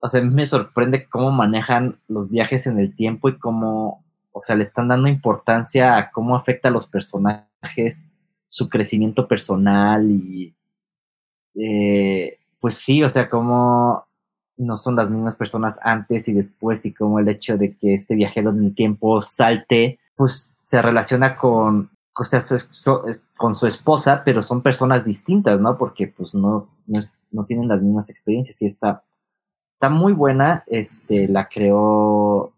[0.00, 4.04] o sea, a mí me sorprende cómo manejan los viajes en el tiempo y cómo,
[4.32, 8.08] o sea, le están dando importancia a cómo afecta a los personajes
[8.48, 10.54] su crecimiento personal y
[11.54, 14.05] eh, pues sí, o sea, como
[14.56, 18.14] no son las mismas personas antes y después y como el hecho de que este
[18.14, 22.40] viajero en el tiempo salte, pues se relaciona con, o sea,
[23.36, 25.76] con su esposa, pero son personas distintas, ¿no?
[25.76, 26.68] Porque pues no,
[27.30, 29.04] no, tienen las mismas experiencias y está,
[29.74, 32.52] está muy buena, este, la creó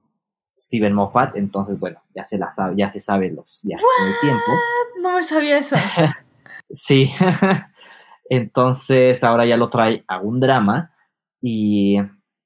[0.58, 4.20] Steven Moffat, entonces bueno, ya se la sabe, ya se sabe los viajes en el
[4.20, 4.52] tiempo.
[5.02, 5.76] No me sabía eso.
[6.70, 7.10] sí.
[8.30, 10.92] entonces ahora ya lo trae a un drama
[11.40, 11.98] y,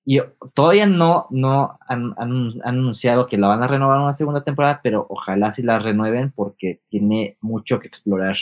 [0.04, 0.20] y
[0.54, 5.06] todavía no, no han, han, anunciado que la van a renovar una segunda temporada, pero
[5.08, 8.36] ojalá sí la renueven porque tiene mucho que explorar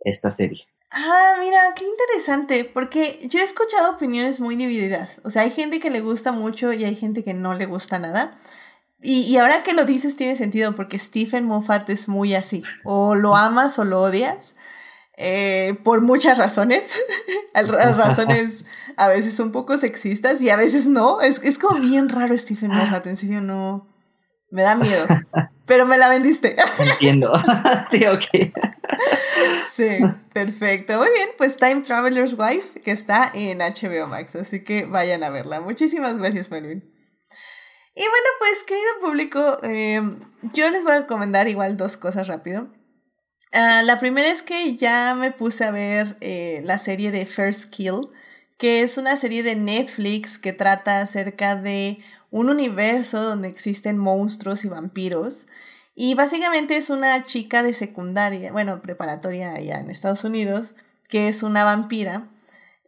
[0.00, 0.66] esta serie.
[0.90, 5.20] Ah, mira, qué interesante, porque yo he escuchado opiniones muy divididas.
[5.24, 7.98] O sea, hay gente que le gusta mucho y hay gente que no le gusta
[7.98, 8.38] nada.
[9.02, 12.62] Y, ahora que lo dices tiene sentido porque Stephen Moffat es muy así.
[12.84, 14.54] O lo amas o lo odias.
[15.16, 17.02] Eh, por muchas razones.
[17.54, 18.64] razones
[18.96, 21.20] a veces un poco sexistas y a veces no.
[21.20, 23.88] Es, es como bien raro Stephen Moffat, en serio no.
[24.50, 25.06] Me da miedo.
[25.66, 26.56] Pero me la vendiste.
[26.78, 27.32] Entiendo.
[27.90, 28.52] sí, ok.
[29.66, 29.98] sí,
[30.32, 30.98] perfecto.
[30.98, 35.30] Muy bien, pues Time Traveler's Wife, que está en HBO Max, así que vayan a
[35.30, 35.62] verla.
[35.62, 36.84] Muchísimas gracias, Melvin.
[37.96, 40.02] Y bueno, pues querido público, eh,
[40.52, 42.68] yo les voy a recomendar igual dos cosas rápido.
[43.54, 47.70] Uh, la primera es que ya me puse a ver eh, la serie de First
[47.70, 48.00] Kill,
[48.58, 52.00] que es una serie de Netflix que trata acerca de
[52.32, 55.46] un universo donde existen monstruos y vampiros.
[55.94, 60.74] Y básicamente es una chica de secundaria, bueno, preparatoria allá en Estados Unidos,
[61.08, 62.28] que es una vampira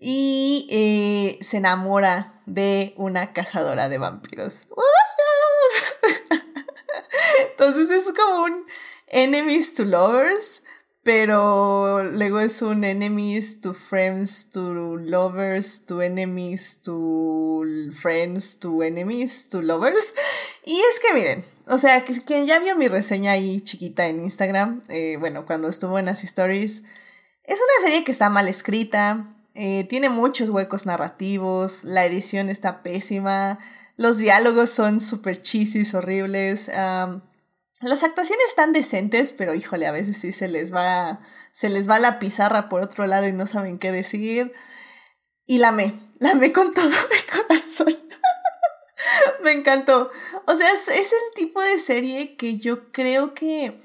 [0.01, 4.67] y eh, se enamora de una cazadora de vampiros.
[7.51, 8.67] Entonces es como un
[9.09, 10.56] enemies to lovers,
[11.07, 17.63] pero luego es un enemies to friends to lovers to enemies to
[17.93, 20.15] friends to enemies to lovers.
[20.65, 24.83] Y es que miren, o sea, quien ya vio mi reseña ahí chiquita en Instagram,
[24.89, 26.83] eh, bueno, cuando estuvo en las stories,
[27.45, 32.83] es una serie que está mal escrita, eh, tiene muchos huecos narrativos, la edición está
[32.83, 33.61] pésima,
[33.97, 36.69] los diálogos son súper chisis, horribles,
[37.81, 41.21] las actuaciones están decentes, pero híjole, a veces sí se les va,
[41.53, 44.53] se les va la pizarra por otro lado y no saben qué decir.
[45.47, 47.95] Y la amé, la amé con todo mi corazón.
[49.43, 50.11] Me encantó.
[50.47, 53.83] O sea, es, es el tipo de serie que yo creo que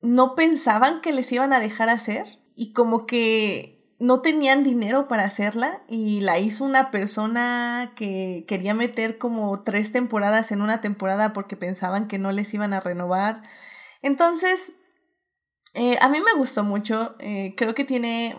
[0.00, 2.26] no pensaban que les iban a dejar hacer
[2.56, 8.74] y como que no tenían dinero para hacerla y la hizo una persona que quería
[8.74, 13.44] meter como tres temporadas en una temporada porque pensaban que no les iban a renovar.
[14.02, 14.72] Entonces,
[15.74, 18.36] eh, a mí me gustó mucho, eh, creo que tiene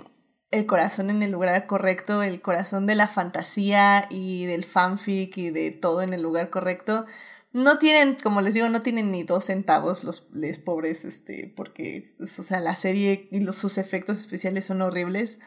[0.51, 5.49] el corazón en el lugar correcto, el corazón de la fantasía y del fanfic y
[5.49, 7.05] de todo en el lugar correcto.
[7.53, 12.15] No tienen, como les digo, no tienen ni dos centavos los, les pobres, este, porque,
[12.17, 15.37] pues, o sea, la serie y los, sus efectos especiales son horribles.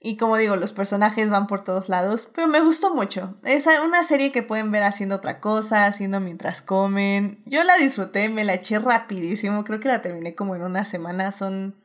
[0.00, 3.38] Y como digo, los personajes van por todos lados, pero me gustó mucho.
[3.44, 7.42] Es una serie que pueden ver haciendo otra cosa, haciendo mientras comen.
[7.46, 11.32] Yo la disfruté, me la eché rapidísimo, creo que la terminé como en una semana.
[11.32, 11.80] Son,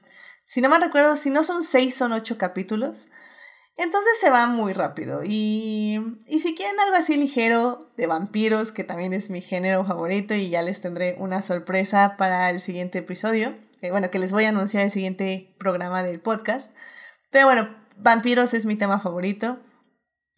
[0.45, 3.11] si no me recuerdo, si no son seis, son ocho capítulos.
[3.77, 5.21] Entonces se va muy rápido.
[5.25, 10.33] Y, y si quieren algo así ligero de vampiros, que también es mi género favorito,
[10.33, 13.55] y ya les tendré una sorpresa para el siguiente episodio.
[13.79, 16.75] Que bueno, que les voy a anunciar el siguiente programa del podcast.
[17.31, 19.59] Pero bueno, vampiros es mi tema favorito.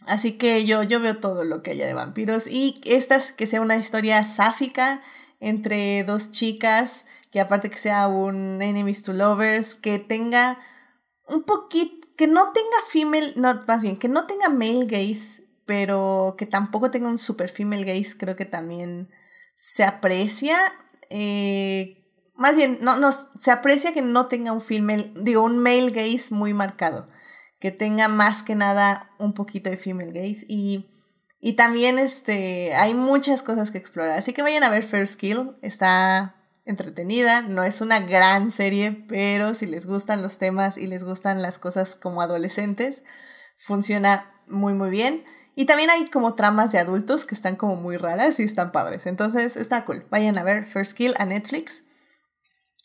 [0.06, 2.48] Así que yo, yo veo todo lo que haya de vampiros.
[2.48, 5.02] Y esta es que sea una historia sáfica
[5.40, 10.60] entre dos chicas, que aparte que sea un enemies to lovers, que tenga
[11.28, 16.36] un poquito, que no tenga female, no, más bien, que no tenga male gaze, pero
[16.38, 19.10] que tampoco tenga un super female gaze, creo que también
[19.56, 20.58] se aprecia.
[21.10, 25.90] Eh, más bien, no, no, se aprecia que no tenga un female, digo, un male
[25.90, 27.08] gaze muy marcado
[27.64, 30.86] que tenga más que nada un poquito de female gaze y,
[31.40, 34.18] y también este, hay muchas cosas que explorar.
[34.18, 36.36] Así que vayan a ver First Kill, está
[36.66, 41.42] entretenida, no es una gran serie, pero si les gustan los temas y les gustan
[41.42, 43.04] las cosas como adolescentes,
[43.58, 45.24] funciona muy muy bien.
[45.56, 49.06] Y también hay como tramas de adultos que están como muy raras y están padres.
[49.06, 50.08] Entonces está cool.
[50.10, 51.84] Vayan a ver First Kill a Netflix.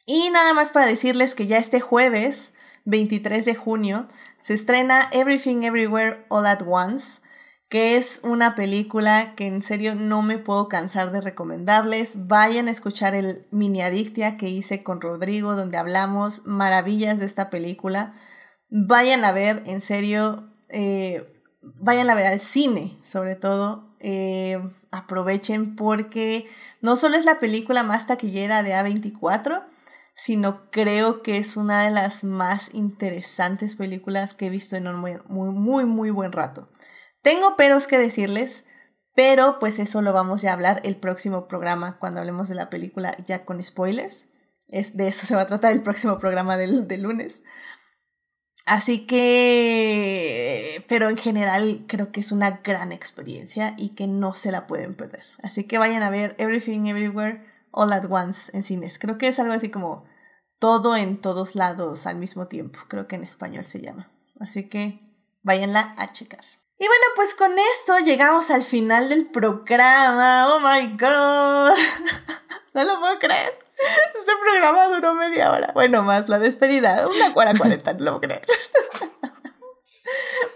[0.06, 4.08] Y nada más para decirles que ya este jueves 23 de junio
[4.40, 7.20] se estrena Everything Everywhere All at Once,
[7.68, 12.26] que es una película que en serio no me puedo cansar de recomendarles.
[12.26, 17.50] Vayan a escuchar el mini adictia que hice con Rodrigo, donde hablamos maravillas de esta
[17.50, 18.14] película.
[18.70, 21.30] Vayan a ver, en serio, eh,
[21.60, 23.86] vayan a ver al cine, sobre todo.
[24.00, 24.58] Eh,
[24.90, 26.46] aprovechen porque
[26.80, 29.64] no solo es la película más taquillera de A24,
[30.14, 34.96] sino creo que es una de las más interesantes películas que he visto en un
[34.96, 36.68] muy, muy, muy, buen rato.
[37.28, 38.64] Tengo peros que decirles,
[39.14, 42.70] pero pues eso lo vamos ya a hablar el próximo programa cuando hablemos de la
[42.70, 44.28] película ya con spoilers.
[44.68, 47.42] Es, de eso se va a tratar el próximo programa del, del lunes.
[48.64, 54.50] Así que, pero en general creo que es una gran experiencia y que no se
[54.50, 55.24] la pueden perder.
[55.42, 58.98] Así que vayan a ver Everything Everywhere All at Once en cines.
[58.98, 60.06] Creo que es algo así como
[60.58, 62.78] todo en todos lados al mismo tiempo.
[62.88, 64.10] Creo que en español se llama.
[64.40, 65.02] Así que
[65.42, 66.40] váyanla a checar.
[66.80, 70.54] Y bueno, pues con esto llegamos al final del programa.
[70.54, 71.74] Oh my god.
[72.74, 73.58] no lo puedo creer.
[74.16, 75.72] Este programa duró media hora.
[75.74, 77.08] Bueno, más la despedida.
[77.08, 78.42] Una hora cuarenta, no lo puedo creer.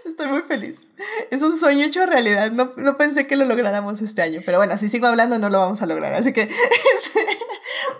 [0.05, 0.91] Estoy muy feliz.
[1.29, 2.51] Es un sueño hecho realidad.
[2.51, 4.41] No, no pensé que lo lográramos este año.
[4.45, 6.13] Pero bueno, si sigo hablando no lo vamos a lograr.
[6.13, 6.43] Así que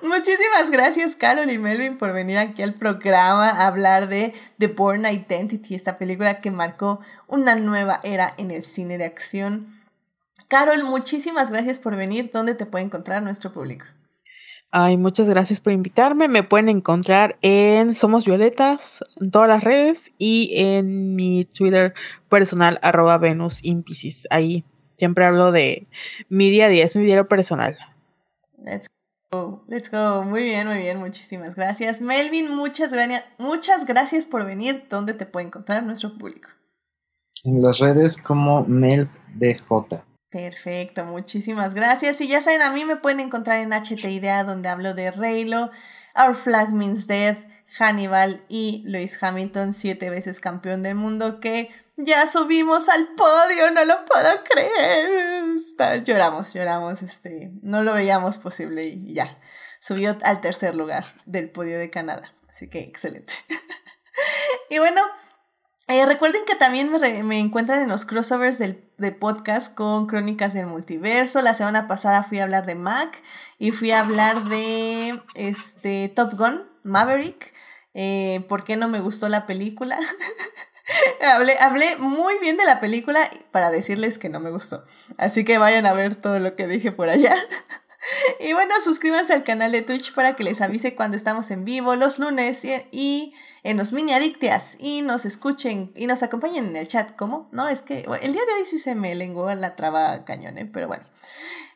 [0.01, 5.05] muchísimas gracias Carol y Melvin por venir aquí al programa a hablar de The Born
[5.05, 9.67] Identity, esta película que marcó una nueva era en el cine de acción.
[10.47, 12.29] Carol, muchísimas gracias por venir.
[12.31, 13.85] ¿Dónde te puede encontrar nuestro público?
[14.75, 16.27] Ay, muchas gracias por invitarme.
[16.27, 21.93] Me pueden encontrar en Somos Violetas, en todas las redes y en mi Twitter
[22.27, 23.61] personal, arroba Venus.
[24.31, 24.63] Ahí
[24.97, 25.87] siempre hablo de
[26.29, 27.77] mi día a día, es mi diario personal.
[28.57, 28.89] Let's
[29.68, 30.23] let's go.
[30.23, 32.01] Muy bien, muy bien, muchísimas gracias.
[32.01, 33.07] Melvin, muchas, gra
[33.38, 34.85] muchas gracias por venir.
[34.89, 36.49] ¿Dónde te puede encontrar nuestro público?
[37.43, 40.01] En las redes como MelDJ.
[40.30, 42.19] Perfecto, muchísimas gracias.
[42.22, 45.69] Y ya saben, a mí me pueden encontrar en HT Idea, donde hablo de Reylo,
[46.15, 47.38] Our Flag Means Death,
[47.77, 53.85] Hannibal y Lewis Hamilton, siete veces campeón del mundo, que ya subimos al podio, no
[53.85, 56.03] lo puedo creer.
[56.03, 59.39] lloramos, lloramos, este, no lo veíamos posible y ya.
[59.79, 62.33] Subió al tercer lugar del podio de Canadá.
[62.49, 63.33] Así que excelente.
[64.69, 65.01] y bueno,
[65.87, 70.67] eh, recuerden que también me, encuentran en los crossovers del, de podcast con Crónicas del
[70.67, 71.41] Multiverso.
[71.41, 73.21] La semana pasada fui a hablar de Mac
[73.59, 77.53] y fui a hablar de este, Top Gun, Maverick.
[77.93, 79.99] Eh, ¿Por qué no me gustó la película?
[81.59, 84.83] hablé, muy bien de la película para decirles que no me gustó.
[85.17, 87.35] Así que vayan a ver todo lo que dije por allá.
[88.39, 91.95] y bueno, suscríbanse al canal de Twitch para que les avise cuando estamos en vivo
[91.95, 93.33] los lunes y,
[93.63, 97.15] en los mini adictias y nos escuchen y nos acompañen en el chat.
[97.15, 97.47] ¿Cómo?
[97.51, 100.69] No, es que el día de hoy sí se me lenguó la traba cañón, ¿eh?
[100.71, 101.05] pero bueno.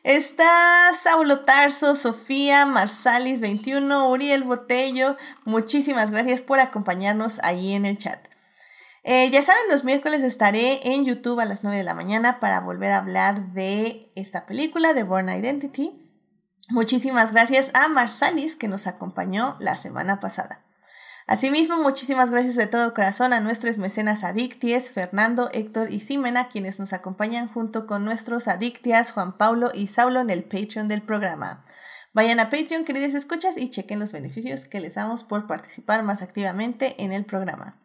[0.04, 5.16] Está Saulo Tarso, Sofía, Marsalis 21, Uriel Botello.
[5.44, 8.27] Muchísimas gracias por acompañarnos ahí en el chat.
[9.04, 12.60] Eh, ya saben, los miércoles estaré en YouTube a las 9 de la mañana para
[12.60, 16.04] volver a hablar de esta película, de Born Identity.
[16.68, 20.64] Muchísimas gracias a Marsalis que nos acompañó la semana pasada.
[21.26, 26.78] Asimismo, muchísimas gracias de todo corazón a nuestros mecenas adicties, Fernando, Héctor y Simena, quienes
[26.78, 31.64] nos acompañan junto con nuestros adictias Juan Paulo y Saulo en el Patreon del programa.
[32.14, 36.22] Vayan a Patreon, queridas escuchas, y chequen los beneficios que les damos por participar más
[36.22, 37.78] activamente en el programa.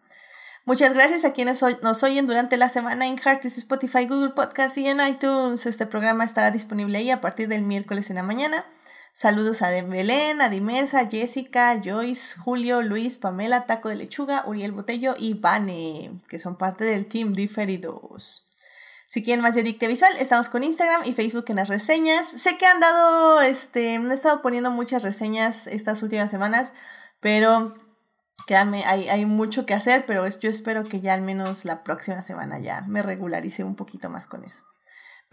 [0.65, 4.87] Muchas gracias a quienes nos oyen durante la semana en Heartis, Spotify, Google Podcast y
[4.87, 5.65] en iTunes.
[5.65, 8.65] Este programa estará disponible ahí a partir del miércoles en la mañana.
[9.11, 10.49] Saludos a Belén, a
[11.09, 16.85] Jessica, Joyce, Julio, Luis, Pamela, Taco de Lechuga, Uriel Botello y Vane, que son parte
[16.85, 18.47] del Team Diferidos.
[19.09, 22.25] Si quieren más de Dicte Visual, estamos con Instagram y Facebook en las reseñas.
[22.25, 26.73] Sé que han dado, este, no he estado poniendo muchas reseñas estas últimas semanas,
[27.19, 27.75] pero
[28.45, 32.21] créanme, hay, hay mucho que hacer, pero yo espero que ya al menos la próxima
[32.21, 34.63] semana ya me regularice un poquito más con eso.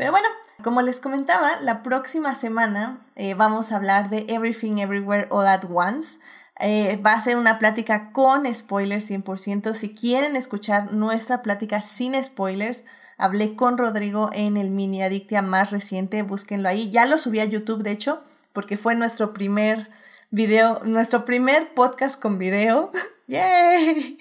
[0.01, 0.29] Pero bueno,
[0.65, 5.65] como les comentaba, la próxima semana eh, vamos a hablar de Everything Everywhere All at
[5.69, 6.21] Once.
[6.59, 9.75] Eh, va a ser una plática con spoilers 100%.
[9.75, 12.85] Si quieren escuchar nuestra plática sin spoilers,
[13.19, 16.91] hablé con Rodrigo en el mini Adictia más reciente, búsquenlo ahí.
[16.91, 18.23] Ya lo subí a YouTube, de hecho,
[18.55, 19.87] porque fue nuestro primer
[20.31, 22.91] video, nuestro primer podcast con video.
[23.27, 24.19] ¡Yay!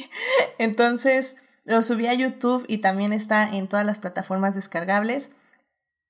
[0.57, 5.31] Entonces, lo subí a YouTube y también está en todas las plataformas descargables.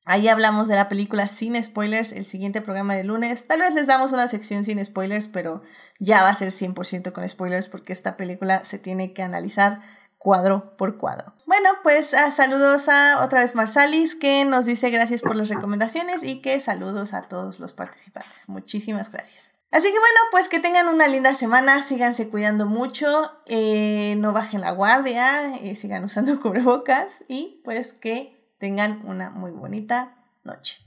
[0.05, 3.45] Ahí hablamos de la película sin spoilers, el siguiente programa de lunes.
[3.45, 5.61] Tal vez les damos una sección sin spoilers, pero
[5.99, 9.81] ya va a ser 100% con spoilers porque esta película se tiene que analizar
[10.17, 11.35] cuadro por cuadro.
[11.45, 16.23] Bueno, pues ah, saludos a otra vez Marsalis que nos dice gracias por las recomendaciones
[16.23, 18.49] y que saludos a todos los participantes.
[18.49, 19.58] Muchísimas gracias.
[19.71, 24.61] Así que bueno, pues que tengan una linda semana, síganse cuidando mucho, eh, no bajen
[24.61, 30.79] la guardia, eh, sigan usando cubrebocas y pues que tengan una muy bonita noche.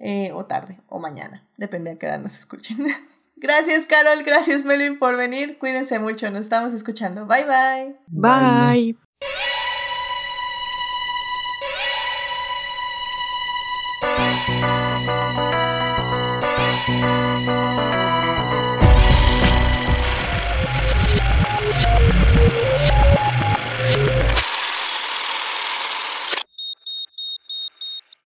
[0.00, 2.86] Eh, o tarde, o mañana, depende de qué hora nos escuchen.
[3.36, 5.58] gracias, Carol, gracias, Melvin, por venir.
[5.58, 7.26] Cuídense mucho, nos estamos escuchando.
[7.26, 7.96] Bye, bye.
[8.06, 8.94] Bye.
[9.20, 9.48] bye.